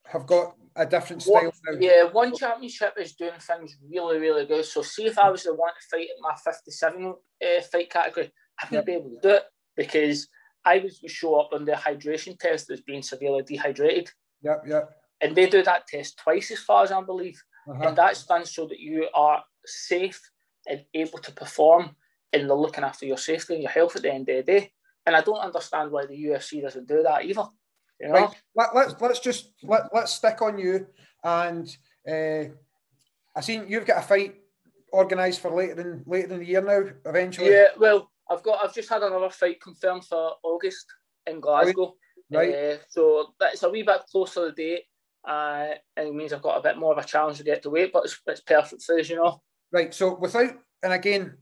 have 0.05 0.25
got 0.27 0.55
a 0.75 0.85
different 0.85 1.21
style. 1.21 1.51
What, 1.65 1.81
yeah, 1.81 2.03
ONE 2.03 2.35
Championship 2.35 2.93
is 2.97 3.13
doing 3.13 3.39
things 3.39 3.77
really, 3.89 4.19
really 4.19 4.45
good. 4.45 4.65
So, 4.65 4.81
see 4.81 5.05
if 5.05 5.17
I 5.17 5.29
was 5.29 5.43
the 5.43 5.53
one 5.53 5.71
to 5.73 5.87
fight 5.89 6.07
in 6.15 6.21
my 6.21 6.35
57 6.35 7.05
uh, 7.05 7.61
fight 7.71 7.89
category, 7.89 8.31
I 8.61 8.67
wouldn't 8.69 8.85
be 8.85 8.93
able 8.93 9.09
to 9.09 9.19
do 9.21 9.35
it 9.35 9.43
because 9.75 10.27
I 10.65 10.79
would 10.79 11.11
show 11.11 11.39
up 11.39 11.49
on 11.53 11.65
the 11.65 11.73
hydration 11.73 12.37
test 12.39 12.69
as 12.69 12.81
being 12.81 13.01
severely 13.01 13.43
dehydrated. 13.43 14.09
Yep, 14.43 14.63
yep. 14.67 14.89
And 15.21 15.35
they 15.35 15.47
do 15.47 15.63
that 15.63 15.87
test 15.87 16.17
twice, 16.17 16.51
as 16.51 16.59
far 16.59 16.83
as 16.83 16.91
I 16.91 17.01
believe. 17.01 17.41
Uh-huh. 17.69 17.87
And 17.87 17.97
that's 17.97 18.25
done 18.25 18.45
so 18.45 18.67
that 18.67 18.79
you 18.79 19.07
are 19.13 19.43
safe 19.65 20.19
and 20.67 20.83
able 20.93 21.19
to 21.19 21.31
perform 21.31 21.95
and 22.33 22.49
they're 22.49 22.57
looking 22.57 22.83
after 22.83 23.05
your 23.05 23.17
safety 23.17 23.53
and 23.53 23.63
your 23.63 23.71
health 23.71 23.95
at 23.95 24.01
the 24.01 24.11
end 24.11 24.27
of 24.27 24.37
the 24.37 24.51
day. 24.51 24.71
And 25.05 25.15
I 25.15 25.21
don't 25.21 25.39
understand 25.39 25.91
why 25.91 26.05
the 26.05 26.17
UFC 26.25 26.61
doesn't 26.61 26.87
do 26.87 27.03
that 27.03 27.25
either. 27.25 27.45
You 28.03 28.09
know? 28.09 28.13
Right. 28.13 28.35
Let, 28.55 28.75
let's, 28.75 29.01
let's 29.01 29.19
just 29.19 29.53
let, 29.63 29.83
let's 29.93 30.11
stick 30.11 30.41
on 30.41 30.59
you. 30.59 30.87
And 31.23 31.67
uh, 32.07 32.51
I 33.35 33.41
seen 33.41 33.65
you've 33.67 33.85
got 33.85 34.03
a 34.03 34.07
fight 34.07 34.35
organised 34.91 35.39
for 35.39 35.51
later 35.51 35.79
in 35.81 36.03
later 36.05 36.33
in 36.33 36.39
the 36.39 36.45
year 36.45 36.61
now. 36.61 36.83
Eventually. 37.05 37.51
Yeah. 37.51 37.67
Well, 37.77 38.11
I've 38.29 38.43
got 38.43 38.63
I've 38.63 38.75
just 38.75 38.89
had 38.89 39.03
another 39.03 39.29
fight 39.29 39.61
confirmed 39.61 40.05
for 40.05 40.33
August 40.43 40.85
in 41.25 41.39
Glasgow. 41.39 41.95
Right. 42.31 42.53
Uh, 42.53 42.77
so 42.89 43.33
it's 43.41 43.63
a 43.63 43.69
wee 43.69 43.83
bit 43.83 44.01
closer 44.11 44.41
to 44.41 44.45
the 44.47 44.51
date. 44.51 44.83
Uh, 45.25 45.75
and 45.95 46.09
it 46.09 46.13
means 46.13 46.33
I've 46.33 46.41
got 46.41 46.57
a 46.57 46.61
bit 46.61 46.77
more 46.77 46.91
of 46.91 46.97
a 46.97 47.07
challenge 47.07 47.37
to 47.37 47.45
get 47.45 47.63
to 47.63 47.69
weight, 47.69 47.93
but 47.93 48.03
it's, 48.03 48.19
it's 48.27 48.41
perfect 48.41 48.83
for 48.83 48.99
us, 48.99 49.09
you 49.09 49.15
know. 49.15 49.41
Right. 49.71 49.93
So 49.93 50.17
without, 50.19 50.51
and 50.83 50.91
again, 50.91 51.37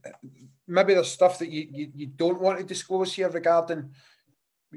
maybe 0.68 0.94
there's 0.94 1.10
stuff 1.10 1.40
that 1.40 1.50
you, 1.50 1.66
you, 1.68 1.92
you 1.94 2.06
don't 2.06 2.40
want 2.40 2.58
to 2.58 2.64
disclose 2.64 3.12
here 3.12 3.28
regarding 3.28 3.90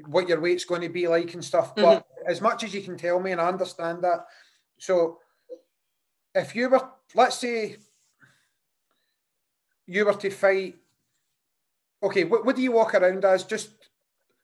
what 0.06 0.28
your 0.28 0.40
weight's 0.40 0.64
going 0.64 0.82
to 0.82 0.88
be 0.88 1.08
like 1.08 1.34
and 1.34 1.44
stuff. 1.44 1.74
Mm-hmm. 1.74 1.82
But 1.82 2.06
as 2.26 2.40
much 2.40 2.64
as 2.64 2.74
you 2.74 2.82
can 2.82 2.96
tell 2.96 3.20
me, 3.20 3.32
and 3.32 3.40
I 3.40 3.48
understand 3.48 4.02
that. 4.02 4.26
So 4.78 5.18
if 6.34 6.54
you 6.54 6.68
were, 6.68 6.88
let's 7.14 7.38
say, 7.38 7.76
you 9.86 10.04
were 10.04 10.14
to 10.14 10.30
fight, 10.30 10.76
okay, 12.02 12.24
what, 12.24 12.44
what 12.44 12.56
do 12.56 12.62
you 12.62 12.72
walk 12.72 12.94
around 12.94 13.24
as? 13.24 13.44
Just 13.44 13.70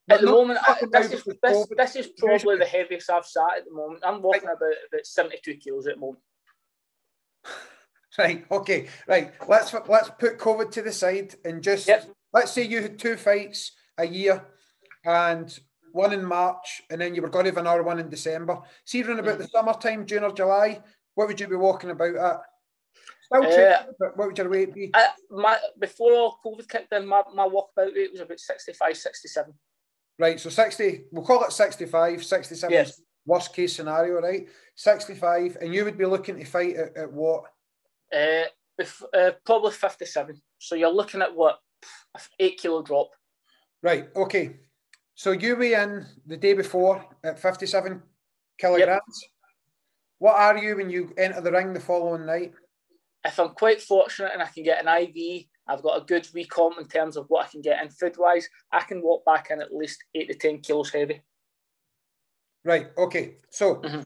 at 0.09 0.21
the 0.21 0.27
moment, 0.27 0.59
I, 0.67 0.77
this, 0.91 1.13
is, 1.13 1.25
this, 1.43 1.67
this, 1.77 1.97
is 1.97 2.07
probably 2.19 2.57
the 2.57 2.65
heaviest 2.65 3.11
I've 3.11 3.27
sat 3.27 3.59
at 3.59 3.65
the 3.67 3.73
moment. 3.73 4.03
I'm 4.05 4.23
walking 4.23 4.47
right. 4.47 4.57
about 4.57 4.73
about 4.93 5.07
72 5.07 5.55
kilos 5.55 5.87
at 5.87 5.95
the 5.95 6.01
moment. 6.01 6.23
Right. 8.19 8.45
Okay. 8.51 8.89
Right. 9.09 9.33
Let's 9.49 9.73
let's 9.89 10.11
put 10.19 10.39
COVID 10.39 10.71
to 10.73 10.83
the 10.83 10.93
side 10.93 11.35
and 11.47 11.63
just 11.63 11.89
yep. 11.89 12.11
let's 12.31 12.53
say 12.53 12.63
you 12.63 12.83
had 12.83 12.99
two 12.99 13.17
fights 13.17 13.73
a 13.97 14.07
year, 14.07 14.45
and 15.05 15.59
one 15.93 16.13
in 16.13 16.25
March, 16.25 16.83
and 16.91 17.01
then 17.01 17.15
you 17.15 17.23
were 17.23 17.29
going 17.29 17.45
to 17.45 17.51
have 17.51 17.59
another 17.59 17.83
one 17.83 17.99
in 17.99 18.09
December. 18.09 18.59
See, 18.85 19.03
around 19.03 19.21
about 19.21 19.39
the 19.39 19.45
mm-hmm. 19.45 19.57
summertime, 19.57 20.07
June 20.07 20.25
or 20.25 20.33
July, 20.33 20.83
what 21.15 21.29
would 21.29 21.41
you 21.41 21.49
be 21.49 21.57
walking 21.57 21.91
about 21.91 22.17
at? 22.17 22.41
Still 23.25 23.45
uh, 23.45 24.11
what 24.17 24.29
would 24.29 24.39
your 24.39 24.51
weight 24.51 24.75
be? 24.75 24.91
I, 24.93 25.09
my 25.31 25.57
before 25.79 26.35
COVID 26.45 26.69
kicked 26.69 26.93
in, 26.93 27.07
my, 27.07 27.23
my 27.35 27.47
walkabout 27.47 27.95
weight 27.95 28.13
was 28.13 28.21
about 28.21 28.39
65, 28.39 28.97
67. 28.97 29.55
Right. 30.19 30.39
So 30.39 30.51
60, 30.51 31.05
we'll 31.11 31.25
call 31.25 31.45
it 31.45 31.53
65, 31.53 32.25
67 32.25 32.73
yes. 32.73 33.01
worst 33.25 33.55
case 33.55 33.75
scenario, 33.75 34.21
right? 34.21 34.49
65, 34.75 35.57
and 35.61 35.75
you 35.75 35.85
would 35.85 35.97
be 35.97 36.05
looking 36.05 36.39
to 36.39 36.45
fight 36.45 36.77
at, 36.77 36.97
at 36.97 37.13
what? 37.13 37.45
Uh, 38.15 38.45
uh, 39.15 39.31
probably 39.47 39.73
57. 39.73 40.41
So 40.59 40.75
you're 40.75 40.93
looking 40.93 41.23
at 41.23 41.35
what? 41.35 41.59
Eight 42.39 42.59
kilo 42.59 42.83
drop. 42.83 43.11
Right. 43.83 44.09
Okay. 44.15 44.57
So 45.15 45.33
you 45.33 45.57
weigh 45.57 45.75
in 45.75 46.07
the 46.27 46.37
day 46.37 46.55
before 46.55 47.05
at 47.25 47.39
57 47.39 48.03
kilograms. 48.59 48.89
Yep. 48.89 49.31
What 50.19 50.37
are 50.37 50.59
you 50.59 50.77
when 50.77 50.91
you 50.91 51.13
enter 51.19 51.41
the 51.41 51.53
ring 51.53 51.73
the 51.73 51.81
following 51.81 52.27
night? 52.27 52.53
If 53.25 53.39
I'm 53.39 53.51
quite 53.51 53.81
fortunate 53.81 54.33
and 54.33 54.43
I 54.43 54.47
can 54.47 54.65
get 54.65 54.85
an 54.85 54.89
IV, 54.89 55.45
I've 55.69 55.83
got 55.83 56.01
a 56.01 56.05
good 56.05 56.25
recomp 56.35 56.79
in 56.79 56.87
terms 56.87 57.17
of 57.17 57.27
what 57.29 57.47
I 57.47 57.49
can 57.49 57.61
get 57.61 57.83
in 57.83 57.89
food 57.89 58.17
wise, 58.19 58.49
I 58.73 58.81
can 58.81 59.03
walk 59.03 59.25
back 59.25 59.51
in 59.51 59.61
at 59.61 59.75
least 59.75 60.03
eight 60.15 60.29
to 60.29 60.35
10 60.35 60.61
kilos 60.61 60.91
heavy. 60.91 61.23
Right. 62.65 62.91
Okay. 62.97 63.37
So 63.51 63.77
mm-hmm 63.77 64.03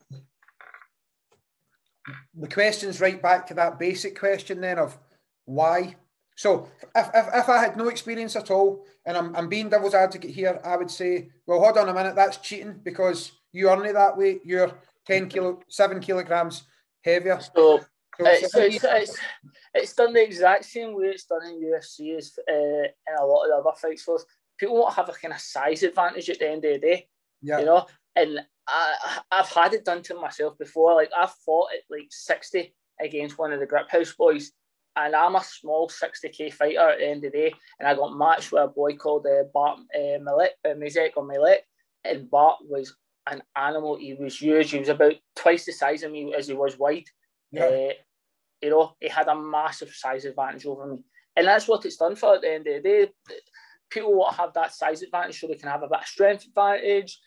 the 2.35 2.49
question's 2.49 3.01
right 3.01 3.21
back 3.21 3.47
to 3.47 3.55
that 3.55 3.79
basic 3.79 4.19
question 4.19 4.61
then 4.61 4.79
of 4.79 4.99
why. 5.45 5.97
So 6.37 6.68
if, 6.94 7.09
if, 7.14 7.27
if 7.35 7.49
I 7.49 7.59
had 7.59 7.77
no 7.77 7.88
experience 7.88 8.37
at 8.37 8.51
all 8.51 8.85
and 9.07 9.16
I'm, 9.16 9.35
I'm 9.35 9.49
being 9.49 9.70
devil's 9.70 9.94
advocate 9.94 10.31
here, 10.31 10.61
I 10.64 10.77
would 10.77 10.90
say, 10.90 11.31
well, 11.46 11.61
hold 11.61 11.79
on 11.79 11.88
a 11.88 11.94
minute, 11.94 12.14
that's 12.14 12.37
cheating 12.37 12.79
because 12.83 13.33
you 13.53 13.70
earn 13.70 13.85
it 13.87 13.94
that 13.94 14.16
way. 14.16 14.40
You're 14.44 14.72
10 15.07 15.29
kilo, 15.29 15.61
seven 15.68 15.99
kilograms 15.99 16.64
heavier. 17.03 17.40
So, 17.40 17.79
so 17.79 18.27
it's, 18.27 18.55
it's, 18.55 18.85
it's, 18.85 19.18
it's, 19.75 19.94
done 19.94 20.12
the 20.12 20.22
exact 20.22 20.66
same 20.66 20.94
way 20.94 21.07
it's 21.07 21.25
done 21.25 21.46
in 21.46 21.62
UFC 21.62 22.16
as 22.16 22.38
uh, 22.49 22.53
in 22.53 23.16
a 23.18 23.25
lot 23.25 23.44
of 23.44 23.51
the 23.51 23.57
other 23.57 23.77
fights. 23.77 24.05
So 24.05 24.18
people 24.59 24.77
won't 24.77 24.94
have 24.94 25.09
a 25.09 25.12
kind 25.12 25.33
of 25.33 25.40
size 25.40 25.83
advantage 25.83 26.29
at 26.29 26.38
the 26.38 26.51
end 26.51 26.64
of 26.66 26.75
the 26.75 26.79
day. 26.79 27.09
Yeah. 27.40 27.61
You 27.61 27.64
know, 27.64 27.87
and 28.14 28.40
I, 28.68 29.18
I've 29.31 29.49
had 29.49 29.72
it 29.75 29.85
done 29.85 30.03
to 30.03 30.14
myself 30.14 30.59
before. 30.59 30.94
Like 30.94 31.11
I've 31.16 31.33
fought 31.44 31.68
at 31.75 31.83
like 31.90 32.09
60 32.11 32.75
against 33.01 33.38
one 33.38 33.53
of 33.53 33.61
the 33.61 33.66
Griphouse 33.66 34.16
boys, 34.16 34.53
and 34.97 35.15
I'm 35.15 35.37
a 35.37 35.45
small 35.45 35.89
60k 35.89 36.53
fighter 36.53 36.89
at 36.89 36.99
the 36.99 37.09
end 37.09 37.25
of 37.25 37.33
the 37.33 37.39
day. 37.39 37.55
And 37.79 37.89
I 37.89 37.95
got 37.95 38.17
matched 38.17 38.53
with 38.53 38.63
a 38.63 38.69
boy 38.69 38.97
called 38.97 39.27
uh, 39.27 39.45
Bart 39.53 39.79
uh, 39.95 40.19
Millet, 40.23 40.53
uh, 40.65 40.71
Mizek 40.71 41.11
or 41.17 41.27
Millet, 41.27 41.65
and 42.05 42.31
Bart 42.31 42.59
was 42.63 42.97
an 43.27 43.43
animal. 43.57 43.97
He 43.97 44.15
was 44.15 44.41
huge. 44.41 44.71
He 44.71 44.79
was 44.79 44.89
about 44.89 45.15
twice 45.35 45.66
the 45.66 45.73
size 45.73 46.03
of 46.03 46.12
me 46.12 46.35
as 46.35 46.49
he 46.49 46.55
was 46.55 46.79
wide. 46.79 47.05
Yeah. 47.53 47.64
Uh, 47.64 47.93
you 48.62 48.70
know, 48.70 48.95
he 49.01 49.09
had 49.09 49.29
a 49.29 49.39
massive 49.39 49.91
size 49.91 50.25
advantage 50.25 50.64
over 50.64 50.87
me, 50.87 51.05
and 51.37 51.47
that's 51.47 51.68
what 51.68 51.85
it's 51.85 51.97
done 51.97 52.16
for 52.16 52.37
at 52.37 52.41
the 52.41 52.53
end 52.53 52.66
of 52.66 52.83
the 52.83 52.89
day. 52.89 53.09
People 53.91 54.14
want 54.14 54.35
to 54.35 54.41
have 54.41 54.55
that 54.55 54.75
size 54.75 55.03
advantage 55.03 55.39
so 55.39 55.47
they 55.47 55.55
can 55.55 55.68
have 55.68 55.83
a 55.83 55.89
bit 55.89 56.01
of 56.01 56.07
strength 56.07 56.47
advantage 56.47 57.18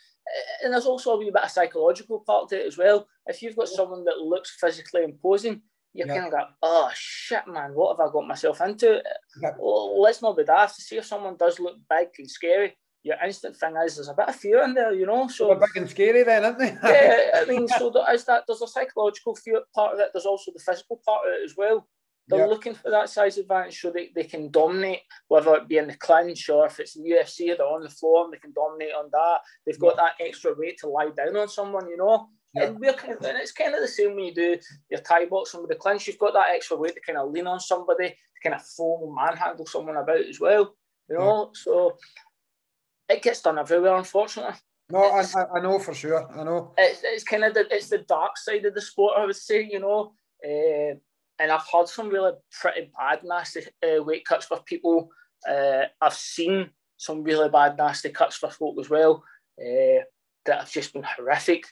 and 0.63 0.73
there's 0.73 0.85
also 0.85 1.11
a 1.11 1.17
wee 1.17 1.31
bit 1.31 1.43
of 1.43 1.51
psychological 1.51 2.19
part 2.25 2.49
to 2.49 2.59
it 2.59 2.67
as 2.67 2.77
well. 2.77 3.07
If 3.25 3.41
you've 3.41 3.55
got 3.55 3.67
someone 3.67 4.03
that 4.05 4.19
looks 4.19 4.57
physically 4.59 5.03
imposing, 5.03 5.61
you're 5.93 6.07
yeah. 6.07 6.13
kind 6.15 6.25
of 6.27 6.31
go, 6.31 6.45
oh 6.61 6.89
shit, 6.93 7.47
man, 7.47 7.71
what 7.73 7.97
have 7.97 8.07
I 8.07 8.11
got 8.11 8.27
myself 8.27 8.61
into? 8.61 9.01
Yeah. 9.41 9.51
Well, 9.59 10.01
let's 10.01 10.21
not 10.21 10.37
be 10.37 10.43
daft. 10.43 10.75
To 10.75 10.81
see 10.81 10.97
if 10.97 11.05
someone 11.05 11.35
does 11.37 11.59
look 11.59 11.77
big 11.89 12.09
and 12.17 12.29
scary, 12.29 12.75
your 13.03 13.17
instant 13.25 13.55
thing 13.55 13.75
is 13.85 13.95
there's 13.95 14.09
a 14.09 14.13
bit 14.13 14.29
of 14.29 14.35
fear 14.35 14.63
in 14.63 14.73
there, 14.73 14.93
you 14.93 15.05
know. 15.05 15.27
So 15.27 15.47
They're 15.47 15.55
big 15.55 15.81
and 15.81 15.89
scary, 15.89 16.23
then, 16.23 16.45
aren't 16.45 16.59
they? 16.59 16.77
yeah, 16.83 17.31
I 17.41 17.45
mean, 17.45 17.67
so 17.67 17.89
there 17.89 18.13
is 18.13 18.25
that. 18.25 18.43
There's 18.47 18.61
a 18.61 18.67
psychological 18.67 19.35
fear 19.35 19.61
part 19.73 19.93
of 19.93 19.99
it. 19.99 20.09
There's 20.13 20.25
also 20.25 20.51
the 20.53 20.63
physical 20.63 21.01
part 21.05 21.21
of 21.25 21.33
it 21.33 21.45
as 21.45 21.55
well. 21.57 21.87
They're 22.27 22.39
yep. 22.39 22.49
looking 22.49 22.75
for 22.75 22.91
that 22.91 23.09
size 23.09 23.39
advantage 23.39 23.81
so 23.81 23.89
they, 23.89 24.11
they 24.13 24.23
can 24.23 24.51
dominate, 24.51 24.99
whether 25.29 25.55
it 25.55 25.67
be 25.67 25.77
in 25.77 25.87
the 25.87 25.95
clinch 25.95 26.47
or 26.47 26.67
if 26.67 26.79
it's 26.79 26.93
the 26.93 27.01
UFC, 27.01 27.57
they're 27.57 27.65
on 27.65 27.81
the 27.81 27.89
floor 27.89 28.25
and 28.25 28.33
they 28.33 28.37
can 28.37 28.53
dominate 28.53 28.93
on 28.93 29.09
that. 29.11 29.39
They've 29.65 29.79
got 29.79 29.95
yep. 29.97 30.13
that 30.19 30.23
extra 30.23 30.53
weight 30.55 30.77
to 30.79 30.89
lie 30.89 31.09
down 31.17 31.35
on 31.35 31.49
someone, 31.49 31.89
you 31.89 31.97
know. 31.97 32.29
Yep. 32.55 32.67
And 32.67 32.79
we're 32.79 32.93
kind 32.93 33.13
of, 33.13 33.23
and 33.23 33.37
it's 33.37 33.51
kind 33.51 33.75
of 33.75 33.81
the 33.81 33.87
same 33.87 34.15
when 34.15 34.25
you 34.25 34.33
do 34.33 34.57
your 34.89 35.01
Thai 35.01 35.25
boxing 35.25 35.61
with 35.61 35.69
the 35.69 35.75
clinch. 35.75 36.07
You've 36.07 36.17
got 36.17 36.33
that 36.33 36.49
extra 36.49 36.77
weight 36.77 36.95
to 36.95 37.01
kind 37.01 37.19
of 37.19 37.31
lean 37.31 37.47
on 37.47 37.59
somebody, 37.59 38.09
to 38.09 38.41
kind 38.43 38.55
of 38.55 38.65
full 38.65 39.13
manhandle 39.15 39.67
someone 39.67 39.97
about 39.97 40.21
as 40.21 40.39
well. 40.39 40.73
You 41.09 41.17
know, 41.17 41.51
so 41.53 41.97
it 43.07 43.21
gets 43.21 43.41
done 43.41 43.59
everywhere, 43.59 43.95
unfortunately. 43.95 44.55
No, 44.91 45.03
I, 45.03 45.23
I 45.55 45.61
know 45.61 45.77
for 45.79 45.93
sure. 45.93 46.27
I 46.31 46.43
know. 46.43 46.73
It's, 46.77 47.01
it's 47.03 47.23
kind 47.23 47.43
of 47.43 47.53
the 47.53 47.67
it's 47.71 47.89
the 47.89 47.99
dark 47.99 48.37
side 48.37 48.65
of 48.65 48.73
the 48.73 48.81
sport, 48.81 49.13
I 49.17 49.25
would 49.25 49.35
say. 49.35 49.67
You 49.71 49.79
know, 49.79 50.13
uh, 50.43 50.95
and 51.39 51.51
I've 51.51 51.67
had 51.71 51.87
some 51.87 52.09
really 52.09 52.33
pretty 52.51 52.91
bad 52.97 53.23
nasty 53.23 53.61
uh, 53.83 54.03
weight 54.03 54.25
cuts 54.25 54.45
for 54.45 54.59
people. 54.63 55.09
Uh, 55.47 55.83
I've 56.01 56.13
seen 56.13 56.71
some 56.97 57.23
really 57.23 57.49
bad 57.49 57.77
nasty 57.77 58.09
cuts 58.09 58.35
for 58.35 58.49
folk 58.49 58.75
as 58.79 58.89
well 58.89 59.23
uh, 59.59 60.03
that 60.45 60.59
have 60.59 60.71
just 60.71 60.93
been 60.93 61.03
horrific. 61.03 61.65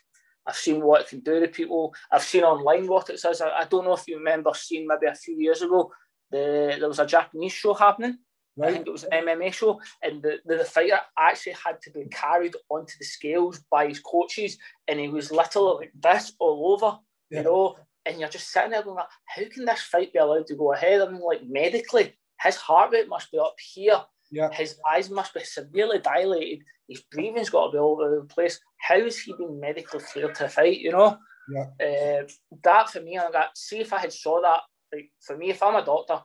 I've 0.48 0.56
seen 0.56 0.82
what 0.82 1.02
it 1.02 1.10
can 1.10 1.20
do 1.20 1.40
to 1.40 1.48
people. 1.48 1.94
I've 2.12 2.24
seen 2.24 2.44
online 2.44 2.88
what 2.88 3.10
it 3.10 3.20
says. 3.20 3.42
I, 3.42 3.50
I 3.50 3.64
don't 3.66 3.86
know 3.86 3.94
if 3.94 4.08
you 4.08 4.18
remember 4.18 4.52
seeing 4.54 4.88
maybe 4.88 5.08
a 5.08 5.16
few 5.16 5.36
years 5.36 5.62
ago, 5.62 5.92
the, 6.32 6.78
there 6.80 6.88
was 6.88 7.00
a 7.00 7.06
Japanese 7.06 7.54
show 7.54 7.74
happening. 7.74 8.18
Right. 8.56 8.70
I 8.70 8.74
think 8.74 8.88
it 8.88 8.92
was 8.92 9.04
an 9.04 9.12
MMA 9.12 9.54
show, 9.54 9.80
and 10.02 10.24
the, 10.24 10.38
the, 10.46 10.58
the, 10.58 10.66
fighter 10.66 11.00
actually 11.20 11.54
had 11.64 11.80
to 11.84 11.92
be 11.92 12.06
carried 12.10 12.56
onto 12.70 12.94
the 12.98 13.06
scales 13.06 13.62
by 13.70 13.88
his 13.88 14.00
coaches, 14.00 14.58
and 14.88 15.00
he 15.00 15.10
was 15.10 15.32
literally 15.32 15.76
like 15.76 15.92
this 15.94 16.34
all 16.40 16.74
over, 16.74 16.98
yeah. 17.30 17.40
you 17.40 17.44
know. 17.44 17.76
And 18.08 18.20
you're 18.20 18.30
just 18.30 18.52
sitting 18.52 18.72
there 18.72 18.82
going, 18.82 18.96
like, 18.96 19.06
how 19.26 19.44
can 19.54 19.66
this 19.66 19.82
fight 19.82 20.12
be 20.12 20.18
allowed 20.18 20.48
to 20.48 20.56
go 20.56 20.74
ahead? 20.74 21.02
I 21.02 21.12
mean, 21.12 21.22
like 21.22 21.42
medically, 21.46 22.16
his 22.42 22.56
heart 22.56 22.92
rate 22.94 23.08
must 23.08 23.32
be 23.32 23.38
up 23.38 23.56
here. 23.60 24.02
Yeah. 24.32 24.50
His 24.52 24.76
eyes 24.92 25.10
must 25.10 25.34
be 25.34 25.44
severely 25.44 26.00
dilated. 26.00 26.60
His 26.88 27.02
breathing's 27.12 27.50
got 27.50 27.68
to 27.68 27.72
be 27.74 27.78
all 27.78 28.02
over 28.02 28.22
the 28.22 28.34
place. 28.34 28.60
How 28.82 28.98
is 28.98 29.20
he 29.20 29.34
been 29.34 29.60
medically 29.60 30.02
cleared 30.12 30.36
to 30.36 30.50
fight? 30.50 30.80
You 30.80 30.92
know. 30.92 31.18
Yeah. 31.50 31.66
Uh, 31.82 32.28
that 32.64 32.90
for 32.90 33.02
me, 33.02 33.18
I 33.18 33.32
got. 33.32 33.58
See 33.58 33.80
if 33.80 33.94
I 33.94 34.00
had 34.00 34.14
saw 34.14 34.42
that. 34.42 34.62
Like 34.94 35.10
for 35.22 35.38
me, 35.38 35.50
if 35.50 35.62
I'm 35.64 35.76
a 35.76 35.86
doctor, 35.86 36.20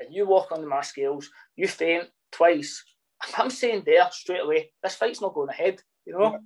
and 0.00 0.12
you 0.12 0.26
walk 0.26 0.52
on 0.52 0.60
the 0.60 0.66
my 0.66 0.82
scales, 0.82 1.28
you 1.56 1.68
faint 1.68 2.04
twice. 2.32 2.82
I'm 3.38 3.50
saying 3.50 3.84
there 3.86 4.08
straight 4.10 4.42
away, 4.42 4.72
this 4.82 4.96
fight's 4.96 5.20
not 5.20 5.34
going 5.34 5.50
ahead. 5.50 5.80
You 6.06 6.14
know. 6.18 6.38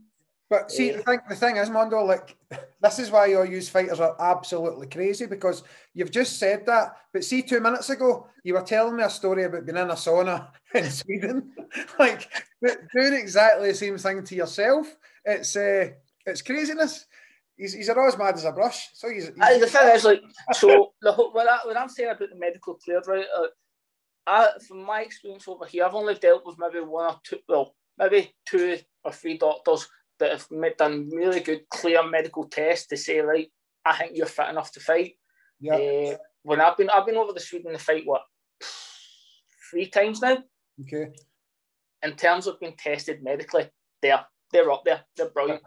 But 0.51 0.71
see, 0.71 0.93
the 0.93 1.03
thing, 1.03 1.21
the 1.29 1.37
thing 1.37 1.57
is, 1.59 1.69
Mondo, 1.69 2.03
like 2.05 2.37
this 2.81 2.99
is 2.99 3.11
why 3.11 3.27
your 3.27 3.45
you 3.45 3.61
fighters 3.61 4.01
are 4.01 4.17
absolutely 4.19 4.87
crazy 4.87 5.27
because 5.27 5.63
you've 5.93 6.11
just 6.11 6.39
said 6.39 6.65
that. 6.65 6.97
But 7.13 7.25
see, 7.25 7.43
two 7.43 7.61
minutes 7.61 7.91
ago, 7.91 8.29
you 8.45 8.55
were 8.55 8.63
telling 8.63 8.97
me 8.97 9.03
a 9.03 9.11
story 9.11 9.45
about 9.45 9.67
being 9.67 9.77
in 9.77 9.91
a 9.91 9.95
sauna 9.95 10.49
in 10.75 10.91
Sweden, 10.91 11.53
like 11.99 12.31
doing 12.63 13.13
exactly 13.13 13.69
the 13.69 13.75
same 13.75 13.99
thing 13.99 14.25
to 14.25 14.35
yourself. 14.35 14.87
It's 15.25 15.55
uh, 15.55 15.91
it's 16.25 16.41
craziness. 16.41 17.05
He's, 17.59 17.75
he's 17.75 17.89
as 17.89 18.17
mad 18.17 18.37
as 18.37 18.45
a 18.45 18.53
brush. 18.53 18.89
So 18.95 19.11
he's, 19.11 19.27
he's 19.27 19.61
the 19.61 19.67
thing 19.67 19.89
is, 19.89 20.05
like, 20.05 20.23
so 20.53 20.93
the 21.03 21.13
when, 21.13 21.49
I, 21.49 21.59
when 21.67 21.77
I'm 21.77 21.89
saying 21.89 22.11
about 22.11 22.31
the 22.31 22.39
medical 22.39 22.75
cleared, 22.75 23.07
right? 23.09 23.27
Uh, 23.37 23.47
I, 24.27 24.49
from 24.67 24.85
my 24.85 25.03
experience 25.03 25.47
over 25.49 25.67
here, 25.67 25.85
I've 25.85 25.95
only 25.95 26.15
dealt 26.15 26.47
with 26.47 26.57
maybe 26.59 26.81
one 26.81 27.13
or 27.13 27.21
two, 27.25 27.39
well, 27.49 27.75
maybe 27.99 28.33
two 28.47 28.79
or 29.05 29.13
three 29.13 29.37
doctors 29.37 29.89
that 30.19 30.33
have 30.33 30.77
done 30.77 31.11
really 31.13 31.41
good, 31.41 31.69
clear 31.71 32.07
medical 32.07 32.45
tests 32.45 32.87
to 32.89 32.97
say, 32.97 33.21
right, 33.21 33.49
I 33.85 33.97
think 33.97 34.13
you're 34.17 34.27
fit 34.27 34.49
enough 34.49 34.73
to 34.73 34.81
fight. 34.81 35.15
Yeah. 35.61 35.75
Uh, 35.75 36.17
when 36.43 36.61
I've 36.61 36.77
been, 36.77 36.91
I've 36.91 37.07
been 37.07 37.17
over 37.17 37.33
the 37.33 37.41
Sweden 37.41 37.73
to 37.73 37.79
fight 37.79 38.07
what 38.07 38.23
three 39.71 39.87
times 39.87 40.21
now. 40.21 40.39
Okay. 40.81 41.11
In 42.03 42.15
terms 42.15 42.47
of 42.47 42.61
being 42.61 42.77
tested 42.79 43.23
medically, 43.23 43.69
they're 44.03 44.25
they're 44.53 44.71
up 44.71 44.85
there. 44.85 45.03
They're 45.17 45.31
brilliant. 45.31 45.63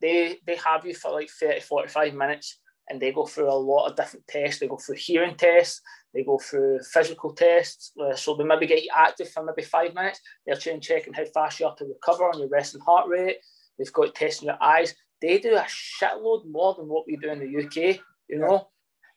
They 0.00 0.38
they 0.46 0.56
have 0.56 0.84
you 0.84 0.94
for 0.94 1.12
like 1.12 1.30
30, 1.30 1.60
45 1.60 2.14
minutes 2.14 2.58
and 2.90 3.00
they 3.00 3.12
go 3.12 3.24
through 3.24 3.50
a 3.50 3.54
lot 3.54 3.86
of 3.86 3.96
different 3.96 4.26
tests. 4.26 4.58
They 4.58 4.66
go 4.66 4.76
through 4.76 4.96
hearing 4.96 5.36
tests, 5.36 5.80
they 6.12 6.24
go 6.24 6.38
through 6.38 6.80
physical 6.92 7.32
tests. 7.32 7.92
Uh, 7.98 8.16
so 8.16 8.34
they 8.34 8.44
maybe 8.44 8.66
get 8.66 8.82
you 8.82 8.90
active 8.94 9.30
for 9.30 9.44
maybe 9.44 9.62
five 9.62 9.94
minutes. 9.94 10.20
They're 10.44 10.56
checking 10.56 11.12
how 11.12 11.24
fast 11.26 11.60
you 11.60 11.66
are 11.66 11.76
to 11.76 11.84
recover 11.84 12.24
on 12.24 12.40
your 12.40 12.48
resting 12.48 12.80
heart 12.80 13.08
rate. 13.08 13.36
They've 13.80 13.92
got 13.92 14.14
testing 14.14 14.48
your 14.48 14.62
eyes. 14.62 14.94
They 15.22 15.38
do 15.38 15.56
a 15.56 15.62
shitload 15.62 16.44
more 16.50 16.74
than 16.74 16.86
what 16.86 17.06
we 17.06 17.16
do 17.16 17.30
in 17.30 17.38
the 17.38 17.64
UK, 17.64 17.98
you 18.28 18.38
know, 18.38 18.68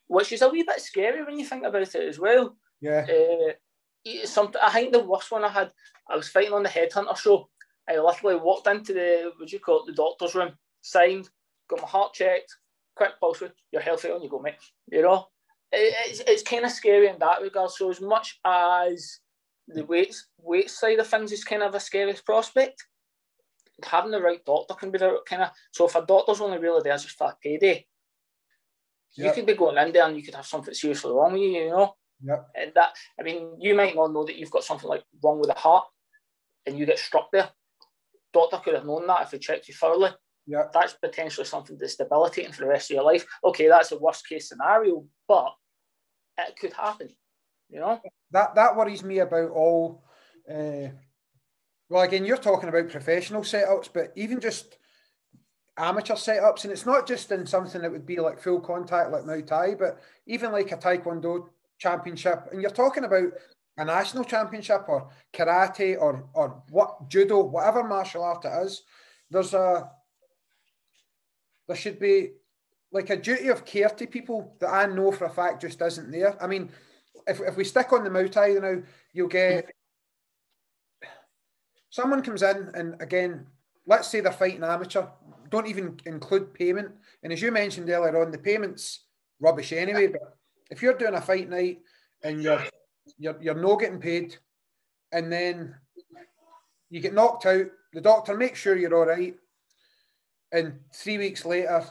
which 0.06 0.32
is 0.32 0.40
a 0.40 0.48
wee 0.48 0.64
bit 0.66 0.80
scary 0.80 1.22
when 1.22 1.38
you 1.38 1.44
think 1.44 1.64
about 1.64 1.82
it 1.82 1.94
as 1.94 2.18
well. 2.18 2.56
Yeah. 2.80 3.06
Uh, 3.06 3.52
some, 4.24 4.52
I 4.62 4.70
think 4.70 4.92
the 4.92 5.04
worst 5.04 5.30
one 5.30 5.44
I 5.44 5.50
had, 5.50 5.70
I 6.10 6.16
was 6.16 6.28
fighting 6.28 6.54
on 6.54 6.62
the 6.62 6.70
Headhunter 6.70 7.16
show. 7.18 7.50
I 7.88 7.98
literally 7.98 8.36
walked 8.36 8.66
into 8.66 8.94
the, 8.94 9.32
what 9.36 9.48
do 9.48 9.54
you 9.54 9.60
call 9.60 9.82
it, 9.82 9.86
the 9.86 9.92
doctor's 9.92 10.34
room, 10.34 10.52
signed, 10.80 11.28
got 11.68 11.82
my 11.82 11.86
heart 11.86 12.14
checked, 12.14 12.56
quick 12.96 13.20
pulse, 13.20 13.42
you're 13.70 13.82
healthy 13.82 14.10
on 14.10 14.22
you 14.22 14.30
go, 14.30 14.38
mate. 14.38 14.54
You 14.90 15.02
know, 15.02 15.26
it, 15.72 15.94
it's, 16.06 16.20
it's 16.20 16.42
kind 16.42 16.64
of 16.64 16.70
scary 16.70 17.08
in 17.08 17.18
that 17.18 17.42
regard. 17.42 17.70
So 17.70 17.90
as 17.90 18.00
much 18.00 18.40
as 18.46 19.20
the 19.68 19.84
weight, 19.84 20.16
weight 20.38 20.70
side 20.70 21.00
of 21.00 21.06
things 21.06 21.32
is 21.32 21.44
kind 21.44 21.62
of 21.62 21.74
a 21.74 21.80
scary 21.80 22.14
prospect, 22.24 22.82
having 23.82 24.10
the 24.10 24.20
right 24.20 24.44
doctor 24.44 24.74
can 24.74 24.90
be 24.90 24.98
the 24.98 25.18
kind 25.26 25.42
of 25.42 25.50
so 25.72 25.86
if 25.86 25.94
a 25.94 26.04
doctor's 26.06 26.40
only 26.40 26.58
really 26.58 26.82
there 26.82 26.96
just 26.96 27.16
for 27.16 27.28
a 27.28 27.36
payday, 27.42 27.86
yep. 29.16 29.26
you 29.26 29.32
could 29.32 29.46
be 29.46 29.54
going 29.54 29.78
in 29.78 29.92
there 29.92 30.06
and 30.06 30.16
you 30.16 30.22
could 30.22 30.34
have 30.34 30.46
something 30.46 30.74
seriously 30.74 31.12
wrong 31.12 31.32
with 31.32 31.42
you, 31.42 31.48
you 31.48 31.70
know. 31.70 31.94
Yep. 32.22 32.48
And 32.54 32.72
that 32.74 32.94
I 33.18 33.22
mean, 33.22 33.56
you 33.58 33.74
might 33.74 33.96
not 33.96 34.12
know 34.12 34.24
that 34.24 34.36
you've 34.36 34.50
got 34.50 34.64
something 34.64 34.88
like 34.88 35.02
wrong 35.22 35.40
with 35.40 35.48
the 35.48 35.58
heart, 35.58 35.86
and 36.66 36.78
you 36.78 36.86
get 36.86 36.98
struck 36.98 37.30
there. 37.32 37.50
Doctor 38.32 38.58
could 38.58 38.74
have 38.74 38.86
known 38.86 39.06
that 39.06 39.22
if 39.22 39.30
he 39.30 39.38
checked 39.38 39.68
you 39.68 39.74
thoroughly. 39.74 40.10
Yeah. 40.46 40.64
That's 40.72 40.94
potentially 40.94 41.46
something 41.46 41.78
that's 41.78 41.96
debilitating 41.96 42.52
for 42.52 42.62
the 42.62 42.68
rest 42.68 42.90
of 42.90 42.96
your 42.96 43.04
life. 43.04 43.24
Okay, 43.44 43.68
that's 43.68 43.92
a 43.92 43.98
worst 43.98 44.28
case 44.28 44.48
scenario, 44.48 45.04
but 45.26 45.54
it 46.38 46.56
could 46.58 46.72
happen. 46.72 47.08
You 47.70 47.80
know? 47.80 48.00
That 48.30 48.54
that 48.54 48.76
worries 48.76 49.02
me 49.02 49.18
about 49.18 49.50
all 49.50 50.04
uh, 50.50 50.88
well, 51.88 52.02
again, 52.02 52.24
you're 52.24 52.36
talking 52.36 52.68
about 52.68 52.88
professional 52.88 53.42
setups, 53.42 53.88
but 53.92 54.12
even 54.16 54.40
just 54.40 54.78
amateur 55.76 56.14
setups, 56.14 56.64
and 56.64 56.72
it's 56.72 56.86
not 56.86 57.06
just 57.06 57.30
in 57.30 57.46
something 57.46 57.82
that 57.82 57.90
would 57.90 58.06
be 58.06 58.16
like 58.16 58.40
full 58.40 58.60
contact 58.60 59.10
like 59.10 59.24
Muay 59.24 59.46
Thai, 59.46 59.74
but 59.74 60.00
even 60.26 60.52
like 60.52 60.72
a 60.72 60.76
Taekwondo 60.76 61.48
championship, 61.78 62.48
and 62.52 62.62
you're 62.62 62.70
talking 62.70 63.04
about 63.04 63.28
a 63.76 63.84
national 63.84 64.24
championship 64.24 64.84
or 64.88 65.10
karate 65.32 66.00
or 66.00 66.28
or 66.32 66.62
what 66.70 67.08
judo, 67.08 67.42
whatever 67.42 67.82
martial 67.82 68.22
art 68.22 68.44
it 68.44 68.64
is, 68.64 68.82
there's 69.30 69.52
a 69.52 69.90
there 71.66 71.76
should 71.76 71.98
be 71.98 72.30
like 72.92 73.10
a 73.10 73.16
duty 73.16 73.48
of 73.48 73.64
care 73.64 73.88
to 73.88 74.06
people 74.06 74.56
that 74.60 74.68
I 74.68 74.86
know 74.86 75.10
for 75.10 75.24
a 75.24 75.30
fact 75.30 75.62
just 75.62 75.82
isn't 75.82 76.12
there. 76.12 76.40
I 76.42 76.46
mean, 76.46 76.70
if, 77.26 77.40
if 77.40 77.56
we 77.56 77.64
stick 77.64 77.92
on 77.92 78.04
the 78.04 78.10
Muay 78.10 78.30
Thai, 78.30 78.46
you 78.48 78.60
know, 78.60 78.82
you'll 79.12 79.28
get 79.28 79.73
someone 81.94 82.22
comes 82.22 82.42
in 82.42 82.72
and 82.74 83.00
again, 83.00 83.46
let's 83.86 84.08
say 84.08 84.18
they're 84.18 84.32
fighting 84.32 84.64
amateur, 84.64 85.06
don't 85.48 85.68
even 85.68 85.96
include 86.06 86.52
payment. 86.52 86.90
And 87.22 87.32
as 87.32 87.40
you 87.40 87.52
mentioned 87.52 87.88
earlier 87.88 88.20
on, 88.20 88.32
the 88.32 88.38
payment's 88.38 89.04
rubbish 89.38 89.72
anyway. 89.72 90.08
But 90.08 90.36
if 90.72 90.82
you're 90.82 90.98
doing 90.98 91.14
a 91.14 91.20
fight 91.20 91.48
night 91.48 91.78
and 92.24 92.42
you're 92.42 92.64
you're 93.16 93.40
you're 93.40 93.54
not 93.54 93.78
getting 93.78 94.00
paid, 94.00 94.36
and 95.12 95.30
then 95.30 95.76
you 96.90 96.98
get 96.98 97.14
knocked 97.14 97.46
out, 97.46 97.66
the 97.92 98.00
doctor 98.00 98.36
makes 98.36 98.58
sure 98.58 98.76
you're 98.76 98.96
all 98.96 99.06
right, 99.06 99.36
and 100.50 100.80
three 100.92 101.18
weeks 101.18 101.44
later 101.44 101.84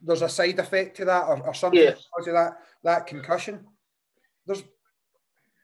there's 0.00 0.22
a 0.22 0.30
side 0.30 0.58
effect 0.58 0.96
to 0.96 1.04
that 1.04 1.26
or, 1.28 1.46
or 1.46 1.52
something 1.52 1.78
yeah. 1.78 1.90
because 1.90 2.26
of 2.26 2.32
that 2.32 2.52
that 2.84 3.06
concussion. 3.06 3.66
There's 4.46 4.62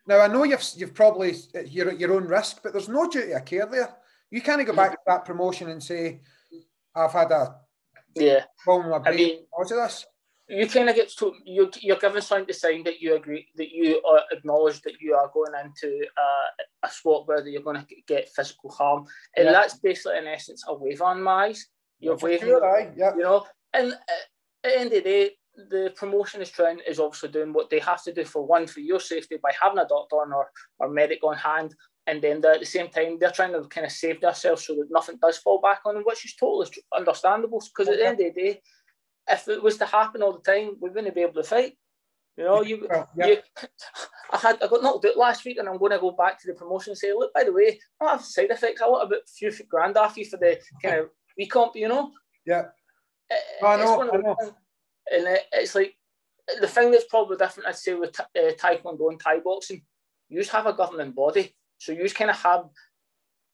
now 0.07 0.20
I 0.20 0.28
know 0.28 0.44
you've 0.44 0.64
you've 0.76 0.94
probably 0.94 1.34
you're 1.66 1.90
at 1.90 2.00
your 2.00 2.14
own 2.14 2.26
risk, 2.26 2.62
but 2.62 2.72
there's 2.72 2.88
no 2.88 3.09
duty 3.09 3.32
of 3.32 3.44
care 3.44 3.66
there. 3.66 3.94
You 4.30 4.40
can't 4.40 4.66
go 4.66 4.72
back 4.72 4.92
to 4.92 4.98
that 5.07 5.24
promotion 5.24 5.68
and 5.68 5.82
say, 5.82 6.20
"I've 6.94 7.12
had 7.12 7.30
a 7.30 7.57
yeah 8.14 8.44
problem 8.64 8.90
with 8.90 9.02
my 9.02 9.11
brain 9.11 9.14
I 9.14 9.16
mean, 9.16 9.38
because 9.50 9.72
of 9.72 9.78
this." 9.78 10.07
You 10.48 10.68
kind 10.68 10.88
of 10.88 10.94
get 10.94 11.11
to 11.18 11.34
you 11.44 11.70
you're 11.80 11.98
given 11.98 12.22
something 12.22 12.46
to 12.46 12.54
sign 12.54 12.84
that 12.84 13.00
you 13.00 13.16
agree 13.16 13.48
that 13.57 13.70
you 13.70 14.00
uh, 14.09 14.20
acknowledge 14.30 14.80
that 14.82 15.00
you 15.00 15.14
are 15.14 15.28
going 15.34 15.52
into 15.64 16.07
uh, 16.16 16.64
a 16.84 16.90
sport 16.90 17.26
where 17.26 17.46
you're 17.46 17.62
going 17.62 17.84
to 17.84 17.96
get 18.07 18.28
physical 18.28 18.70
harm, 18.70 19.07
and 19.36 19.46
yeah. 19.46 19.52
that's 19.52 19.78
basically 19.78 20.18
in 20.18 20.28
essence 20.28 20.64
a 20.68 20.74
waiver 20.74 21.04
on 21.04 21.22
my 21.22 21.46
eyes. 21.46 21.66
You're 21.98 22.16
waiving, 22.16 22.48
sure, 22.48 22.92
yeah. 22.96 23.14
you 23.16 23.22
know, 23.22 23.46
and 23.72 23.92
uh, 23.92 23.96
at 24.64 24.70
the 24.70 24.78
end 24.78 24.86
of 24.86 24.92
the 24.92 25.00
day, 25.00 25.30
the 25.57 25.92
promotion 25.96 26.42
is 26.42 26.50
trying 26.50 26.80
is 26.86 27.00
obviously 27.00 27.30
doing 27.30 27.52
what 27.52 27.70
they 27.70 27.78
have 27.78 28.02
to 28.04 28.12
do 28.12 28.24
for 28.24 28.46
one 28.46 28.66
for 28.66 28.80
your 28.80 29.00
safety 29.00 29.36
by 29.42 29.50
having 29.61 29.78
a 29.78 29.88
doctor 29.88 30.16
or, 30.16 30.50
or 30.78 30.88
medic 30.88 31.22
on 31.24 31.36
hand 31.36 31.74
and 32.07 32.22
then 32.22 32.44
at 32.44 32.61
the 32.61 32.66
same 32.66 32.88
time 32.88 33.18
they're 33.18 33.30
trying 33.30 33.52
to 33.52 33.62
kind 33.68 33.86
of 33.86 33.92
save 33.92 34.20
themselves 34.20 34.66
so 34.66 34.74
that 34.74 34.88
nothing 34.90 35.18
does 35.20 35.38
fall 35.38 35.61
back 35.61 35.80
on 35.84 35.94
them 35.94 36.04
which 36.07 36.24
is 36.24 36.34
totally 36.34 36.68
understandable 36.96 37.62
because 37.74 37.88
at 37.88 37.98
the 37.98 38.07
end 38.07 38.20
of 38.20 38.34
the 38.34 38.40
day 38.40 38.61
if 39.28 39.48
it 39.48 39.62
was 39.62 39.76
to 39.76 39.86
happen 39.86 40.22
all 40.22 40.32
the 40.32 40.52
time 40.52 40.76
we 40.80 40.90
wouldn't 40.90 41.14
be 41.14 41.22
able 41.22 41.32
to 41.32 41.42
fight 41.42 41.72
You 42.36 42.44
know, 42.44 42.62
you, 42.62 42.86
well, 42.88 43.09
yeah. 43.16 43.26
you 43.26 43.36
I 44.32 44.38
had 44.38 44.62
I 44.62 44.66
got 44.68 44.82
knocked 44.82 45.07
out 45.07 45.16
last 45.16 45.44
week, 45.44 45.57
and 45.59 45.68
I'm 45.68 45.78
going 45.78 45.92
to 45.92 45.98
go 45.98 46.11
back 46.11 46.40
to 46.40 46.46
the 46.46 46.54
promotion 46.54 46.90
and 46.90 46.98
say, 46.98 47.12
look, 47.12 47.32
by 47.32 47.44
the 47.44 47.52
way, 47.52 47.80
I 48.00 48.11
have 48.11 48.24
side 48.24 48.50
effects. 48.50 48.82
I 48.82 48.88
want 48.88 49.07
about 49.07 49.22
a 49.22 49.32
few 49.38 49.50
grand 49.68 49.96
off 49.96 50.18
you 50.18 50.26
for 50.26 50.36
the 50.36 50.59
kind 50.82 51.00
of 51.00 51.07
recomp. 51.40 51.76
You 51.76 51.88
know. 51.88 52.11
Yeah. 52.44 52.64
I 53.62 53.76
know. 53.76 54.02
I 54.02 54.16
know. 54.18 54.36
And 55.12 55.26
it, 55.26 55.42
it's 55.52 55.74
like 55.74 55.94
the 56.61 56.68
thing 56.68 56.90
that's 56.90 57.04
probably 57.04 57.36
different, 57.36 57.68
I'd 57.68 57.76
say, 57.76 57.94
with 57.94 58.18
uh, 58.20 58.24
taekwondo 58.34 59.11
and 59.11 59.20
Thai 59.20 59.40
boxing, 59.40 59.82
you 60.28 60.40
just 60.40 60.52
have 60.52 60.66
a 60.66 60.72
governing 60.72 61.12
body, 61.12 61.54
so 61.78 61.92
you 61.92 62.02
just 62.02 62.16
kind 62.16 62.30
of 62.30 62.36
have 62.36 62.64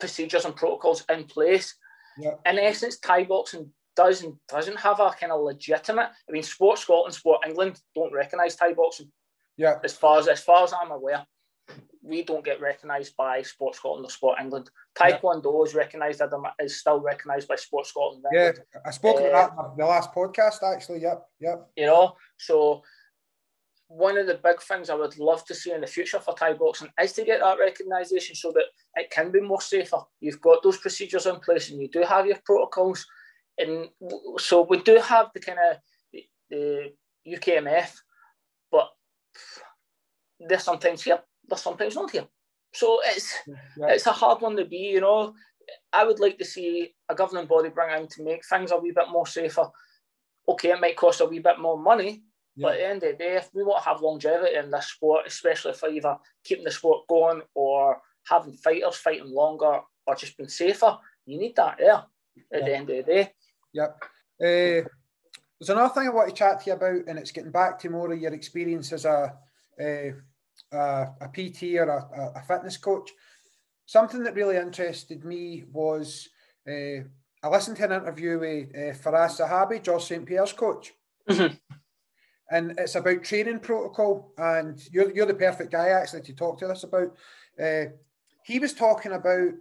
procedures 0.01 0.45
and 0.45 0.57
protocols 0.57 1.05
in 1.11 1.25
place. 1.25 1.75
Yeah. 2.19 2.35
In 2.47 2.59
essence, 2.59 2.99
Thai 2.99 3.25
boxing 3.25 3.71
does 3.95 4.23
and 4.23 4.35
doesn't 4.49 4.81
have 4.81 5.01
a 5.01 5.11
kind 5.11 5.33
of 5.33 5.43
legitimate. 5.43 6.11
I 6.29 6.33
mean, 6.33 6.43
Sport 6.43 6.79
Scotland, 6.79 7.15
Sport 7.15 7.43
England 7.47 7.81
don't 7.95 8.13
recognise 8.13 8.57
Thai 8.57 8.73
boxing. 8.73 9.11
Yeah. 9.57 9.77
As 9.85 9.95
far 9.95 10.19
as 10.19 10.29
as 10.29 10.41
far 10.41 10.65
as 10.65 10.73
I'm 10.73 10.91
aware, 10.91 11.27
we 12.03 12.23
don't 12.23 12.45
get 12.45 12.61
recognised 12.61 13.17
by 13.17 13.43
Sport 13.43 13.77
Scotland 13.77 14.07
or 14.07 14.11
Sport 14.11 14.39
England. 14.41 14.71
Taekwondo 14.99 15.53
yeah. 15.55 15.69
is 15.69 15.75
recognised 15.75 16.23
is 16.61 16.81
still 16.81 17.01
recognised 17.01 17.49
by 17.49 17.57
Sport 17.57 17.87
Scotland. 17.87 18.25
Yeah, 18.33 18.53
I 18.85 18.91
spoke 18.91 19.21
uh, 19.21 19.25
about 19.27 19.57
that 19.57 19.71
in 19.73 19.79
the 19.79 19.87
last 19.87 20.13
podcast 20.13 20.63
actually. 20.63 21.01
Yep, 21.03 21.27
yep. 21.41 21.71
You 21.77 21.87
know, 21.87 22.17
so 22.39 22.83
one 23.89 24.17
of 24.17 24.27
the 24.27 24.41
big 24.43 24.61
things 24.63 24.91
I 24.91 24.95
would 24.95 25.19
love 25.19 25.45
to 25.47 25.55
see 25.55 25.73
in 25.73 25.83
the 25.83 25.87
future 25.87 26.19
for 26.19 26.35
Thai 26.35 26.55
boxing 26.55 26.89
is 27.01 27.13
to 27.13 27.25
get 27.25 27.41
that 27.41 27.59
recognition 27.59 28.35
so 28.35 28.51
that 28.53 28.65
it 28.97 29.11
can 29.11 29.31
be 29.31 29.41
more 29.41 29.61
safer. 29.61 29.99
You've 30.21 30.41
got 30.41 30.63
those 30.63 30.79
procedures 30.79 31.27
in 31.27 31.37
place 31.41 31.71
and 31.71 31.81
you 31.81 31.89
do 31.89 32.03
have 32.03 32.27
your 32.27 32.39
protocols 32.45 33.07
and 33.59 33.89
so 34.39 34.63
we 34.63 34.83
do 34.83 34.97
have 34.97 35.31
the 35.35 35.41
kind 35.41 35.59
of 35.71 35.77
the 36.51 36.93
UKMF, 37.27 37.91
but 38.71 38.89
they're 40.41 40.59
sometimes 40.59 41.03
here, 41.03 41.21
they're 41.49 41.59
sometimes 41.59 41.95
not 41.95 42.11
here. 42.11 42.27
So 42.75 43.01
it's 43.05 43.35
yeah. 43.77 43.89
it's 43.89 44.07
a 44.07 44.13
hard 44.13 44.41
one 44.41 44.57
to 44.57 44.65
be. 44.65 44.77
You 44.77 45.01
know, 45.01 45.35
I 45.93 46.05
would 46.05 46.21
like 46.21 46.39
to 46.39 46.45
see 46.45 46.95
a 47.09 47.15
governing 47.15 47.47
body 47.47 47.69
bring 47.69 47.95
in 47.97 48.09
to 48.09 48.23
make 48.23 48.47
things 48.47 48.71
a 48.71 48.79
wee 48.79 48.93
bit 48.95 49.11
more 49.11 49.27
safer. 49.27 49.69
Okay, 50.49 50.71
it 50.71 50.81
might 50.81 50.97
cost 50.97 51.21
a 51.21 51.27
wee 51.27 51.39
bit 51.39 51.61
more 51.61 51.79
money, 51.79 52.23
yeah. 52.57 52.67
but 52.67 52.73
at 52.75 52.79
the 52.79 52.87
end 52.87 53.03
of 53.03 53.13
the 53.13 53.25
day, 53.25 53.37
if 53.37 53.51
we 53.55 53.63
want 53.63 53.83
to 53.83 53.89
have 53.89 54.01
longevity 54.01 54.57
in 54.57 54.71
this 54.71 54.87
sport, 54.87 55.27
especially 55.27 55.75
for 55.75 55.89
either 55.89 56.17
keeping 56.45 56.65
the 56.65 56.71
sport 56.71 57.07
going 57.09 57.43
or 57.55 57.99
having 58.29 58.55
fighters 58.55 58.97
fighting 58.97 59.33
longer 59.33 59.81
or 60.07 60.15
just 60.17 60.37
being 60.37 60.49
safer, 60.49 60.99
you 61.27 61.39
need 61.39 61.55
that 61.57 61.77
there 61.79 61.95
at 61.95 62.07
yeah. 62.53 62.65
the 62.65 62.77
end 62.77 62.91
of 62.91 62.97
the 62.97 63.13
day. 63.13 63.33
Yep. 63.75 63.99
Uh, 64.41 64.89
there's 65.61 65.71
another 65.71 65.95
thing 65.95 66.09
I 66.09 66.11
want 66.11 66.29
to 66.29 66.35
chat 66.35 66.61
to 66.61 66.71
you 66.71 66.73
about, 66.73 67.07
and 67.07 67.19
it's 67.19 67.31
getting 67.31 67.53
back 67.53 67.79
to 67.81 67.91
more 67.91 68.13
of 68.13 68.19
your 68.19 68.33
experience 68.33 68.93
as 68.93 69.05
a 69.05 69.33
a, 70.73 71.09
a 71.21 71.29
PT 71.29 71.75
or 71.77 71.89
a, 71.89 72.33
a, 72.37 72.43
fitness 72.43 72.77
coach. 72.77 73.11
Something 73.87 74.23
that 74.25 74.35
really 74.35 74.57
interested 74.57 75.25
me 75.25 75.65
was 75.73 76.29
uh, 76.69 77.05
I 77.43 77.49
listened 77.49 77.77
to 77.79 77.85
an 77.85 77.93
interview 77.93 78.39
with 78.39 78.69
uh, 78.75 78.97
Firas 78.97 79.41
Zahabi, 79.41 79.83
George 79.83 80.05
St. 80.05 80.25
Pierre's 80.25 80.53
coach. 80.53 80.93
Mm-hmm. 81.29 81.55
And 82.51 82.75
it's 82.79 82.95
about 82.95 83.25
training 83.25 83.61
protocol, 83.61 84.33
and 84.37 84.81
you're, 84.93 85.11
you're 85.13 85.27
the 85.27 85.35
perfect 85.35 85.73
guy 85.73 85.89
actually 85.89 86.23
to 86.23 86.35
talk 86.35 86.59
to 86.59 86.69
us 86.69 86.85
about. 86.85 87.17
Uh, 87.61 87.85
he 88.45 88.59
was 88.59 88.75
talking 88.75 89.13
about 89.13 89.53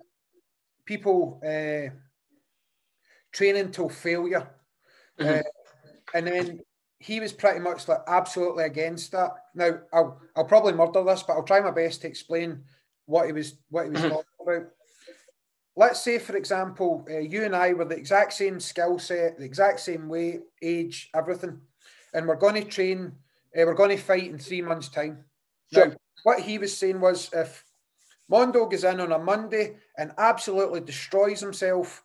people 0.86 1.42
uh, 1.44 1.90
training 3.32 3.72
till 3.72 3.90
failure. 3.90 4.48
Mm-hmm. 5.20 5.40
Uh, 5.40 5.42
and 6.14 6.28
then 6.28 6.60
he 7.02 7.20
was 7.20 7.34
pretty 7.34 7.60
much 7.60 7.88
like 7.88 8.02
absolutely 8.08 8.64
against 8.64 9.12
that. 9.12 9.32
Now 9.56 9.80
I'll 9.92 10.22
I'll 10.36 10.46
probably 10.46 10.74
murder 10.74 11.04
this, 11.04 11.24
but 11.24 11.34
I'll 11.34 11.44
try 11.44 11.60
my 11.60 11.72
best 11.72 12.02
to 12.02 12.08
explain 12.08 12.64
what 13.06 13.26
he 13.26 13.34
was 13.34 13.56
what 13.70 13.86
he 13.86 13.92
was 13.92 14.02
mm-hmm. 14.02 14.10
talking 14.10 14.26
about. 14.42 14.64
Let's 15.76 16.02
say, 16.02 16.20
for 16.20 16.36
example, 16.36 17.08
uh, 17.10 17.20
you 17.20 17.44
and 17.44 17.56
I 17.56 17.74
were 17.74 17.86
the 17.86 17.98
exact 17.98 18.34
same 18.34 18.60
skill 18.60 19.00
set, 19.00 19.38
the 19.38 19.46
exact 19.46 19.80
same 19.80 20.10
weight, 20.10 20.42
age, 20.62 21.10
everything, 21.16 21.62
and 22.14 22.28
we're 22.28 22.36
going 22.36 22.56
to 22.56 22.64
train. 22.64 23.14
Uh, 23.58 23.66
we're 23.66 23.74
going 23.74 23.96
to 23.96 23.98
fight 23.98 24.30
in 24.30 24.38
three 24.38 24.62
months' 24.62 24.90
time. 24.90 25.26
Sure. 25.74 25.88
Now, 25.88 25.96
what 26.24 26.40
he 26.42 26.58
was 26.58 26.78
saying 26.78 27.00
was, 27.00 27.30
if 27.34 27.66
Mondo 28.30 28.66
goes 28.66 28.84
in 28.84 29.00
on 29.00 29.12
a 29.12 29.18
Monday 29.18 29.78
and 29.98 30.12
absolutely 30.18 30.82
destroys 30.82 31.40
himself 31.40 32.04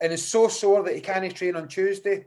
and 0.00 0.12
is 0.12 0.26
so 0.26 0.48
sore 0.48 0.82
that 0.82 0.94
he 0.94 1.00
can't 1.00 1.34
train 1.34 1.56
on 1.56 1.68
Tuesday. 1.68 2.26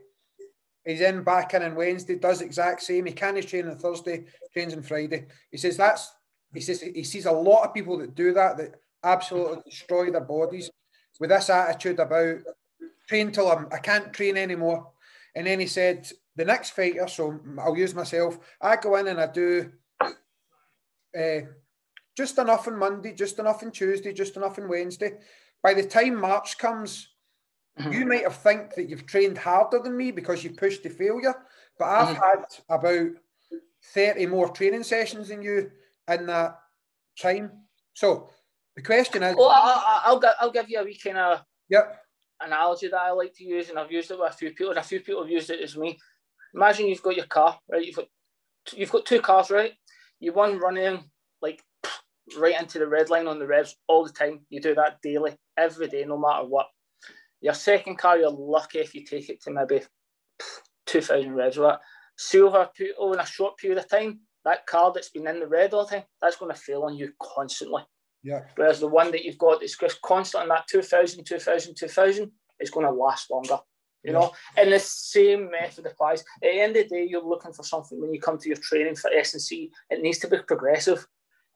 He's 0.85 1.01
in 1.01 1.23
back 1.23 1.53
in 1.53 1.63
on 1.63 1.75
Wednesday, 1.75 2.15
does 2.15 2.41
exact 2.41 2.81
same. 2.83 3.05
He 3.05 3.13
can't 3.13 3.47
train 3.47 3.67
on 3.67 3.77
Thursday, 3.77 4.25
trains 4.51 4.73
on 4.73 4.83
Friday. 4.83 5.27
He 5.49 5.57
says 5.57 5.77
that's 5.77 6.13
he 6.53 6.59
says 6.59 6.81
he 6.81 7.03
sees 7.03 7.25
a 7.25 7.31
lot 7.31 7.63
of 7.63 7.73
people 7.73 7.97
that 7.99 8.15
do 8.15 8.33
that 8.33 8.57
that 8.57 8.75
absolutely 9.03 9.61
destroy 9.65 10.11
their 10.11 10.21
bodies 10.21 10.69
with 11.19 11.29
this 11.29 11.49
attitude 11.49 11.99
about 11.99 12.37
train 13.07 13.31
till 13.31 13.51
I'm, 13.51 13.67
I 13.71 13.79
can't 13.79 14.13
train 14.13 14.37
anymore. 14.37 14.91
And 15.35 15.47
then 15.47 15.59
he 15.59 15.67
said 15.67 16.07
the 16.35 16.45
next 16.45 16.71
fighter, 16.71 17.07
so 17.07 17.39
I'll 17.59 17.77
use 17.77 17.95
myself. 17.95 18.37
I 18.61 18.75
go 18.75 18.95
in 18.95 19.07
and 19.07 19.19
I 19.19 19.27
do 19.27 19.71
uh, 21.17 21.39
just 22.15 22.37
enough 22.37 22.67
on 22.67 22.77
Monday, 22.77 23.13
just 23.13 23.39
enough 23.39 23.63
on 23.63 23.71
Tuesday, 23.71 24.13
just 24.13 24.35
enough 24.37 24.59
on 24.59 24.69
Wednesday. 24.69 25.13
By 25.61 25.73
the 25.73 25.83
time 25.83 26.19
March 26.19 26.57
comes, 26.57 27.12
Mm-hmm. 27.79 27.91
You 27.91 28.05
might 28.05 28.23
have 28.23 28.35
think 28.35 28.75
that 28.75 28.87
you've 28.87 29.07
trained 29.07 29.37
harder 29.37 29.79
than 29.79 29.97
me 29.97 30.11
because 30.11 30.43
you 30.43 30.51
pushed 30.51 30.83
to 30.83 30.89
failure, 30.89 31.33
but 31.79 31.85
I've 31.85 32.15
mm-hmm. 32.15 32.23
had 32.23 32.45
about 32.69 33.11
30 33.93 34.27
more 34.27 34.49
training 34.49 34.83
sessions 34.83 35.29
than 35.29 35.41
you 35.41 35.71
in 36.07 36.25
that 36.27 36.59
time. 37.19 37.51
So 37.93 38.29
the 38.75 38.81
question 38.81 39.23
is 39.23 39.35
Well, 39.35 39.49
I'll, 39.49 40.03
I'll, 40.05 40.33
I'll 40.39 40.51
give 40.51 40.69
you 40.69 40.79
a 40.79 40.83
wee 40.83 40.97
kind 40.97 41.17
of 41.17 41.41
yep. 41.69 41.99
analogy 42.41 42.87
that 42.87 42.99
I 42.99 43.11
like 43.11 43.33
to 43.35 43.43
use, 43.43 43.69
and 43.69 43.79
I've 43.79 43.91
used 43.91 44.11
it 44.11 44.19
with 44.19 44.33
a 44.33 44.37
few 44.37 44.49
people, 44.49 44.69
and 44.69 44.79
a 44.79 44.83
few 44.83 44.99
people 44.99 45.23
have 45.23 45.31
used 45.31 45.49
it 45.49 45.61
as 45.61 45.75
me. 45.75 45.97
Imagine 46.53 46.87
you've 46.87 47.01
got 47.01 47.15
your 47.15 47.25
car, 47.25 47.59
right? 47.71 47.83
You've 47.83 47.95
got, 47.95 48.07
you've 48.73 48.91
got 48.91 49.05
two 49.05 49.19
cars, 49.19 49.49
right? 49.49 49.73
You 50.19 50.33
one 50.33 50.59
running 50.59 51.09
like 51.41 51.63
right 52.37 52.59
into 52.59 52.77
the 52.77 52.87
red 52.87 53.09
line 53.09 53.27
on 53.27 53.39
the 53.39 53.47
revs 53.47 53.75
all 53.87 54.05
the 54.05 54.11
time. 54.11 54.41
You 54.49 54.61
do 54.61 54.75
that 54.75 55.01
daily, 55.01 55.35
every 55.57 55.87
day, 55.87 56.05
no 56.05 56.19
matter 56.19 56.45
what. 56.45 56.67
Your 57.43 57.53
second 57.53 57.97
car, 57.97 58.17
you're 58.17 58.31
lucky 58.31 58.79
if 58.79 58.95
you 58.95 59.03
take 59.03 59.29
it 59.29 59.43
to 59.43 59.51
maybe 59.51 59.81
2,000 60.85 61.33
revs 61.33 61.57
or 61.57 61.67
that. 61.67 61.81
Silver, 62.17 62.69
over 62.97 63.13
in 63.15 63.19
a 63.19 63.25
short 63.25 63.57
period 63.57 63.79
of 63.79 63.89
time, 63.89 64.21
that 64.45 64.65
car 64.65 64.93
that's 64.93 65.09
been 65.09 65.27
in 65.27 65.41
the 65.41 65.47
red 65.47 65.73
all 65.73 65.85
the 65.85 65.91
time, 65.91 66.03
that's 66.21 66.37
going 66.37 66.53
to 66.53 66.59
fail 66.59 66.83
on 66.83 66.95
you 66.95 67.11
constantly. 67.21 67.83
Yeah. 68.23 68.43
Whereas 68.55 68.79
the 68.79 68.87
one 68.87 69.11
that 69.11 69.25
you've 69.25 69.37
got 69.37 69.59
that's 69.59 69.77
just 69.77 70.01
constant 70.01 70.43
in 70.43 70.49
that 70.49 70.67
2000, 70.69 71.25
2000, 71.25 71.75
2000 71.75 72.31
is 72.61 72.69
going 72.69 72.85
to 72.85 72.91
last 72.93 73.29
longer. 73.29 73.59
You 74.05 74.13
yeah. 74.13 74.19
know, 74.19 74.31
and 74.57 74.71
the 74.71 74.79
same 74.79 75.51
method 75.51 75.85
applies. 75.85 76.21
At 76.21 76.43
the 76.43 76.61
end 76.61 76.77
of 76.77 76.87
the 76.87 76.95
day, 76.95 77.07
you're 77.09 77.27
looking 77.27 77.51
for 77.51 77.63
something 77.63 77.99
when 77.99 78.13
you 78.13 78.21
come 78.21 78.37
to 78.37 78.47
your 78.47 78.57
training 78.57 78.95
for 78.95 79.11
S&C. 79.11 79.69
It 79.89 80.01
needs 80.01 80.19
to 80.19 80.29
be 80.29 80.37
progressive. 80.47 81.05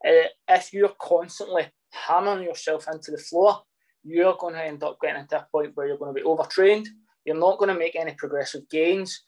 Uh, 0.06 0.28
if 0.50 0.74
you're 0.74 0.94
constantly 1.00 1.66
hammering 1.92 2.44
yourself 2.44 2.86
into 2.92 3.10
the 3.10 3.18
floor, 3.18 3.62
you're 4.04 4.36
going 4.38 4.54
to 4.54 4.64
end 4.64 4.82
up 4.82 4.98
getting 5.00 5.26
to 5.28 5.38
a 5.38 5.46
point 5.52 5.72
where 5.74 5.86
you're 5.86 5.98
going 5.98 6.14
to 6.14 6.20
be 6.20 6.26
overtrained. 6.26 6.88
You're 7.24 7.36
not 7.36 7.58
going 7.58 7.72
to 7.72 7.78
make 7.78 7.96
any 7.96 8.14
progressive 8.14 8.68
gains. 8.70 9.22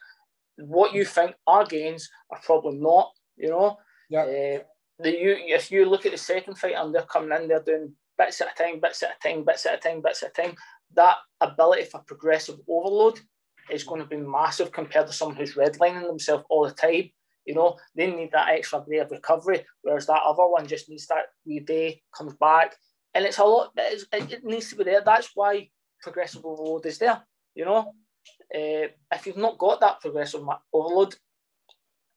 What 0.57 0.95
you 0.95 1.05
think 1.05 1.35
are 1.47 1.65
gains 1.65 2.09
are 2.31 2.41
probably 2.43 2.79
not. 2.79 3.11
You 3.37 3.51
know. 3.51 3.79
Yeah. 4.09 4.23
Uh, 4.23 4.59
the 5.03 5.11
you 5.11 5.37
if 5.39 5.71
you 5.71 5.89
look 5.89 6.07
at 6.07 6.13
the 6.13 6.19
second 6.19 6.59
fight 6.59 6.75
and 6.77 6.95
they're 6.95 7.03
coming 7.03 7.37
in, 7.37 7.49
they're 7.49 7.63
doing 7.63 7.95
bits 8.19 8.41
at 8.41 8.49
a 8.53 8.63
time, 8.63 8.81
bits 8.81 9.03
at 9.03 9.17
a 9.19 9.29
time, 9.29 9.45
bits 9.45 9.67
at 9.67 9.75
a 9.75 9.79
time, 9.79 10.03
bits 10.03 10.23
at 10.23 10.39
a 10.39 10.43
time. 10.43 10.55
That 10.95 11.17
ability 11.41 11.85
for 11.85 12.01
progressive 12.01 12.59
overload 12.69 13.21
is 13.71 13.85
going 13.85 14.01
to 14.01 14.07
be 14.07 14.17
massive 14.17 14.73
compared 14.73 15.07
to 15.07 15.13
someone 15.13 15.37
who's 15.37 15.55
redlining 15.55 16.07
themselves 16.07 16.45
all 16.51 16.67
the 16.67 16.75
time. 16.75 17.11
You 17.47 17.55
know, 17.55 17.77
they 17.95 18.11
need 18.11 18.31
that 18.33 18.51
extra 18.51 18.85
day 18.89 18.99
of 18.99 19.11
recovery, 19.11 19.65
whereas 19.83 20.07
that 20.07 20.23
other 20.25 20.47
one 20.47 20.67
just 20.67 20.89
needs 20.89 21.07
that 21.07 21.27
wee 21.47 21.61
day, 21.61 22.03
comes 22.15 22.35
back, 22.35 22.77
and 23.15 23.25
it's 23.25 23.39
a 23.39 23.45
lot. 23.45 23.73
It's, 23.77 24.07
it 24.13 24.45
needs 24.45 24.71
to 24.71 24.77
be 24.77 24.85
there. 24.85 25.03
That's 25.05 25.31
why 25.35 25.71
progressive 26.03 26.45
overload 26.45 26.87
is 26.87 26.99
there. 26.99 27.23
You 27.55 27.65
know, 27.65 27.95
uh, 28.55 28.89
if 29.13 29.27
you've 29.27 29.37
not 29.37 29.59
got 29.59 29.81
that 29.81 30.01
progressive 30.01 30.47
overload, 30.73 31.17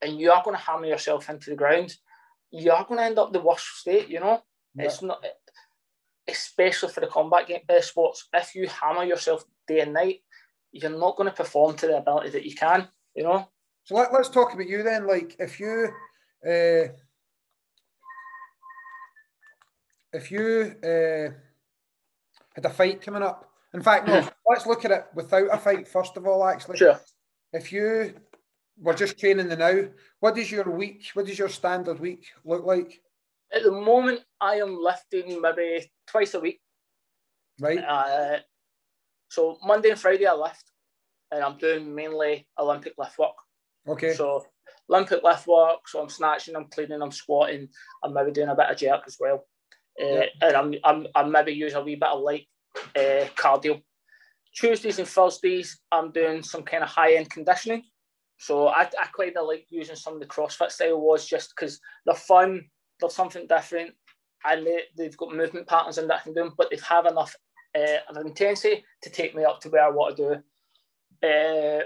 and 0.01 0.19
you 0.19 0.31
are 0.31 0.43
going 0.43 0.55
to 0.55 0.61
hammer 0.61 0.85
yourself 0.85 1.29
into 1.29 1.49
the 1.49 1.55
ground, 1.55 1.95
you 2.51 2.71
are 2.71 2.85
going 2.85 2.99
to 2.99 3.05
end 3.05 3.19
up 3.19 3.33
the 3.33 3.41
worst 3.41 3.65
state. 3.77 4.09
You 4.09 4.19
know, 4.19 4.43
yeah. 4.75 4.85
it's 4.85 5.01
not, 5.01 5.25
especially 6.27 6.89
for 6.89 6.99
the 6.99 7.07
combat 7.07 7.47
game, 7.47 7.61
uh, 7.69 7.81
sports. 7.81 8.27
If 8.33 8.53
you 8.55 8.67
hammer 8.67 9.03
yourself 9.03 9.43
day 9.67 9.79
and 9.79 9.93
night, 9.93 10.19
you're 10.71 10.91
not 10.91 11.17
going 11.17 11.29
to 11.29 11.35
perform 11.35 11.75
to 11.77 11.87
the 11.87 11.97
ability 11.97 12.29
that 12.31 12.45
you 12.45 12.55
can. 12.55 12.87
You 13.15 13.23
know. 13.23 13.47
So 13.85 13.95
let, 13.95 14.13
us 14.13 14.29
talk 14.29 14.53
about 14.53 14.67
you 14.67 14.83
then. 14.83 15.07
Like 15.07 15.35
if 15.39 15.59
you. 15.59 15.89
Uh 16.47 16.93
if 20.13 20.31
you 20.31 20.75
uh, 20.83 21.33
had 22.55 22.65
a 22.65 22.69
fight 22.69 23.01
coming 23.01 23.23
up, 23.23 23.49
in 23.73 23.81
fact, 23.81 24.07
no, 24.07 24.27
let's 24.47 24.67
look 24.67 24.85
at 24.85 24.91
it 24.91 25.05
without 25.15 25.47
a 25.51 25.57
fight 25.57 25.87
first 25.87 26.15
of 26.15 26.27
all. 26.27 26.45
Actually, 26.45 26.77
sure. 26.77 26.99
If 27.51 27.71
you 27.71 28.13
we're 28.77 28.95
just 28.95 29.19
training 29.19 29.49
the 29.49 29.55
now. 29.55 29.85
What 30.19 30.35
does 30.35 30.51
your 30.51 30.69
week? 30.69 31.05
What 31.13 31.25
does 31.25 31.37
your 31.37 31.49
standard 31.49 31.99
week 31.99 32.25
look 32.43 32.65
like? 32.65 33.01
At 33.53 33.63
the 33.63 33.71
moment, 33.71 34.21
I 34.41 34.55
am 34.55 34.81
lifting 34.81 35.41
maybe 35.41 35.91
twice 36.07 36.33
a 36.33 36.39
week. 36.39 36.59
Right. 37.59 37.77
Uh, 37.77 38.37
so 39.29 39.57
Monday 39.63 39.91
and 39.91 39.99
Friday 39.99 40.25
I 40.25 40.33
lift, 40.33 40.71
and 41.31 41.43
I'm 41.43 41.57
doing 41.57 41.93
mainly 41.93 42.47
Olympic 42.57 42.93
lift 42.97 43.17
work. 43.19 43.35
Okay. 43.87 44.13
So 44.13 44.45
Olympic 44.89 45.23
lift 45.23 45.45
work. 45.45 45.87
So 45.87 46.01
I'm 46.01 46.09
snatching, 46.09 46.55
I'm 46.55 46.69
cleaning, 46.69 47.01
I'm 47.01 47.11
squatting. 47.11 47.69
I'm 48.03 48.13
maybe 48.13 48.31
doing 48.31 48.49
a 48.49 48.55
bit 48.55 48.69
of 48.69 48.77
jerk 48.77 49.03
as 49.05 49.17
well. 49.19 49.45
Uh, 50.01 50.05
yeah. 50.05 50.25
And 50.41 50.55
I'm, 50.55 50.73
I'm, 50.83 51.07
I'm 51.15 51.31
maybe 51.31 51.53
using 51.53 51.77
a 51.77 51.83
wee 51.83 51.95
bit 51.95 52.09
of 52.09 52.21
light 52.21 52.47
uh, 52.95 53.27
cardio. 53.35 53.81
Tuesdays 54.55 54.99
and 54.99 55.07
Thursdays, 55.07 55.79
I'm 55.91 56.11
doing 56.11 56.43
some 56.43 56.63
kind 56.63 56.83
of 56.83 56.89
high 56.89 57.15
end 57.15 57.29
conditioning. 57.29 57.83
So 58.37 58.67
I, 58.67 58.81
I 58.83 59.07
quite 59.13 59.35
like 59.35 59.65
using 59.69 59.95
some 59.95 60.15
of 60.15 60.19
the 60.19 60.25
CrossFit 60.25 60.71
style 60.71 60.99
was 60.99 61.25
just 61.27 61.53
because 61.55 61.79
they're 62.05 62.15
fun, 62.15 62.65
they're 62.99 63.09
something 63.09 63.47
different, 63.47 63.91
and 64.45 64.65
they, 64.65 64.81
they've 64.97 65.17
got 65.17 65.35
movement 65.35 65.67
patterns 65.67 65.97
and 65.97 66.09
that 66.09 66.19
I 66.21 66.23
can 66.23 66.33
do, 66.33 66.51
but 66.57 66.69
they 66.69 66.77
have 66.87 67.05
enough 67.05 67.35
uh, 67.75 67.97
of 68.09 68.17
intensity 68.17 68.83
to 69.01 69.09
take 69.09 69.35
me 69.35 69.43
up 69.43 69.61
to 69.61 69.69
where 69.69 69.85
I 69.85 69.89
want 69.89 70.17
to 70.17 70.23
do. 70.23 71.27
Uh, 71.27 71.81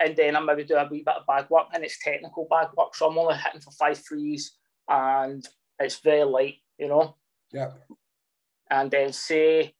and 0.00 0.16
then 0.16 0.34
I 0.34 0.40
maybe 0.40 0.64
do 0.64 0.74
a 0.74 0.88
wee 0.90 1.04
bit 1.06 1.14
of 1.14 1.26
bag 1.26 1.46
work, 1.48 1.68
and 1.72 1.84
it's 1.84 2.02
technical 2.02 2.48
bag 2.50 2.68
work, 2.76 2.94
so 2.94 3.08
I'm 3.08 3.18
only 3.18 3.36
hitting 3.36 3.60
for 3.60 3.70
five 3.70 3.98
threes, 3.98 4.56
and 4.88 5.46
it's 5.78 6.00
very 6.00 6.24
light, 6.24 6.56
you 6.78 6.88
know. 6.88 7.16
Yeah. 7.52 7.70
And 8.70 8.90
then 8.90 9.12
say 9.12 9.74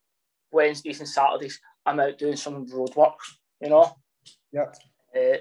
Wednesdays 0.53 1.01
and 1.01 1.09
Saturdays, 1.09 1.61
I'm 1.87 2.01
out 2.01 2.19
doing 2.19 2.37
some 2.37 2.67
road 2.67 2.95
works, 2.97 3.39
you 3.61 3.71
know. 3.71 3.95
Yeah. 4.53 4.67
Uh, 5.15 5.39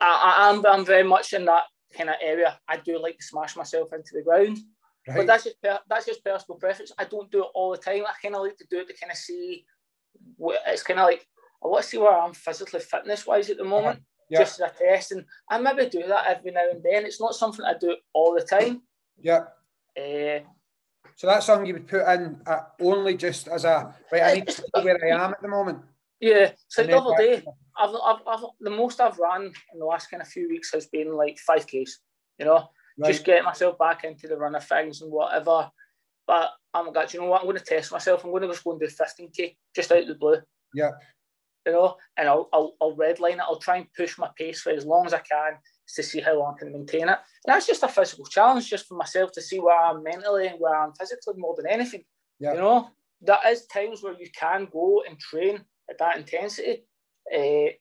I, 0.00 0.50
I'm, 0.50 0.64
I'm 0.66 0.84
very 0.84 1.02
much 1.02 1.32
in 1.32 1.44
that 1.46 1.64
kind 1.96 2.10
of 2.10 2.16
area. 2.20 2.58
I 2.68 2.76
do 2.78 3.00
like 3.00 3.18
to 3.18 3.24
smash 3.24 3.56
myself 3.56 3.92
into 3.92 4.10
the 4.14 4.22
ground. 4.22 4.58
Right. 5.06 5.18
But 5.18 5.26
that's 5.26 5.44
just 5.44 5.56
that's 5.62 6.06
just 6.06 6.24
personal 6.24 6.58
preference. 6.58 6.92
I 6.98 7.04
don't 7.04 7.30
do 7.30 7.42
it 7.42 7.50
all 7.54 7.72
the 7.72 7.76
time. 7.76 8.04
I 8.06 8.14
kind 8.22 8.34
of 8.34 8.42
like 8.42 8.56
to 8.56 8.66
do 8.70 8.78
it 8.78 8.88
to 8.88 8.94
kind 8.94 9.12
of 9.12 9.18
see. 9.18 9.66
It's 10.66 10.82
kind 10.82 10.98
of 10.98 11.06
like 11.06 11.26
I 11.62 11.68
want 11.68 11.82
to 11.82 11.88
see 11.88 11.98
where 11.98 12.18
I'm 12.18 12.32
physically 12.32 12.80
fitness 12.80 13.26
wise 13.26 13.50
at 13.50 13.58
the 13.58 13.64
moment, 13.64 13.98
uh-huh. 13.98 14.26
yeah. 14.30 14.38
just 14.38 14.60
as 14.60 14.70
a 14.70 14.74
test, 14.78 15.12
and 15.12 15.24
I 15.50 15.58
maybe 15.58 15.90
do 15.90 16.06
that 16.06 16.26
every 16.26 16.52
now 16.52 16.70
and 16.70 16.82
then. 16.82 17.04
It's 17.04 17.20
not 17.20 17.34
something 17.34 17.64
I 17.64 17.74
do 17.78 17.96
all 18.14 18.34
the 18.34 18.42
time. 18.42 18.82
Yeah. 19.20 19.44
Uh, 19.96 20.40
so 21.16 21.26
that's 21.26 21.46
something 21.46 21.66
you 21.66 21.74
would 21.74 21.86
put 21.86 22.06
in 22.08 22.40
uh, 22.46 22.60
only 22.80 23.16
just 23.16 23.48
as 23.48 23.64
a 23.64 23.94
right. 24.10 24.22
I 24.22 24.34
need 24.34 24.46
to 24.46 24.52
see 24.52 24.62
where 24.82 24.98
I 25.04 25.24
am 25.24 25.30
at 25.30 25.42
the 25.42 25.48
moment. 25.48 25.78
Yeah. 26.20 26.52
So 26.68 26.84
the 26.84 26.96
other 26.96 27.14
day, 27.16 27.42
I've, 27.78 27.94
I've, 28.04 28.20
I've, 28.26 28.44
the 28.60 28.70
most 28.70 29.00
I've 29.00 29.18
run 29.18 29.52
in 29.72 29.78
the 29.78 29.84
last 29.84 30.10
kind 30.10 30.22
of 30.22 30.28
few 30.28 30.48
weeks 30.48 30.72
has 30.72 30.86
been 30.86 31.12
like 31.12 31.38
five 31.38 31.66
k's. 31.66 32.00
You 32.38 32.46
know, 32.46 32.68
right. 32.98 33.12
just 33.12 33.24
getting 33.24 33.44
myself 33.44 33.78
back 33.78 34.04
into 34.04 34.26
the 34.26 34.36
run 34.36 34.54
of 34.54 34.64
things 34.64 35.02
and 35.02 35.12
whatever. 35.12 35.70
But 36.26 36.50
I'm 36.72 36.92
like, 36.92 37.12
you 37.12 37.20
know 37.20 37.26
what? 37.26 37.40
I'm 37.40 37.46
going 37.46 37.58
to 37.58 37.64
test 37.64 37.92
myself. 37.92 38.24
I'm 38.24 38.30
going 38.30 38.42
to 38.42 38.48
just 38.48 38.64
go 38.64 38.72
and 38.72 38.80
do 38.80 38.86
15k 38.86 39.56
just 39.76 39.92
out 39.92 40.02
of 40.02 40.08
the 40.08 40.14
blue. 40.14 40.38
Yeah. 40.74 40.92
You 41.66 41.72
know, 41.72 41.96
and 42.16 42.28
I'll, 42.28 42.48
I'll, 42.52 42.74
I'll 42.80 42.96
redline 42.96 43.34
it. 43.34 43.40
I'll 43.40 43.58
try 43.58 43.76
and 43.76 43.86
push 43.96 44.18
my 44.18 44.30
pace 44.36 44.60
for 44.62 44.70
as 44.70 44.84
long 44.84 45.06
as 45.06 45.14
I 45.14 45.18
can 45.18 45.58
to 45.94 46.02
see 46.02 46.20
how 46.20 46.38
long 46.38 46.54
I 46.56 46.58
can 46.58 46.72
maintain 46.72 47.08
it. 47.08 47.18
And 47.18 47.18
that's 47.46 47.66
just 47.66 47.82
a 47.82 47.88
physical 47.88 48.24
challenge, 48.26 48.68
just 48.68 48.86
for 48.86 48.94
myself 48.94 49.32
to 49.32 49.42
see 49.42 49.58
where 49.58 49.78
I'm 49.78 50.02
mentally 50.02 50.48
and 50.48 50.58
where 50.58 50.74
I'm 50.74 50.92
physically 50.92 51.34
more 51.36 51.54
than 51.56 51.66
anything. 51.66 52.04
You 52.40 52.54
know, 52.54 52.90
there 53.20 53.38
is 53.48 53.66
times 53.66 54.02
where 54.02 54.14
you 54.18 54.28
can 54.38 54.68
go 54.72 55.02
and 55.08 55.18
train 55.18 55.64
at 55.88 55.98
that 55.98 56.16
intensity 56.16 56.84
uh, 57.32 57.72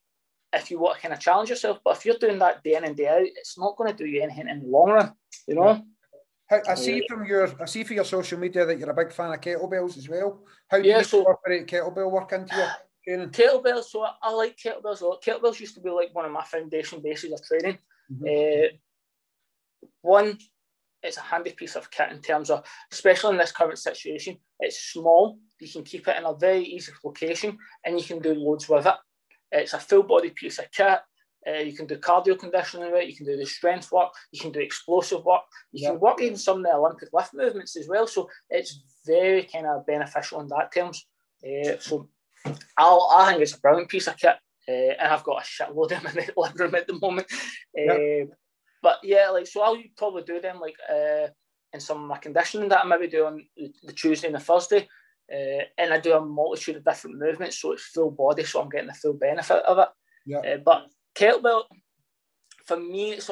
if 0.53 0.69
you 0.69 0.79
want 0.79 0.95
to 0.95 1.01
kind 1.01 1.13
of 1.13 1.19
challenge 1.19 1.49
yourself. 1.49 1.79
But 1.83 1.97
if 1.97 2.05
you're 2.05 2.17
doing 2.17 2.39
that 2.39 2.63
day 2.63 2.75
in 2.75 2.83
and 2.83 2.95
day 2.95 3.07
out, 3.07 3.21
it's 3.23 3.57
not 3.57 3.75
going 3.77 3.91
to 3.91 3.97
do 3.97 4.09
you 4.09 4.21
anything 4.21 4.47
in 4.47 4.61
the 4.61 4.67
long 4.67 4.91
run, 4.91 5.13
you 5.47 5.55
know. 5.55 5.83
I 6.67 6.75
see 6.75 7.03
from 7.07 7.25
your 7.25 7.49
I 7.59 7.65
see 7.65 7.83
from 7.83 7.95
your 7.95 8.05
social 8.05 8.37
media 8.37 8.65
that 8.65 8.77
you're 8.77 8.89
a 8.89 8.93
big 8.93 9.11
fan 9.11 9.33
of 9.33 9.41
kettlebells 9.41 9.97
as 9.97 10.07
well. 10.07 10.43
How 10.67 10.79
do 10.79 10.87
yeah, 10.87 10.99
you 10.99 11.03
so, 11.03 11.19
incorporate 11.19 11.67
kettlebell 11.67 12.11
work 12.11 12.31
into 12.31 12.55
your 12.55 12.69
training? 13.05 13.29
Kettlebells, 13.29 13.85
so 13.85 14.03
I, 14.03 14.13
I, 14.21 14.33
like 14.33 14.57
kettlebells 14.57 15.01
a 15.01 15.07
lot. 15.07 15.23
Kettlebells 15.23 15.59
used 15.59 15.75
to 15.75 15.81
be 15.81 15.89
like 15.89 16.13
one 16.13 16.25
of 16.25 16.31
my 16.31 16.43
foundation 16.43 17.01
bases 17.01 17.31
of 17.31 17.43
training. 17.43 17.79
Mm-hmm. 18.11 18.25
Uh, 18.25 18.77
one, 20.01 20.37
it's 21.01 21.17
a 21.17 21.21
handy 21.21 21.51
piece 21.51 21.75
of 21.75 21.91
kit 21.91 22.11
in 22.11 22.21
terms 22.21 22.49
of, 22.49 22.63
especially 22.91 23.31
in 23.31 23.37
this 23.37 23.51
current 23.51 23.77
situation, 23.77 24.37
it's 24.59 24.91
small. 24.91 25.37
You 25.59 25.69
can 25.69 25.83
keep 25.83 26.07
it 26.07 26.17
in 26.17 26.25
a 26.25 26.33
very 26.35 26.63
easy 26.63 26.91
location, 27.03 27.57
and 27.85 27.99
you 27.99 28.05
can 28.05 28.19
do 28.19 28.33
loads 28.33 28.67
with 28.69 28.85
it. 28.85 28.95
It's 29.51 29.73
a 29.73 29.79
full 29.79 30.03
body 30.03 30.29
piece 30.29 30.59
of 30.59 30.71
kit. 30.71 30.99
Uh, 31.45 31.59
you 31.59 31.73
can 31.73 31.85
do 31.85 31.97
cardio 31.97 32.39
conditioning 32.39 32.91
with 32.91 33.01
it. 33.01 33.09
You 33.09 33.15
can 33.15 33.25
do 33.25 33.35
the 33.35 33.45
strength 33.45 33.91
work. 33.91 34.11
You 34.31 34.39
can 34.39 34.51
do 34.51 34.61
explosive 34.61 35.25
work. 35.25 35.41
You 35.73 35.89
can 35.89 35.99
work 35.99 36.21
even 36.21 36.37
some 36.37 36.59
of 36.59 36.63
the 36.63 36.73
Olympic 36.73 37.09
lift 37.11 37.33
movements 37.33 37.75
as 37.75 37.87
well. 37.87 38.07
So 38.07 38.29
it's 38.49 38.81
very 39.05 39.43
kind 39.43 39.67
of 39.67 39.85
beneficial 39.85 40.39
in 40.39 40.47
that 40.47 40.73
terms. 40.73 41.05
Uh, 41.45 41.77
so 41.79 42.07
I'll, 42.77 43.09
I 43.13 43.29
think 43.29 43.41
it's 43.41 43.55
a 43.55 43.59
brilliant 43.59 43.89
piece 43.89 44.07
of 44.07 44.17
kit. 44.17 44.35
Uh, 44.67 44.95
and 44.99 45.13
I've 45.13 45.23
got 45.23 45.43
a 45.43 45.45
shitload 45.45 45.91
of 45.91 46.03
them 46.03 46.07
in 46.07 46.15
the 46.15 46.33
living 46.37 46.57
room 46.57 46.75
at 46.75 46.87
the 46.87 46.99
moment. 46.99 47.27
Uh, 47.77 48.33
but 48.81 48.99
yeah, 49.03 49.29
like 49.29 49.47
so, 49.47 49.61
I'll 49.61 49.81
probably 49.97 50.23
do 50.23 50.39
them 50.41 50.59
like 50.59 50.75
uh, 50.89 51.27
in 51.73 51.79
some 51.79 52.01
of 52.01 52.07
my 52.07 52.17
conditioning 52.17 52.69
that 52.69 52.83
I 52.83 52.87
maybe 52.87 53.07
do 53.07 53.25
on 53.25 53.45
the 53.55 53.93
Tuesday 53.93 54.27
and 54.27 54.35
the 54.35 54.39
Thursday. 54.39 54.87
Uh, 55.33 55.63
and 55.77 55.93
I 55.93 55.99
do 55.99 56.13
a 56.13 56.21
multitude 56.23 56.75
of 56.75 56.83
different 56.83 57.17
movements, 57.17 57.59
so 57.59 57.71
it's 57.71 57.83
full 57.83 58.11
body, 58.11 58.43
so 58.43 58.61
I'm 58.61 58.69
getting 58.69 58.87
the 58.87 58.93
full 58.93 59.13
benefit 59.13 59.63
of 59.65 59.79
it. 59.79 59.87
Yeah. 60.25 60.39
Uh, 60.39 60.57
but 60.57 60.87
kettlebell, 61.15 61.63
for 62.65 62.77
me, 62.77 63.13
it's, 63.13 63.29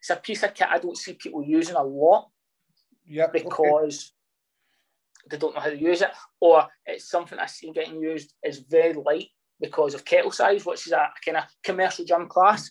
it's 0.00 0.10
a 0.10 0.16
piece 0.16 0.42
of 0.42 0.54
kit 0.54 0.68
I 0.70 0.78
don't 0.78 0.96
see 0.96 1.14
people 1.14 1.44
using 1.44 1.76
a 1.76 1.82
lot. 1.82 2.28
Yeah. 3.04 3.26
Because 3.32 4.12
okay. 5.26 5.30
they 5.30 5.38
don't 5.38 5.54
know 5.54 5.60
how 5.60 5.70
to 5.70 5.78
use 5.78 6.02
it, 6.02 6.10
or 6.40 6.66
it's 6.86 7.10
something 7.10 7.38
I 7.38 7.46
see 7.46 7.72
getting 7.72 8.00
used 8.00 8.32
is 8.44 8.60
very 8.60 8.94
light 8.94 9.28
because 9.60 9.94
of 9.94 10.04
kettle 10.04 10.30
size, 10.30 10.64
which 10.66 10.86
is 10.86 10.92
a 10.92 11.08
kind 11.24 11.38
of 11.38 11.44
commercial 11.62 12.04
gym 12.04 12.28
class. 12.28 12.70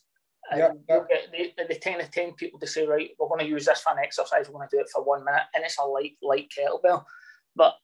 Yeah, 0.55 0.69
yeah. 0.89 0.99
They, 1.31 1.53
they, 1.57 1.75
tend 1.75 2.01
to 2.01 2.11
tend 2.11 2.37
people 2.37 2.59
to 2.59 2.67
say, 2.67 2.85
right, 2.85 3.09
we're 3.17 3.29
going 3.29 3.39
to 3.39 3.47
use 3.47 3.65
this 3.65 3.81
for 3.81 3.93
an 3.93 4.03
exercise, 4.03 4.47
we're 4.47 4.59
going 4.59 4.67
to 4.69 4.75
do 4.75 4.81
it 4.81 4.89
for 4.93 5.03
one 5.03 5.23
minute, 5.23 5.43
and 5.55 5.63
it's 5.63 5.77
a 5.79 5.85
light, 5.85 6.13
light 6.21 6.51
kettlebell. 6.55 7.03
But 7.55 7.75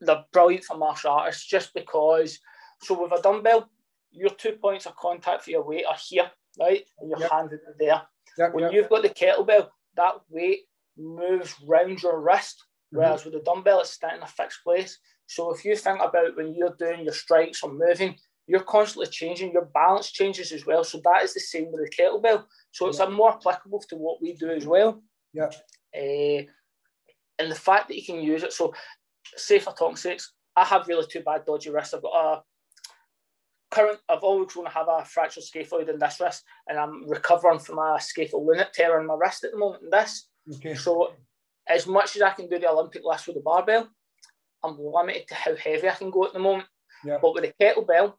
they're 0.00 0.24
brilliant 0.32 0.64
for 0.64 0.76
martial 0.76 1.12
artists 1.12 1.46
just 1.46 1.74
because. 1.74 2.38
So 2.82 3.00
with 3.00 3.18
a 3.18 3.22
dumbbell, 3.22 3.68
your 4.10 4.30
two 4.30 4.52
points 4.52 4.86
of 4.86 4.96
contact 4.96 5.44
for 5.44 5.50
your 5.50 5.64
weight 5.64 5.84
are 5.88 5.96
here, 6.08 6.30
right, 6.58 6.84
and 6.98 7.10
your 7.10 7.20
yep. 7.20 7.30
hand 7.30 7.52
is 7.52 7.60
there. 7.78 8.02
Yep, 8.38 8.54
when 8.54 8.64
yep. 8.64 8.72
you've 8.72 8.88
got 8.88 9.02
the 9.02 9.10
kettlebell, 9.10 9.68
that 9.96 10.14
weight 10.30 10.60
moves 10.98 11.54
round 11.66 12.02
your 12.02 12.20
wrist, 12.20 12.64
mm-hmm. 12.92 12.98
whereas 12.98 13.24
with 13.24 13.34
the 13.34 13.40
dumbbell, 13.40 13.80
it's 13.80 13.90
staying 13.90 14.16
in 14.16 14.22
a 14.22 14.26
fixed 14.26 14.62
place. 14.64 14.98
So 15.26 15.52
if 15.54 15.64
you 15.64 15.76
think 15.76 16.00
about 16.00 16.36
when 16.36 16.54
you're 16.54 16.76
doing 16.78 17.04
your 17.04 17.12
strikes 17.12 17.62
or 17.62 17.72
moving, 17.72 18.16
you're 18.46 18.60
constantly 18.60 19.10
changing, 19.10 19.52
your 19.52 19.68
balance 19.74 20.10
changes 20.10 20.52
as 20.52 20.66
well. 20.66 20.84
So 20.84 21.00
that 21.04 21.24
is 21.24 21.34
the 21.34 21.40
same 21.40 21.72
with 21.72 21.80
the 21.82 21.90
kettlebell. 21.90 22.44
So 22.70 22.88
it's 22.88 23.00
a 23.00 23.10
more 23.10 23.34
applicable 23.34 23.80
to 23.88 23.96
what 23.96 24.22
we 24.22 24.34
do 24.34 24.50
as 24.50 24.66
well. 24.66 25.02
Yeah. 25.32 25.50
Uh, 25.94 26.44
and 27.38 27.50
the 27.50 27.54
fact 27.54 27.88
that 27.88 27.96
you 27.96 28.04
can 28.04 28.22
use 28.22 28.42
it. 28.42 28.52
So 28.52 28.72
say 29.36 29.58
for 29.58 29.72
talking 29.72 29.96
sakes, 29.96 30.32
I 30.54 30.64
have 30.64 30.88
really 30.88 31.06
two 31.10 31.20
bad 31.20 31.44
dodgy 31.44 31.70
wrists. 31.70 31.92
I've 31.92 32.02
got 32.02 32.14
a 32.14 32.42
current, 33.70 33.98
I've 34.08 34.22
always 34.22 34.52
going 34.52 34.66
to 34.66 34.72
have 34.72 34.88
a 34.88 35.04
fractured 35.04 35.44
scaphoid 35.44 35.88
in 35.88 35.98
this 35.98 36.20
wrist, 36.20 36.44
and 36.68 36.78
I'm 36.78 37.06
recovering 37.08 37.58
from 37.58 37.78
a 37.78 37.98
scapholunate 37.98 38.72
tear 38.72 38.98
in 39.00 39.06
my 39.06 39.14
wrist 39.14 39.44
at 39.44 39.52
the 39.52 39.58
moment 39.58 39.82
in 39.82 39.90
this. 39.90 40.28
Okay. 40.54 40.74
So 40.74 41.12
as 41.68 41.86
much 41.86 42.16
as 42.16 42.22
I 42.22 42.30
can 42.30 42.48
do 42.48 42.58
the 42.58 42.70
Olympic 42.70 43.02
lifts 43.04 43.26
with 43.26 43.36
the 43.36 43.42
barbell, 43.42 43.88
I'm 44.64 44.78
limited 44.78 45.28
to 45.28 45.34
how 45.34 45.56
heavy 45.56 45.88
I 45.88 45.94
can 45.94 46.10
go 46.10 46.24
at 46.24 46.32
the 46.32 46.38
moment. 46.38 46.68
Yeah. 47.04 47.18
But 47.20 47.34
with 47.34 47.44
the 47.44 47.52
kettlebell, 47.64 48.14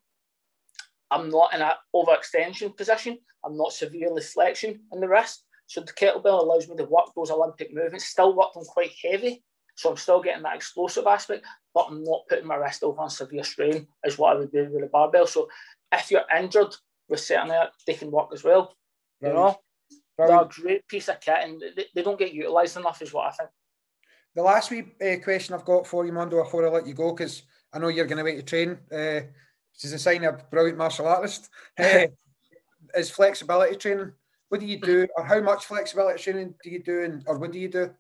I'm 1.12 1.30
not 1.30 1.54
in 1.54 1.62
an 1.62 1.72
overextension 1.96 2.76
position. 2.76 3.18
I'm 3.46 3.58
not 3.58 3.74
severely 3.74 4.22
flexion 4.22 4.82
in 4.92 5.00
the 5.00 5.08
wrist. 5.08 5.44
So 5.68 5.82
the 5.82 5.94
kettlebell 5.94 6.42
allows 6.42 6.68
me 6.68 6.76
to 6.78 6.86
work 6.86 7.08
those 7.16 7.32
Olympic 7.32 7.74
movements, 7.74 8.06
still 8.06 8.36
work 8.36 8.54
them 8.54 8.64
quite 8.64 8.92
heavy. 9.04 9.44
So 9.76 9.92
I'm 9.92 9.98
still 9.98 10.22
getting 10.22 10.44
that 10.44 10.56
explosive 10.56 11.06
aspect, 11.06 11.46
but 11.74 11.88
I'm 11.90 12.04
not 12.04 12.22
putting 12.30 12.48
my 12.48 12.56
wrist 12.56 12.84
over 12.84 13.02
on 13.02 13.10
severe 13.10 13.44
strain 13.44 13.88
as 14.04 14.18
what 14.18 14.36
I 14.36 14.40
would 14.40 14.52
do 14.52 14.70
with 14.72 14.84
a 14.84 14.88
barbell. 14.88 15.28
So 15.28 15.50
if 15.92 16.10
you're 16.10 16.24
injured 16.36 16.74
with 17.10 17.20
certain 17.20 17.54
they 17.86 17.94
can 17.94 18.12
work 18.12 18.30
as 18.34 18.44
well. 18.44 18.76
You 19.22 19.30
know, 19.30 19.60
they're 20.18 20.42
a 20.42 20.50
great 20.50 20.88
piece 20.88 21.10
of 21.10 21.20
kit 21.20 21.38
and 21.42 21.62
they, 21.76 21.86
they 21.94 22.04
don't 22.04 22.20
get 22.20 22.34
utilised 22.34 22.78
enough, 22.78 23.02
is 23.02 23.14
what 23.14 23.28
I 23.28 23.32
think. 23.32 23.50
The 24.36 24.44
last 24.44 24.70
wee 24.70 24.94
uh, 25.02 25.24
question 25.24 25.56
I've 25.56 25.66
got 25.66 25.88
for 25.88 26.06
you, 26.06 26.12
Mondo, 26.12 26.44
before 26.44 26.66
I 26.66 26.70
let 26.70 26.86
you 26.86 26.94
go, 26.94 27.14
because 27.14 27.44
I 27.74 27.80
know 27.80 27.88
you're 27.88 28.06
going 28.06 28.20
to 28.20 28.24
wait 28.24 28.36
to 28.36 28.44
train. 28.44 28.78
Uh, 28.92 29.22
is 29.84 29.94
a 29.94 30.00
sign 30.00 30.24
of 30.24 30.36
a 30.36 30.44
brilliant 30.50 30.78
martial 30.78 31.08
artist, 31.08 31.50
is 31.80 33.10
flexibility 33.10 33.76
training. 33.76 34.12
What 34.50 34.62
do 34.62 34.68
you 34.68 34.80
do, 34.80 35.08
or 35.18 35.26
how 35.26 35.42
much 35.42 35.66
flexibility 35.66 36.24
training 36.24 36.56
do 36.64 36.70
you 36.70 36.82
do, 36.82 37.04
and, 37.04 37.24
or 37.28 37.38
what 37.38 37.52
do 37.52 37.60
you 37.60 37.68
do? 37.68 37.92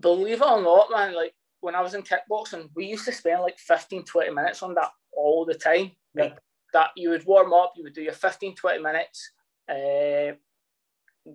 Believe 0.00 0.42
it 0.42 0.46
or 0.46 0.60
not, 0.60 0.90
man, 0.90 1.14
like 1.14 1.34
when 1.60 1.74
I 1.74 1.80
was 1.80 1.94
in 1.94 2.02
kickboxing, 2.02 2.68
we 2.74 2.86
used 2.86 3.04
to 3.06 3.12
spend 3.12 3.42
like 3.42 3.58
15, 3.58 4.04
20 4.04 4.30
minutes 4.30 4.62
on 4.62 4.74
that 4.74 4.90
all 5.12 5.44
the 5.44 5.54
time. 5.54 5.92
Like 6.14 6.36
that, 6.72 6.90
you 6.96 7.10
would 7.10 7.24
warm 7.24 7.52
up, 7.52 7.74
you 7.76 7.84
would 7.84 7.94
do 7.94 8.02
your 8.02 8.12
15, 8.12 8.54
20 8.56 8.82
minutes, 8.82 9.30
Uh, 9.68 10.34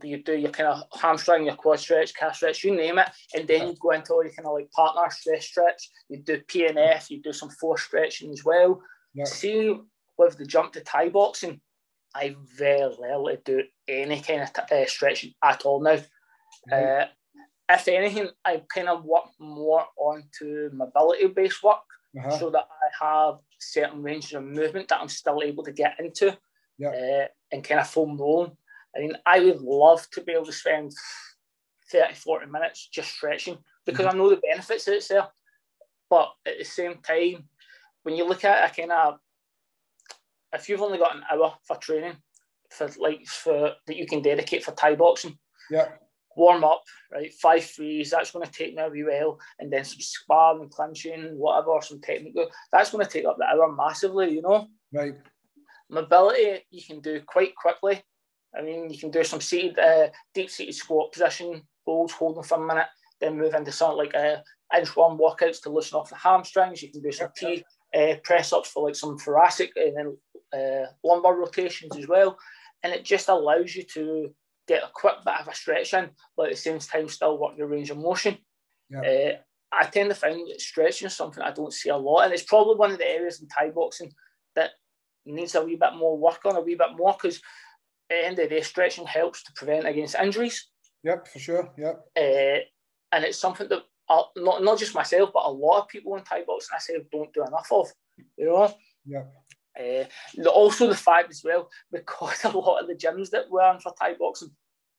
you 0.03 0.21
do 0.21 0.37
your 0.37 0.51
kind 0.51 0.69
of 0.69 0.83
hamstring, 0.99 1.45
your 1.45 1.55
quad 1.55 1.79
stretch, 1.79 2.13
calf 2.13 2.35
stretch, 2.35 2.63
you 2.63 2.75
name 2.75 2.99
it, 2.99 3.09
and 3.33 3.47
then 3.47 3.69
you 3.69 3.75
go 3.81 3.91
into 3.91 4.13
all 4.13 4.23
your 4.23 4.33
kind 4.33 4.47
of 4.47 4.53
like 4.53 4.69
partner 4.71 5.09
stress 5.09 5.45
stretch. 5.45 5.89
You 6.09 6.19
do 6.19 6.39
PNF, 6.41 7.09
you 7.09 7.21
do 7.21 7.33
some 7.33 7.49
force 7.49 7.83
stretching 7.83 8.31
as 8.31 8.45
well. 8.45 8.81
Yeah. 9.13 9.25
See, 9.25 9.75
with 10.17 10.37
the 10.37 10.45
jump 10.45 10.73
to 10.73 10.81
Thai 10.81 11.09
boxing, 11.09 11.61
I 12.15 12.35
very 12.57 12.93
rarely 12.99 13.37
do 13.43 13.63
any 13.87 14.21
kind 14.21 14.41
of 14.41 14.53
t- 14.53 14.75
uh, 14.75 14.85
stretching 14.85 15.33
at 15.43 15.63
all 15.63 15.81
now. 15.81 15.99
Uh, 16.71 17.05
if 17.69 17.87
anything, 17.87 18.29
I 18.43 18.63
kind 18.73 18.89
of 18.89 19.05
work 19.05 19.25
more 19.39 19.85
onto 19.95 20.69
mobility 20.73 21.27
based 21.27 21.63
work 21.63 21.77
uh-huh. 22.17 22.37
so 22.37 22.49
that 22.49 22.67
I 22.69 23.05
have 23.05 23.35
certain 23.59 24.01
ranges 24.01 24.33
of 24.33 24.43
movement 24.43 24.87
that 24.89 24.99
I'm 24.99 25.09
still 25.09 25.41
able 25.43 25.63
to 25.63 25.71
get 25.71 25.99
into 25.99 26.37
yeah. 26.77 26.89
uh, 26.89 27.27
and 27.51 27.63
kind 27.63 27.79
of 27.79 27.87
foam 27.87 28.17
rolling. 28.17 28.57
I 28.95 28.99
mean, 28.99 29.13
I 29.25 29.39
would 29.39 29.61
love 29.61 30.09
to 30.11 30.21
be 30.21 30.31
able 30.31 30.45
to 30.45 30.51
spend 30.51 30.91
30, 31.91 32.15
40 32.15 32.47
minutes 32.47 32.89
just 32.91 33.11
stretching 33.11 33.57
because 33.85 34.05
mm-hmm. 34.05 34.15
I 34.15 34.17
know 34.17 34.29
the 34.29 34.37
benefits 34.37 34.85
that 34.85 34.95
it's 34.95 35.07
there. 35.09 35.27
But 36.09 36.31
at 36.45 36.57
the 36.57 36.65
same 36.65 36.95
time, 37.03 37.47
when 38.09 38.17
you 38.17 38.27
look 38.27 38.43
at 38.43 38.57
it, 38.57 38.71
I 38.71 38.81
kind 38.81 38.91
of, 38.91 39.19
if 40.53 40.67
you've 40.67 40.81
only 40.81 40.97
got 40.97 41.15
an 41.15 41.23
hour 41.31 41.53
for 41.67 41.77
training, 41.77 42.15
for 42.71 42.89
like 42.97 43.25
for 43.25 43.73
that 43.85 43.95
you 43.95 44.07
can 44.07 44.21
dedicate 44.21 44.63
for 44.63 44.71
Thai 44.71 44.95
boxing, 44.95 45.37
yeah, 45.69 45.89
warm 46.35 46.63
up, 46.63 46.81
right? 47.11 47.31
Five 47.33 47.65
threes, 47.65 48.09
that's 48.09 48.31
going 48.31 48.45
to 48.45 48.51
take 48.51 48.73
me 48.73 48.81
a 48.81 48.89
wee 48.89 49.03
while, 49.03 49.39
and 49.59 49.71
then 49.71 49.83
some 49.83 49.99
sparring, 49.99 50.69
clinching, 50.69 51.37
whatever, 51.37 51.77
some 51.81 52.01
technical. 52.01 52.49
That's 52.71 52.91
going 52.91 53.05
to 53.05 53.11
take 53.11 53.25
up 53.25 53.37
the 53.37 53.45
hour 53.45 53.71
massively, 53.71 54.31
you 54.31 54.41
know. 54.41 54.67
Right. 54.91 55.15
Mobility 55.91 56.65
you 56.71 56.81
can 56.83 57.01
do 57.01 57.21
quite 57.27 57.55
quickly. 57.55 58.01
I 58.57 58.63
mean, 58.63 58.89
you 58.89 58.97
can 58.97 59.11
do 59.11 59.23
some 59.23 59.41
seated, 59.41 59.77
uh, 59.77 60.07
deep 60.33 60.49
seated 60.49 60.73
squat 60.73 61.11
position, 61.11 61.61
holds, 61.85 62.13
holding 62.13 62.41
for 62.41 62.63
a 62.63 62.67
minute, 62.67 62.87
then 63.21 63.37
move 63.37 63.53
into 63.53 63.71
something 63.71 63.97
like 63.97 64.15
uh, 64.15 64.37
inchworm 64.73 65.19
workouts 65.19 65.61
to 65.61 65.69
loosen 65.69 65.99
off 65.99 66.09
the 66.09 66.15
hamstrings. 66.15 66.81
You 66.81 66.91
can 66.91 67.03
do 67.03 67.11
some 67.11 67.29
T 67.37 67.63
uh, 67.95 68.15
press 68.23 68.53
ups 68.53 68.69
for 68.69 68.85
like 68.87 68.95
some 68.95 69.17
thoracic 69.17 69.71
and 69.75 69.97
then 69.97 70.17
uh, 70.53 70.87
lumbar 71.03 71.37
rotations 71.37 71.95
as 71.97 72.07
well. 72.07 72.37
And 72.83 72.93
it 72.93 73.03
just 73.03 73.29
allows 73.29 73.75
you 73.75 73.83
to 73.93 74.33
get 74.67 74.83
a 74.83 74.91
quick 74.93 75.15
bit 75.25 75.39
of 75.39 75.47
a 75.47 75.55
stretch 75.55 75.93
in, 75.93 76.09
but 76.37 76.47
at 76.47 76.51
the 76.51 76.57
same 76.57 76.79
time 76.79 77.09
still 77.09 77.37
work 77.37 77.57
your 77.57 77.67
range 77.67 77.89
of 77.89 77.97
motion. 77.97 78.37
Yeah. 78.89 79.01
Uh, 79.01 79.37
I 79.71 79.85
tend 79.85 80.09
to 80.09 80.15
find 80.15 80.47
that 80.49 80.61
stretching 80.61 81.07
is 81.07 81.15
something 81.15 81.43
I 81.43 81.51
don't 81.51 81.73
see 81.73 81.89
a 81.89 81.97
lot, 81.97 82.23
and 82.23 82.33
it's 82.33 82.43
probably 82.43 82.75
one 82.75 82.91
of 82.91 82.97
the 82.97 83.07
areas 83.07 83.41
in 83.41 83.47
Thai 83.47 83.69
boxing 83.69 84.11
that 84.55 84.71
needs 85.25 85.55
a 85.55 85.63
wee 85.63 85.75
bit 85.75 85.95
more 85.95 86.17
work 86.17 86.39
on, 86.45 86.55
a 86.55 86.61
wee 86.61 86.75
bit 86.75 86.95
more, 86.97 87.13
because 87.13 87.37
at 87.37 87.41
the 88.09 88.25
end 88.25 88.39
of 88.39 88.49
the 88.49 88.55
day, 88.55 88.61
stretching 88.61 89.05
helps 89.05 89.43
to 89.43 89.51
prevent 89.55 89.87
against 89.87 90.15
injuries. 90.15 90.69
Yep, 91.03 91.27
for 91.27 91.39
sure. 91.39 91.73
Yep. 91.77 92.01
Uh, 92.17 92.59
and 93.11 93.23
it's 93.25 93.37
something 93.37 93.67
that 93.69 93.83
uh, 94.09 94.23
not 94.37 94.63
not 94.63 94.79
just 94.79 94.95
myself, 94.95 95.31
but 95.33 95.45
a 95.45 95.51
lot 95.51 95.81
of 95.81 95.87
people 95.87 96.15
in 96.15 96.23
Thai 96.23 96.43
boxing 96.45 96.75
I 96.75 96.79
say 96.79 96.99
don't 97.11 97.33
do 97.33 97.43
enough 97.45 97.67
of. 97.71 97.87
You 98.37 98.45
know. 98.45 98.73
Yeah. 99.05 99.23
Uh, 99.79 100.49
also, 100.49 100.87
the 100.87 100.95
fact 100.95 101.31
as 101.31 101.43
well, 101.43 101.69
because 101.91 102.43
a 102.43 102.49
lot 102.49 102.81
of 102.81 102.87
the 102.87 102.95
gyms 102.95 103.29
that 103.29 103.49
we're 103.49 103.71
in 103.71 103.79
for 103.79 103.93
Thai 103.99 104.15
boxing 104.19 104.51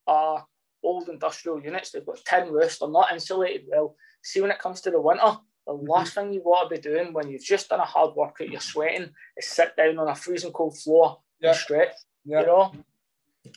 are 0.07 0.47
old 0.83 1.09
industrial 1.09 1.63
units, 1.63 1.91
they've 1.91 2.07
got 2.07 2.25
tin 2.25 2.51
roofs, 2.51 2.79
they're 2.79 2.89
not 2.89 3.13
insulated 3.13 3.67
well. 3.69 3.95
See, 4.23 4.41
when 4.41 4.51
it 4.51 4.59
comes 4.59 4.81
to 4.83 4.91
the 4.91 5.01
winter, 5.01 5.37
the 5.67 5.73
mm-hmm. 5.73 5.87
last 5.87 6.15
thing 6.15 6.33
you 6.33 6.41
want 6.41 6.71
to 6.71 6.77
be 6.77 6.81
doing 6.81 7.13
when 7.13 7.29
you've 7.29 7.45
just 7.45 7.69
done 7.69 7.81
a 7.81 7.85
hard 7.85 8.15
workout, 8.15 8.49
you're 8.49 8.61
sweating, 8.61 9.11
is 9.37 9.47
sit 9.47 9.77
down 9.77 9.99
on 9.99 10.09
a 10.09 10.15
freezing 10.15 10.53
cold 10.53 10.79
floor 10.79 11.21
yeah. 11.41 11.51
and 11.51 11.59
stretch. 11.59 11.93
Yeah. 12.25 12.41
You 12.41 12.47
know, 12.47 12.73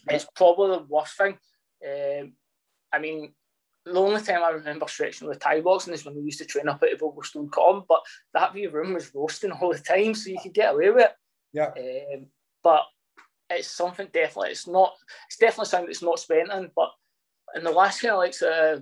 it's 0.10 0.28
probably 0.36 0.78
the 0.78 0.86
worst 0.88 1.18
thing. 1.18 1.38
Um, 1.86 2.34
I 2.91 2.99
mean, 2.99 3.34
the 3.86 4.00
only 4.00 4.22
time 4.22 4.44
I 4.44 4.50
remember 4.50 4.88
stretching 4.88 5.28
with 5.28 5.40
Thai 5.40 5.62
boxing 5.62 5.94
is 5.94 6.06
when 6.06 6.16
we 6.16 6.22
used 6.22 6.40
to 6.40 6.46
train 6.46 6.70
up 6.70 6.84
at 6.84 7.26
Stone 7.26 7.50
Common, 7.50 7.84
but 7.88 8.02
that 8.34 8.54
wee 8.54 8.68
room 8.68 8.94
was 8.94 9.14
roasting 9.14 9.52
all 9.52 9.74
the 9.74 9.80
time, 9.80 10.14
so 10.14 10.30
you 10.30 10.40
could 10.42 10.54
get 10.54 10.74
away 10.74 10.90
with 10.90 11.06
it. 11.06 11.12
Yeah. 11.52 11.72
Um, 11.78 12.28
but 12.64 12.84
it's 13.50 13.68
something 13.68 14.08
definitely. 14.14 14.52
It's 14.52 14.68
not. 14.68 14.94
It's 15.28 15.38
definitely 15.38 15.66
something 15.66 15.88
that's 15.88 16.02
not 16.02 16.20
spent 16.20 16.52
in. 16.52 16.72
But 16.76 16.90
in 17.56 17.64
the 17.64 17.72
last 17.72 18.02
kind 18.02 18.14
of 18.14 18.20
like 18.20 18.36
a 18.42 18.82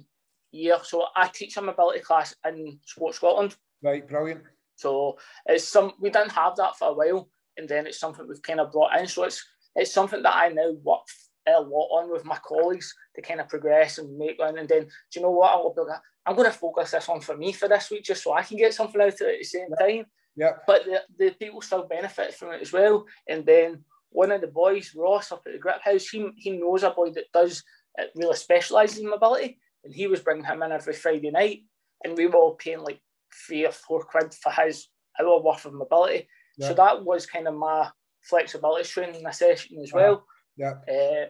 year, 0.51 0.77
so 0.83 1.05
I 1.15 1.27
teach 1.27 1.57
a 1.57 1.61
mobility 1.61 1.99
class 1.99 2.35
in 2.47 2.79
Sport 2.85 3.15
Scotland. 3.15 3.55
Right, 3.81 4.07
brilliant. 4.07 4.43
So 4.75 5.17
it's 5.47 5.67
some 5.67 5.93
we 5.99 6.09
didn't 6.09 6.31
have 6.31 6.55
that 6.57 6.77
for 6.77 6.89
a 6.89 6.93
while, 6.93 7.29
and 7.57 7.67
then 7.67 7.87
it's 7.87 7.99
something 7.99 8.27
we've 8.27 8.41
kind 8.41 8.59
of 8.59 8.71
brought 8.71 8.97
in. 8.99 9.07
So 9.07 9.23
it's 9.23 9.43
it's 9.75 9.93
something 9.93 10.21
that 10.23 10.35
I 10.35 10.49
now 10.49 10.71
work 10.83 11.01
a 11.47 11.59
lot 11.59 11.87
on 11.89 12.11
with 12.11 12.25
my 12.25 12.37
colleagues 12.45 12.93
to 13.15 13.21
kind 13.21 13.41
of 13.41 13.49
progress 13.49 13.97
and 13.97 14.17
make 14.17 14.39
one. 14.39 14.57
And 14.57 14.69
then, 14.69 14.83
do 14.83 14.89
you 15.15 15.21
know 15.21 15.31
what? 15.31 15.51
I'll 15.51 15.73
be 15.73 15.81
like, 15.81 15.99
I'm 16.25 16.35
going 16.35 16.49
to 16.51 16.57
focus 16.57 16.91
this 16.91 17.09
on 17.09 17.21
for 17.21 17.35
me 17.35 17.51
for 17.51 17.67
this 17.67 17.89
week 17.89 18.03
just 18.03 18.23
so 18.23 18.33
I 18.33 18.43
can 18.43 18.57
get 18.57 18.73
something 18.73 19.01
out 19.01 19.07
of 19.07 19.21
it 19.21 19.33
at 19.33 19.39
the 19.39 19.43
same 19.43 19.69
time. 19.79 20.05
Yeah. 20.35 20.51
But 20.67 20.85
the, 20.85 21.01
the 21.17 21.31
people 21.31 21.61
still 21.61 21.87
benefit 21.87 22.35
from 22.35 22.51
it 22.53 22.61
as 22.61 22.71
well. 22.71 23.05
And 23.27 23.45
then 23.45 23.83
one 24.11 24.31
of 24.31 24.41
the 24.41 24.47
boys, 24.47 24.93
Ross, 24.95 25.31
up 25.31 25.43
at 25.47 25.53
the 25.53 25.59
Griphouse, 25.59 26.09
he, 26.09 26.29
he 26.37 26.51
knows 26.51 26.83
a 26.83 26.91
boy 26.91 27.11
that 27.11 27.31
does 27.33 27.63
it 27.97 28.05
uh, 28.05 28.19
really 28.19 28.35
specialises 28.35 28.99
in 28.99 29.09
mobility. 29.09 29.59
And 29.83 29.93
he 29.93 30.07
was 30.07 30.19
bringing 30.19 30.45
him 30.45 30.61
in 30.61 30.71
every 30.71 30.93
Friday 30.93 31.31
night. 31.31 31.63
And 32.03 32.15
we 32.15 32.27
were 32.27 32.35
all 32.35 32.55
paying 32.55 32.81
like 32.81 32.99
three 33.47 33.65
or 33.65 33.71
four 33.71 34.03
quid 34.03 34.33
for 34.33 34.51
his 34.51 34.87
hour 35.19 35.41
worth 35.41 35.65
of 35.65 35.73
mobility. 35.73 36.27
Yeah. 36.57 36.69
So 36.69 36.73
that 36.75 37.03
was 37.03 37.25
kind 37.25 37.47
of 37.47 37.55
my 37.55 37.89
flexibility 38.23 38.87
training 38.87 39.25
a 39.25 39.33
session 39.33 39.79
as 39.83 39.91
well. 39.91 40.25
Yeah. 40.61 40.93
Uh, 40.93 41.29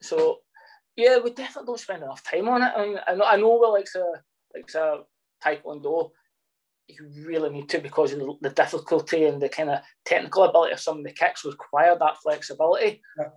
so 0.00 0.38
yeah, 0.96 1.18
we 1.18 1.30
definitely 1.30 1.66
don't 1.66 1.80
spend 1.80 2.02
enough 2.02 2.22
time 2.22 2.48
on 2.48 2.62
it. 2.62 2.72
I 2.76 2.86
mean, 2.86 2.98
I 3.06 3.14
know, 3.14 3.24
I 3.24 3.36
know 3.36 3.58
we're 3.60 3.72
like 3.72 3.88
a 3.96 4.22
like 4.54 4.70
a 4.74 5.00
taekwondo, 5.44 6.10
you 6.88 7.26
really 7.26 7.50
need 7.50 7.68
to 7.70 7.80
because 7.80 8.12
of 8.12 8.18
the, 8.18 8.34
the 8.42 8.50
difficulty 8.50 9.24
and 9.24 9.40
the 9.40 9.48
kind 9.48 9.70
of 9.70 9.80
technical 10.04 10.44
ability 10.44 10.72
of 10.72 10.80
some 10.80 10.98
of 10.98 11.04
the 11.04 11.12
kicks 11.12 11.44
require 11.44 11.96
that 11.98 12.18
flexibility. 12.22 13.00
Yeah. 13.18 13.28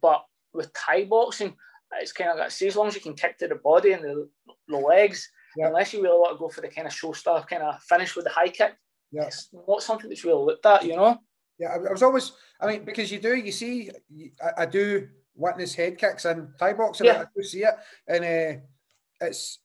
But 0.00 0.24
with 0.52 0.72
Thai 0.72 1.04
boxing, 1.04 1.54
it's 2.00 2.12
kind 2.12 2.30
of 2.30 2.38
like 2.38 2.50
see 2.50 2.66
as 2.66 2.76
long 2.76 2.88
as 2.88 2.94
you 2.94 3.00
can 3.00 3.14
kick 3.14 3.38
to 3.38 3.48
the 3.48 3.56
body 3.56 3.92
and 3.92 4.04
the, 4.04 4.28
the 4.68 4.76
legs, 4.76 5.28
yeah. 5.56 5.68
unless 5.68 5.92
you 5.92 6.02
really 6.02 6.18
want 6.18 6.36
to 6.36 6.38
go 6.38 6.48
for 6.48 6.60
the 6.60 6.68
kind 6.68 6.86
of 6.86 6.92
show 6.92 7.12
stuff, 7.12 7.46
kind 7.46 7.62
of 7.62 7.82
finish 7.82 8.14
with 8.14 8.24
the 8.24 8.30
high 8.30 8.48
kick. 8.48 8.74
Yeah. 9.10 9.24
It's 9.24 9.48
not 9.66 9.82
something 9.82 10.08
that's 10.08 10.24
really 10.24 10.44
looked 10.44 10.66
at, 10.66 10.84
you 10.84 10.96
know. 10.96 11.18
Yeah, 11.58 11.74
I, 11.74 11.92
was 11.92 12.02
always, 12.02 12.32
I 12.60 12.66
mean, 12.66 12.84
because 12.84 13.10
you 13.10 13.18
do, 13.18 13.34
you 13.34 13.52
see, 13.52 13.90
I, 14.42 14.62
I 14.62 14.66
do 14.66 15.08
witness 15.34 15.74
head 15.74 15.98
kicks 15.98 16.24
and 16.24 16.48
Thai 16.58 16.74
boxing. 16.74 17.06
Yeah. 17.06 17.22
I 17.22 17.24
do 17.34 17.42
see 17.42 17.64
it, 17.64 17.74
and 18.06 18.24
uh, 18.24 18.60
it's. 19.20 19.58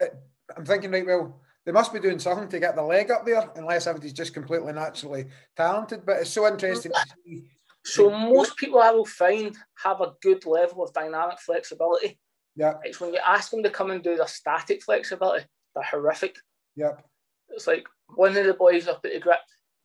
It, 0.00 0.14
I'm 0.54 0.66
thinking, 0.66 0.90
right, 0.90 1.06
well, 1.06 1.40
they 1.64 1.72
must 1.72 1.92
be 1.92 2.00
doing 2.00 2.18
something 2.18 2.48
to 2.48 2.58
get 2.58 2.74
the 2.74 2.82
leg 2.82 3.10
up 3.10 3.24
there, 3.24 3.50
unless 3.56 3.86
everybody's 3.86 4.12
just 4.12 4.34
completely 4.34 4.72
naturally 4.72 5.26
talented. 5.56 6.04
But 6.04 6.18
it's 6.18 6.30
so 6.30 6.46
interesting 6.46 6.92
to 6.92 7.06
see. 7.24 7.44
So 7.84 8.10
most 8.10 8.56
people 8.58 8.80
I 8.80 8.92
will 8.92 9.04
find 9.04 9.56
have 9.82 10.00
a 10.00 10.12
good 10.22 10.46
level 10.46 10.84
of 10.84 10.92
dynamic 10.92 11.40
flexibility. 11.40 12.16
Yeah. 12.54 12.74
It's 12.84 13.00
when 13.00 13.12
you 13.12 13.18
ask 13.26 13.50
them 13.50 13.64
to 13.64 13.70
come 13.70 13.90
and 13.90 14.04
do 14.04 14.16
their 14.16 14.28
static 14.28 14.84
flexibility, 14.84 15.46
they're 15.74 15.82
horrific. 15.82 16.36
Yep. 16.76 17.04
It's 17.48 17.66
like 17.66 17.84
one 18.14 18.36
of 18.36 18.46
the 18.46 18.54
boys 18.54 18.86
up 18.86 19.04
at 19.04 19.12
the 19.12 19.18
grip, 19.18 19.40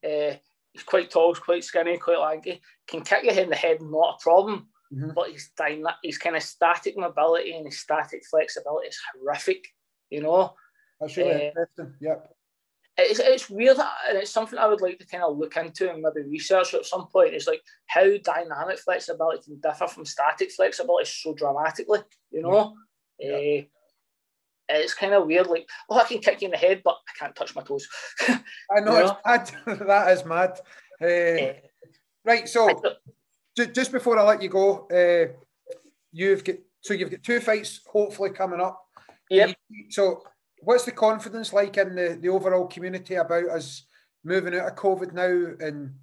uh, 0.06 0.38
he's 0.74 0.84
quite 0.84 1.10
tall, 1.10 1.34
he's 1.34 1.44
quite 1.44 1.64
skinny, 1.64 1.98
quite 1.98 2.20
lanky, 2.20 2.62
can 2.88 3.02
kick 3.02 3.24
you 3.24 3.32
in 3.32 3.50
the 3.50 3.56
head, 3.56 3.82
not 3.82 4.18
a 4.20 4.24
problem. 4.24 4.68
Mm-hmm. 4.94 5.12
But 5.16 5.32
his 5.32 5.50
dyna- 5.58 5.98
his 6.02 6.18
kind 6.18 6.36
of 6.36 6.44
static 6.44 6.98
mobility 6.98 7.54
and 7.54 7.66
his 7.66 7.80
static 7.80 8.24
flexibility 8.30 8.88
is 8.88 9.00
horrific, 9.14 9.68
you 10.10 10.22
know. 10.22 10.54
That's 11.02 11.18
really 11.18 11.32
uh, 11.32 11.50
interesting. 11.50 11.94
Yep. 12.00 12.34
It's, 13.00 13.20
it's 13.20 13.50
weird 13.50 13.78
and 13.78 14.18
it's 14.18 14.32
something 14.32 14.58
I 14.58 14.68
would 14.68 14.82
like 14.82 14.98
to 15.00 15.06
kind 15.06 15.24
of 15.24 15.38
look 15.38 15.56
into 15.58 15.92
and 15.92 16.02
maybe 16.02 16.28
research 16.28 16.74
at 16.74 16.86
some 16.86 17.08
point. 17.08 17.36
Is 17.36 17.48
like 17.48 17.62
how 17.88 18.06
dynamic 18.24 18.80
flexibility 18.80 19.44
can 19.44 19.60
differ 19.60 19.88
from 19.88 20.06
static 20.06 20.52
flexibility 20.52 21.06
so 21.06 21.34
dramatically, 21.34 22.00
you 22.32 22.42
know. 22.42 22.74
Yeah. 23.20 23.36
Uh, 23.36 23.62
it's 24.70 24.94
kind 24.94 25.14
of 25.14 25.26
weird. 25.26 25.48
Like, 25.48 25.68
oh, 25.90 26.00
I 26.00 26.04
can 26.04 26.20
kick 26.20 26.42
you 26.42 26.48
in 26.48 26.52
the 26.52 26.58
head, 26.58 26.82
but 26.84 26.96
I 26.96 27.20
can't 27.20 27.36
touch 27.36 27.56
my 27.56 27.64
toes. 27.64 27.88
I 28.28 28.80
know, 28.80 29.00
know? 29.00 29.18
it's 29.26 29.54
mad. 29.66 29.80
that 29.88 30.12
is 30.12 30.26
mad. 30.26 30.60
Uh, 31.02 31.54
right, 32.26 32.48
so 32.48 32.70
just 33.56 33.92
before 33.92 34.18
I 34.18 34.24
let 34.24 34.42
you 34.42 34.50
go, 34.50 34.88
uh, 34.88 35.34
you've 36.12 36.44
got 36.44 36.56
so 36.82 36.94
you've 36.94 37.12
got 37.12 37.24
two 37.24 37.40
fights 37.40 37.82
hopefully 37.92 38.32
coming 38.32 38.62
up. 38.62 38.84
Yeah. 39.30 39.52
So, 39.90 40.24
what's 40.60 40.86
the 40.86 40.92
confidence 40.92 41.54
like 41.54 41.78
in 41.78 41.96
the, 41.96 42.18
the 42.20 42.30
overall 42.30 42.68
community 42.68 43.16
about 43.16 43.50
us 43.50 43.84
moving 44.24 44.56
out 44.56 44.68
of 44.68 44.76
COVID 44.76 45.14
now 45.14 45.66
and 45.66 45.94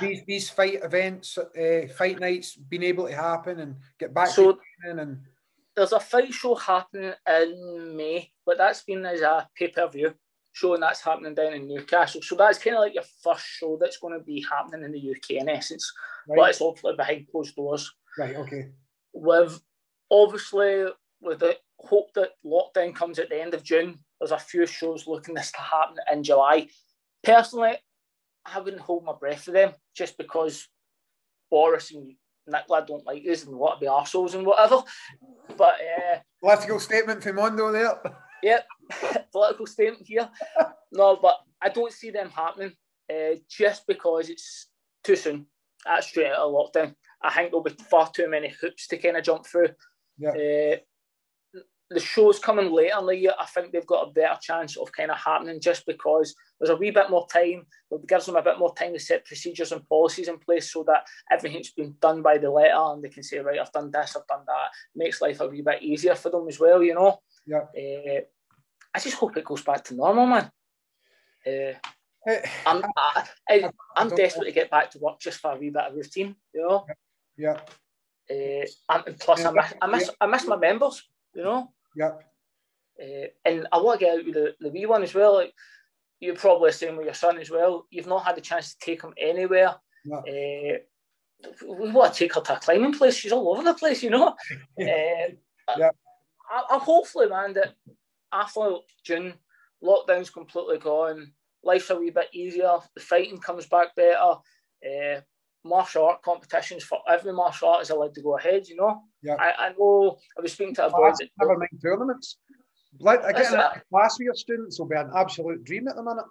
these 0.00 0.22
these 0.26 0.50
fight 0.50 0.80
events, 0.82 1.38
uh, 1.38 1.86
fight 1.96 2.18
nights 2.18 2.56
being 2.56 2.82
able 2.82 3.06
to 3.06 3.14
happen 3.14 3.60
and 3.60 3.76
get 3.98 4.12
back 4.12 4.28
so, 4.28 4.58
and 4.84 5.20
there's 5.80 5.92
a 5.92 6.00
fight 6.00 6.34
show 6.34 6.54
happening 6.54 7.14
in 7.26 7.96
May, 7.96 8.30
but 8.44 8.58
that's 8.58 8.82
been 8.82 9.06
as 9.06 9.22
a 9.22 9.48
pay 9.56 9.68
per 9.68 9.88
view 9.88 10.12
show, 10.52 10.74
and 10.74 10.82
that's 10.82 11.00
happening 11.00 11.34
down 11.34 11.54
in 11.54 11.66
Newcastle. 11.66 12.20
So 12.20 12.36
that's 12.36 12.58
kind 12.58 12.76
of 12.76 12.80
like 12.80 12.92
your 12.92 13.04
first 13.24 13.46
show 13.46 13.78
that's 13.80 13.96
going 13.96 14.12
to 14.12 14.22
be 14.22 14.44
happening 14.50 14.84
in 14.84 14.92
the 14.92 15.10
UK 15.10 15.40
in 15.40 15.48
essence, 15.48 15.90
right. 16.28 16.36
but 16.36 16.50
it's 16.50 16.58
hopefully 16.58 16.96
behind 16.96 17.28
closed 17.32 17.56
doors. 17.56 17.90
Right. 18.18 18.36
Okay. 18.36 18.68
With 19.14 19.58
obviously 20.10 20.84
with 21.22 21.38
the 21.38 21.56
hope 21.78 22.12
that 22.12 22.32
lockdown 22.44 22.94
comes 22.94 23.18
at 23.18 23.30
the 23.30 23.40
end 23.40 23.54
of 23.54 23.64
June, 23.64 24.00
there's 24.20 24.32
a 24.32 24.38
few 24.38 24.66
shows 24.66 25.06
looking 25.06 25.34
this 25.34 25.50
to 25.52 25.60
happen 25.60 25.96
in 26.12 26.22
July. 26.22 26.68
Personally, 27.24 27.76
I 28.44 28.60
wouldn't 28.60 28.82
hold 28.82 29.04
my 29.04 29.14
breath 29.18 29.44
for 29.44 29.52
them 29.52 29.72
just 29.96 30.18
because 30.18 30.68
Boris 31.50 31.90
and 31.90 32.16
Nicola 32.46 32.84
don't 32.86 33.06
like 33.06 33.22
us 33.24 33.44
and 33.44 33.56
want 33.56 33.80
to 33.80 33.84
be 33.84 33.90
arseholes 33.90 34.34
and 34.34 34.46
whatever. 34.46 34.82
But 35.56 35.74
uh, 35.80 36.18
political 36.42 36.80
statement 36.80 37.22
from 37.22 37.36
Mondo 37.36 37.72
there. 37.72 38.00
Yep, 38.42 38.66
political 39.32 39.66
statement 39.66 40.06
here. 40.06 40.26
no, 40.92 41.18
but 41.20 41.36
I 41.60 41.68
don't 41.68 41.92
see 41.92 42.10
them 42.10 42.30
happening 42.30 42.72
uh, 43.12 43.36
just 43.50 43.86
because 43.86 44.30
it's 44.30 44.68
too 45.04 45.14
soon. 45.14 45.44
That's 45.84 46.06
straight 46.06 46.32
out 46.32 46.38
of 46.38 46.52
lockdown. 46.52 46.94
I 47.22 47.34
think 47.34 47.50
there'll 47.50 47.62
be 47.62 47.76
far 47.90 48.10
too 48.10 48.30
many 48.30 48.48
hoops 48.48 48.86
to 48.88 48.96
kind 48.96 49.18
of 49.18 49.24
jump 49.24 49.46
through. 49.46 49.68
Yeah. 50.18 50.30
Uh, 50.30 50.76
the 51.90 52.00
shows 52.00 52.38
coming 52.38 52.70
later 52.70 52.98
in 53.00 53.06
the 53.06 53.16
year, 53.16 53.32
I 53.38 53.46
think 53.46 53.72
they've 53.72 53.86
got 53.86 54.06
a 54.06 54.12
better 54.12 54.38
chance 54.40 54.76
of 54.76 54.92
kind 54.92 55.10
of 55.10 55.18
happening 55.18 55.60
just 55.60 55.84
because 55.86 56.36
there's 56.58 56.70
a 56.70 56.76
wee 56.76 56.92
bit 56.92 57.10
more 57.10 57.26
time. 57.26 57.66
It 57.90 58.06
gives 58.06 58.26
them 58.26 58.36
a 58.36 58.42
bit 58.42 58.60
more 58.60 58.72
time 58.72 58.92
to 58.92 59.00
set 59.00 59.24
procedures 59.24 59.72
and 59.72 59.86
policies 59.88 60.28
in 60.28 60.38
place 60.38 60.72
so 60.72 60.84
that 60.84 61.04
everything's 61.32 61.72
been 61.72 61.96
done 62.00 62.22
by 62.22 62.38
the 62.38 62.48
letter 62.48 62.74
and 62.76 63.02
they 63.02 63.08
can 63.08 63.24
say, 63.24 63.38
right, 63.38 63.58
I've 63.58 63.72
done 63.72 63.90
this, 63.90 64.16
I've 64.16 64.26
done 64.28 64.44
that. 64.46 64.70
Makes 64.94 65.20
life 65.20 65.40
a 65.40 65.48
wee 65.48 65.62
bit 65.62 65.82
easier 65.82 66.14
for 66.14 66.30
them 66.30 66.46
as 66.48 66.60
well, 66.60 66.80
you 66.80 66.94
know. 66.94 67.20
Yeah. 67.44 67.64
Uh, 67.76 68.20
I 68.94 69.00
just 69.00 69.16
hope 69.16 69.36
it 69.36 69.44
goes 69.44 69.62
back 69.62 69.82
to 69.84 69.94
normal, 69.94 70.26
man. 70.26 70.50
Uh, 71.44 71.72
I'm, 72.66 72.84
I, 72.96 73.24
I, 73.48 73.70
I'm 73.96 74.10
desperate 74.10 74.44
to 74.44 74.52
get 74.52 74.70
back 74.70 74.92
to 74.92 74.98
work 75.00 75.18
just 75.18 75.40
for 75.40 75.52
a 75.52 75.56
wee 75.56 75.70
bit 75.70 75.82
of 75.82 75.94
routine, 75.94 76.36
you 76.54 76.62
know. 76.62 76.86
Yeah. 77.36 77.58
Uh, 78.30 78.66
and 78.88 79.18
plus, 79.18 79.44
I 79.44 79.50
miss, 79.50 79.72
I 79.82 79.86
miss, 79.88 80.10
I 80.20 80.26
miss 80.26 80.46
my 80.46 80.56
members, 80.56 81.08
you 81.34 81.42
know. 81.42 81.72
Yep. 81.96 82.22
Uh, 83.02 83.26
and 83.44 83.66
I 83.72 83.78
want 83.78 84.00
to 84.00 84.06
get 84.06 84.18
out 84.18 84.24
with 84.24 84.34
the, 84.34 84.54
the 84.60 84.70
wee 84.70 84.86
one 84.86 85.02
as 85.02 85.14
well. 85.14 85.34
Like 85.34 85.52
you're 86.20 86.36
probably 86.36 86.70
the 86.70 86.76
same 86.76 86.96
with 86.96 87.06
your 87.06 87.14
son 87.14 87.38
as 87.38 87.50
well. 87.50 87.86
You've 87.90 88.06
not 88.06 88.24
had 88.24 88.38
a 88.38 88.42
chance 88.42 88.74
to 88.74 88.84
take 88.84 89.02
him 89.02 89.14
anywhere. 89.18 89.74
Uh, 90.12 90.78
we 91.66 91.90
want 91.90 92.12
to 92.12 92.18
take 92.18 92.34
her 92.34 92.40
to 92.42 92.56
a 92.56 92.60
climbing 92.60 92.92
place. 92.92 93.14
She's 93.14 93.32
all 93.32 93.48
over 93.48 93.62
the 93.62 93.74
place, 93.74 94.02
you 94.02 94.10
know. 94.10 94.28
uh, 94.80 95.74
yeah. 95.78 95.90
I, 96.50 96.62
I'm 96.70 96.80
hopefully, 96.80 97.28
man, 97.28 97.54
that 97.54 97.74
after 98.32 98.76
June, 99.04 99.34
lockdown's 99.82 100.30
completely 100.30 100.78
gone. 100.78 101.32
Life's 101.62 101.90
a 101.90 101.96
wee 101.96 102.10
bit 102.10 102.28
easier. 102.32 102.78
The 102.94 103.00
fighting 103.00 103.38
comes 103.38 103.66
back 103.66 103.94
better. 103.94 104.36
Uh, 104.84 105.20
martial 105.64 106.06
art 106.06 106.22
competitions 106.22 106.84
for 106.84 106.98
every 107.08 107.32
martial 107.32 107.68
art 107.68 107.82
is 107.82 107.90
allowed 107.90 108.14
to 108.14 108.22
go 108.22 108.36
ahead. 108.38 108.66
You 108.68 108.76
know. 108.76 109.02
Yeah. 109.22 109.36
I, 109.38 109.66
I 109.66 109.72
know. 109.78 110.18
I 110.38 110.40
was 110.40 110.52
speaking 110.52 110.74
to 110.76 110.86
a 110.86 110.90
boy. 110.90 111.12
Never 111.38 111.58
mind 111.58 111.80
tournaments. 111.82 112.38
Like 112.98 113.22
again, 113.24 113.54
a 113.54 113.82
class 113.90 114.18
with 114.18 114.24
your 114.24 114.34
students 114.34 114.78
will 114.78 114.88
be 114.88 114.96
an 114.96 115.10
absolute 115.14 115.64
dream 115.64 115.88
at 115.88 115.96
the 115.96 116.02
minute. 116.02 116.24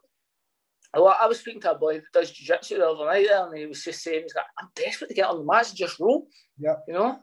Well, 0.93 1.15
I 1.21 1.27
was 1.27 1.39
speaking 1.39 1.61
to 1.61 1.71
a 1.71 1.77
boy 1.77 1.93
that 1.95 2.11
does 2.13 2.31
jiu-jitsu 2.31 2.77
the 2.77 2.89
other 2.89 3.05
night 3.05 3.27
and 3.31 3.55
he 3.55 3.67
was 3.67 3.83
just 3.83 4.01
saying, 4.01 4.23
he's 4.23 4.33
like, 4.35 4.45
I'm 4.59 4.69
desperate 4.75 5.09
to 5.09 5.13
get 5.13 5.27
on 5.27 5.37
the 5.37 5.43
mats 5.43 5.69
and 5.69 5.77
just 5.77 5.99
roll. 5.99 6.27
Yeah. 6.57 6.77
You 6.87 6.95
know? 6.95 7.19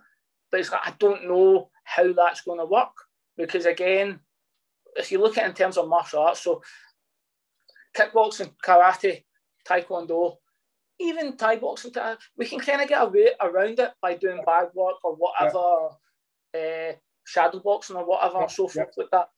But 0.51 0.61
he's 0.61 0.71
like, 0.71 0.83
I 0.85 0.95
don't 1.01 1.27
know 1.27 1.69
how 1.83 2.13
that's 2.13 2.43
going 2.43 2.61
to 2.61 2.65
work. 2.65 2.93
Because 3.37 3.67
again, 3.67 4.21
if 4.95 5.11
you 5.11 5.19
look 5.21 5.37
at 5.37 5.45
it 5.45 5.49
in 5.49 5.55
terms 5.55 5.77
of 5.77 5.89
martial 5.89 6.21
arts, 6.21 6.43
so 6.43 6.63
kickboxing, 7.97 8.53
karate, 8.65 9.25
taekwondo, 9.69 10.37
even 10.99 11.37
Thai 11.37 11.57
boxing, 11.57 11.93
we 12.37 12.47
can 12.47 12.61
kind 12.61 12.81
of 12.81 12.89
get 12.89 13.03
away 13.03 13.31
around 13.41 13.79
it 13.79 13.91
by 14.01 14.15
doing 14.15 14.43
bag 14.47 14.69
work 14.75 14.97
or 15.05 15.15
whatever, 15.17 15.97
yeah. 16.55 16.91
uh, 16.91 16.93
shadow 17.27 17.61
boxing 17.61 17.97
or 17.97 18.07
whatever, 18.07 18.41
yeah. 18.41 18.47
so 18.47 18.69
forth 18.69 18.89
yeah. 18.97 19.03
like 19.03 19.11
that. 19.13 19.29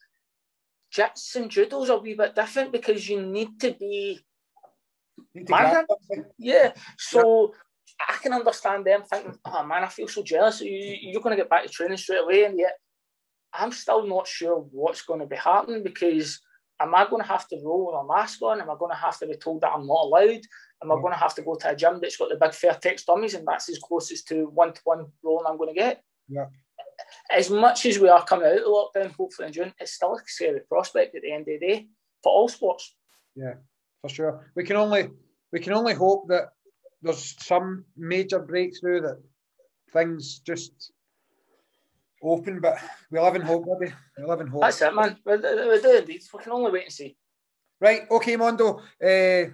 Jits 0.95 1.37
and 1.37 1.51
judo's 1.51 1.91
a 1.91 1.99
wee 1.99 2.15
bit 2.15 2.35
different 2.35 2.73
because 2.73 3.09
you 3.09 3.21
need 3.21 3.61
to 3.61 3.73
be 3.73 4.21
man. 5.35 5.85
Yeah, 6.39 6.73
so 6.97 7.55
I 8.09 8.17
can 8.23 8.33
understand 8.33 8.87
them 8.87 9.03
thinking, 9.03 9.39
oh 9.45 9.65
man, 9.65 9.85
I 9.85 9.89
feel 9.89 10.09
so 10.09 10.23
jealous. 10.23 10.61
You, 10.61 11.19
are 11.19 11.23
going 11.23 11.37
to 11.37 11.43
get 11.43 11.51
back 11.51 11.65
to 11.65 11.69
training 11.69 11.97
straight 11.97 12.23
away, 12.23 12.45
and 12.45 12.59
yet 12.59 12.75
I'm 13.53 13.73
still 13.73 14.07
not 14.07 14.27
sure 14.27 14.67
what's 14.71 15.03
going 15.03 15.21
to 15.21 15.27
be 15.27 15.37
happening 15.37 15.83
because 15.83 16.41
am 16.81 16.95
I 16.95 17.09
going 17.09 17.23
to 17.23 17.29
have 17.29 17.49
to 17.49 17.61
roll 17.65 17.87
with 17.87 17.97
a 17.97 18.07
mask 18.07 18.41
on? 18.43 18.61
Am 18.61 18.71
I 18.71 18.77
going 18.79 18.93
to 18.93 18.97
have 18.97 19.19
to 19.19 19.27
be 19.27 19.37
told 19.37 19.63
that 19.63 19.73
I'm 19.73 19.87
not 19.87 20.05
allowed? 20.05 20.41
Am 20.83 20.93
I 20.93 20.95
mm. 20.95 21.03
going 21.03 21.13
to 21.13 21.19
have 21.19 21.35
to 21.35 21.43
go 21.43 21.57
to 21.57 21.71
a 21.71 21.77
gym 21.77 21.99
that's 22.01 22.17
got 22.17 22.29
the 22.29 22.37
big 22.37 22.51
Fairtex 22.51 23.05
dummies 23.05 23.35
and 23.35 23.47
that's 23.47 23.69
as 23.69 23.79
close 23.79 24.13
as 24.13 24.23
to 24.25 24.47
one 24.47 24.73
to 24.73 24.81
one 24.85 25.07
rolling 25.23 25.47
I'm 25.49 25.57
going 25.57 25.75
to 25.75 25.81
get? 25.81 26.03
Yeah. 26.29 26.47
As 27.31 27.51
much 27.51 27.87
as 27.87 27.99
we 27.99 28.09
are 28.09 28.25
coming 28.25 28.47
out 28.47 28.59
of 28.59 28.65
lockdown, 28.65 29.13
hopefully 29.13 29.49
in 29.49 29.55
June, 29.55 29.75
it's 29.79 29.93
still 29.93 30.15
a 30.15 30.21
scary 30.27 30.61
prospect 30.69 31.15
at 31.15 31.23
the 31.23 31.33
end 31.33 31.43
of 31.43 31.47
the 31.47 31.67
day 31.67 31.89
for 32.23 32.33
all 32.33 32.49
sports. 32.49 32.95
Yeah, 33.35 33.55
for 34.03 34.09
sure. 34.09 34.53
We 34.55 34.65
can 34.65 34.77
only 34.77 35.11
we 35.53 35.61
can 35.61 35.73
only 35.73 35.95
hope 35.95 36.29
that 36.29 36.51
there's 37.03 37.37
some 37.45 37.85
major 37.97 38.41
breakthrough 38.41 39.01
that 39.03 39.21
things 39.93 40.41
just 40.41 40.93
open, 42.23 42.61
but 42.61 42.79
we 43.11 43.21
live 43.21 43.37
in 43.37 43.43
hope, 43.43 43.67
buddy. 43.67 43.93
We 44.19 44.25
live 44.25 44.41
in 44.41 44.49
hope. 44.49 44.63
That's 44.63 44.83
it, 44.83 44.95
man. 44.95 45.17
We, 45.25 45.37
we 45.37 45.81
do 45.81 45.97
indeed. 45.99 46.23
We 46.33 46.43
can 46.43 46.53
only 46.53 46.73
wait 46.73 46.85
and 46.85 46.93
see. 46.93 47.17
Right, 47.81 48.03
okay, 48.11 48.37
Mondo. 48.37 48.81
Uh, 49.03 49.51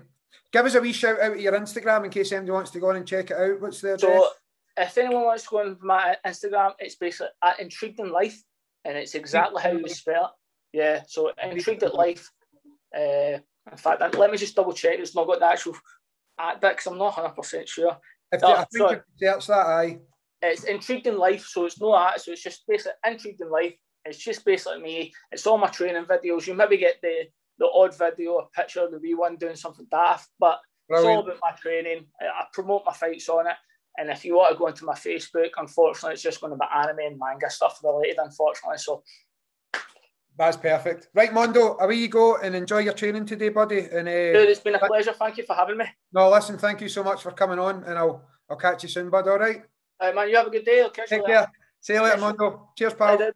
give 0.53 0.67
us 0.67 0.75
a 0.75 0.81
wee 0.81 0.93
shout 0.93 1.21
out 1.21 1.35
to 1.35 1.41
your 1.41 1.53
Instagram 1.53 2.05
in 2.05 2.11
case 2.11 2.33
anybody 2.33 2.53
wants 2.53 2.71
to 2.73 2.81
go 2.81 2.91
on 2.91 2.97
and 2.97 3.07
check 3.07 3.31
it 3.31 3.37
out. 3.37 3.61
What's 3.61 3.81
the 3.81 3.95
address? 3.95 4.13
So, 4.13 4.29
if 4.77 4.99
anyone 4.99 5.25
wants 5.25 5.45
to 5.45 5.51
go 5.51 5.61
on 5.61 5.79
my 5.83 6.17
Instagram, 6.27 6.73
it's 6.79 6.97
basically 6.97 7.29
at 7.43 7.61
Intrigued 7.61 8.01
in 8.01 8.11
Life, 8.11 8.43
and 8.85 8.97
it's 8.97 9.15
exactly 9.15 9.63
how 9.63 9.73
you 9.73 9.89
spell 9.89 10.25
it. 10.73 10.79
Yeah, 10.79 11.03
so 11.07 11.31
Intrigued 11.43 11.83
at 11.85 11.95
Life. 11.95 12.31
Uh, 12.97 13.39
in 13.71 13.77
fact, 13.77 14.01
let 14.17 14.31
me 14.31 14.37
just 14.37 14.55
double 14.55 14.73
check. 14.73 14.99
It's 14.99 15.15
not 15.15 15.27
got 15.27 15.41
the 15.41 15.47
actual 15.47 15.75
at 16.39 16.61
that 16.61 16.77
because 16.77 16.87
I'm 16.87 16.99
not 16.99 17.15
100% 17.15 17.69
sure. 17.69 17.97
If 18.33 18.43
no, 18.43 18.55
I 18.55 18.65
think 18.65 19.03
search 19.17 19.47
that, 19.47 19.67
aye. 19.67 19.99
It's 20.43 20.65
intrigued 20.65 21.07
in 21.07 21.17
life, 21.17 21.47
so 21.47 21.65
it's 21.65 21.81
no 21.81 21.93
art, 21.93 22.21
so 22.21 22.33
it's 22.33 22.43
just 22.43 22.65
basically 22.67 22.93
intrigued 23.07 23.41
in 23.41 23.51
life. 23.51 23.75
It's 24.05 24.19
just 24.19 24.45
basically 24.45 24.83
me. 24.83 25.13
It's 25.33 25.47
all 25.47 25.57
my 25.57 25.69
training 25.69 26.05
videos. 26.05 26.47
You 26.47 26.55
maybe 26.55 26.77
get 26.77 26.97
the 27.03 27.29
the 27.59 27.69
odd 27.73 27.97
video, 27.97 28.39
a 28.39 28.47
picture 28.51 28.85
of 28.85 28.91
the 28.91 28.99
wee 28.99 29.15
one 29.15 29.37
doing 29.37 29.57
something 29.57 29.87
daft, 29.91 30.29
but 30.39 30.61
Brilliant. 30.89 31.11
it's 31.11 31.17
all 31.17 31.25
about 31.25 31.41
my 31.43 31.53
training. 31.57 32.07
I 32.21 32.45
promote 32.53 32.83
my 32.87 32.93
fights 32.93 33.29
on 33.29 33.47
it. 33.47 33.57
And 33.97 34.11
if 34.11 34.25
you 34.25 34.37
want 34.37 34.53
to 34.53 34.59
go 34.59 34.67
into 34.67 34.85
my 34.85 34.95
Facebook, 34.95 35.51
unfortunately, 35.57 36.15
it's 36.15 36.23
just 36.23 36.41
going 36.41 36.53
to 36.53 36.57
be 36.57 36.67
anime 36.75 36.99
and 36.99 37.19
manga 37.19 37.49
stuff 37.49 37.81
related, 37.85 38.19
unfortunately. 38.19 38.79
So 38.79 39.05
that's 40.37 40.57
perfect. 40.57 41.09
Right, 41.15 41.33
Mondo, 41.33 41.77
away 41.79 41.95
you 41.95 42.09
go 42.09 42.37
and 42.39 42.57
enjoy 42.57 42.79
your 42.79 42.93
training 42.95 43.27
today, 43.27 43.51
buddy. 43.51 43.81
And 43.81 44.09
uh, 44.09 44.33
Dude, 44.33 44.49
it's 44.49 44.59
been 44.59 44.75
a 44.75 44.81
pleasure. 44.81 45.13
Thank 45.13 45.37
you 45.37 45.45
for 45.45 45.55
having 45.55 45.79
me. 45.79 45.85
No, 46.13 46.29
listen, 46.29 46.59
thank 46.59 46.81
you 46.81 46.89
so 46.89 47.05
much 47.05 47.23
for 47.23 47.31
coming 47.31 47.61
on, 47.61 47.85
and 47.85 47.97
I'll 47.97 48.25
I'll 48.51 48.57
catch 48.57 48.83
you 48.83 48.89
soon, 48.89 49.11
bud. 49.11 49.29
All 49.29 49.39
right. 49.39 49.63
All 50.01 50.09
right, 50.09 50.15
man. 50.15 50.29
You 50.29 50.37
have 50.37 50.49
a 50.49 50.51
good 50.51 50.65
day. 50.65 50.83
I'll 50.83 50.91
catch 50.91 51.09
Take 51.09 51.19
you 51.19 51.25
later. 51.29 51.39
Care. 51.39 51.53
See 51.81 51.95
you 51.95 52.03
later, 52.03 52.17
Mondo. 52.19 52.71
Cheers, 52.77 52.95
pal. 52.95 53.33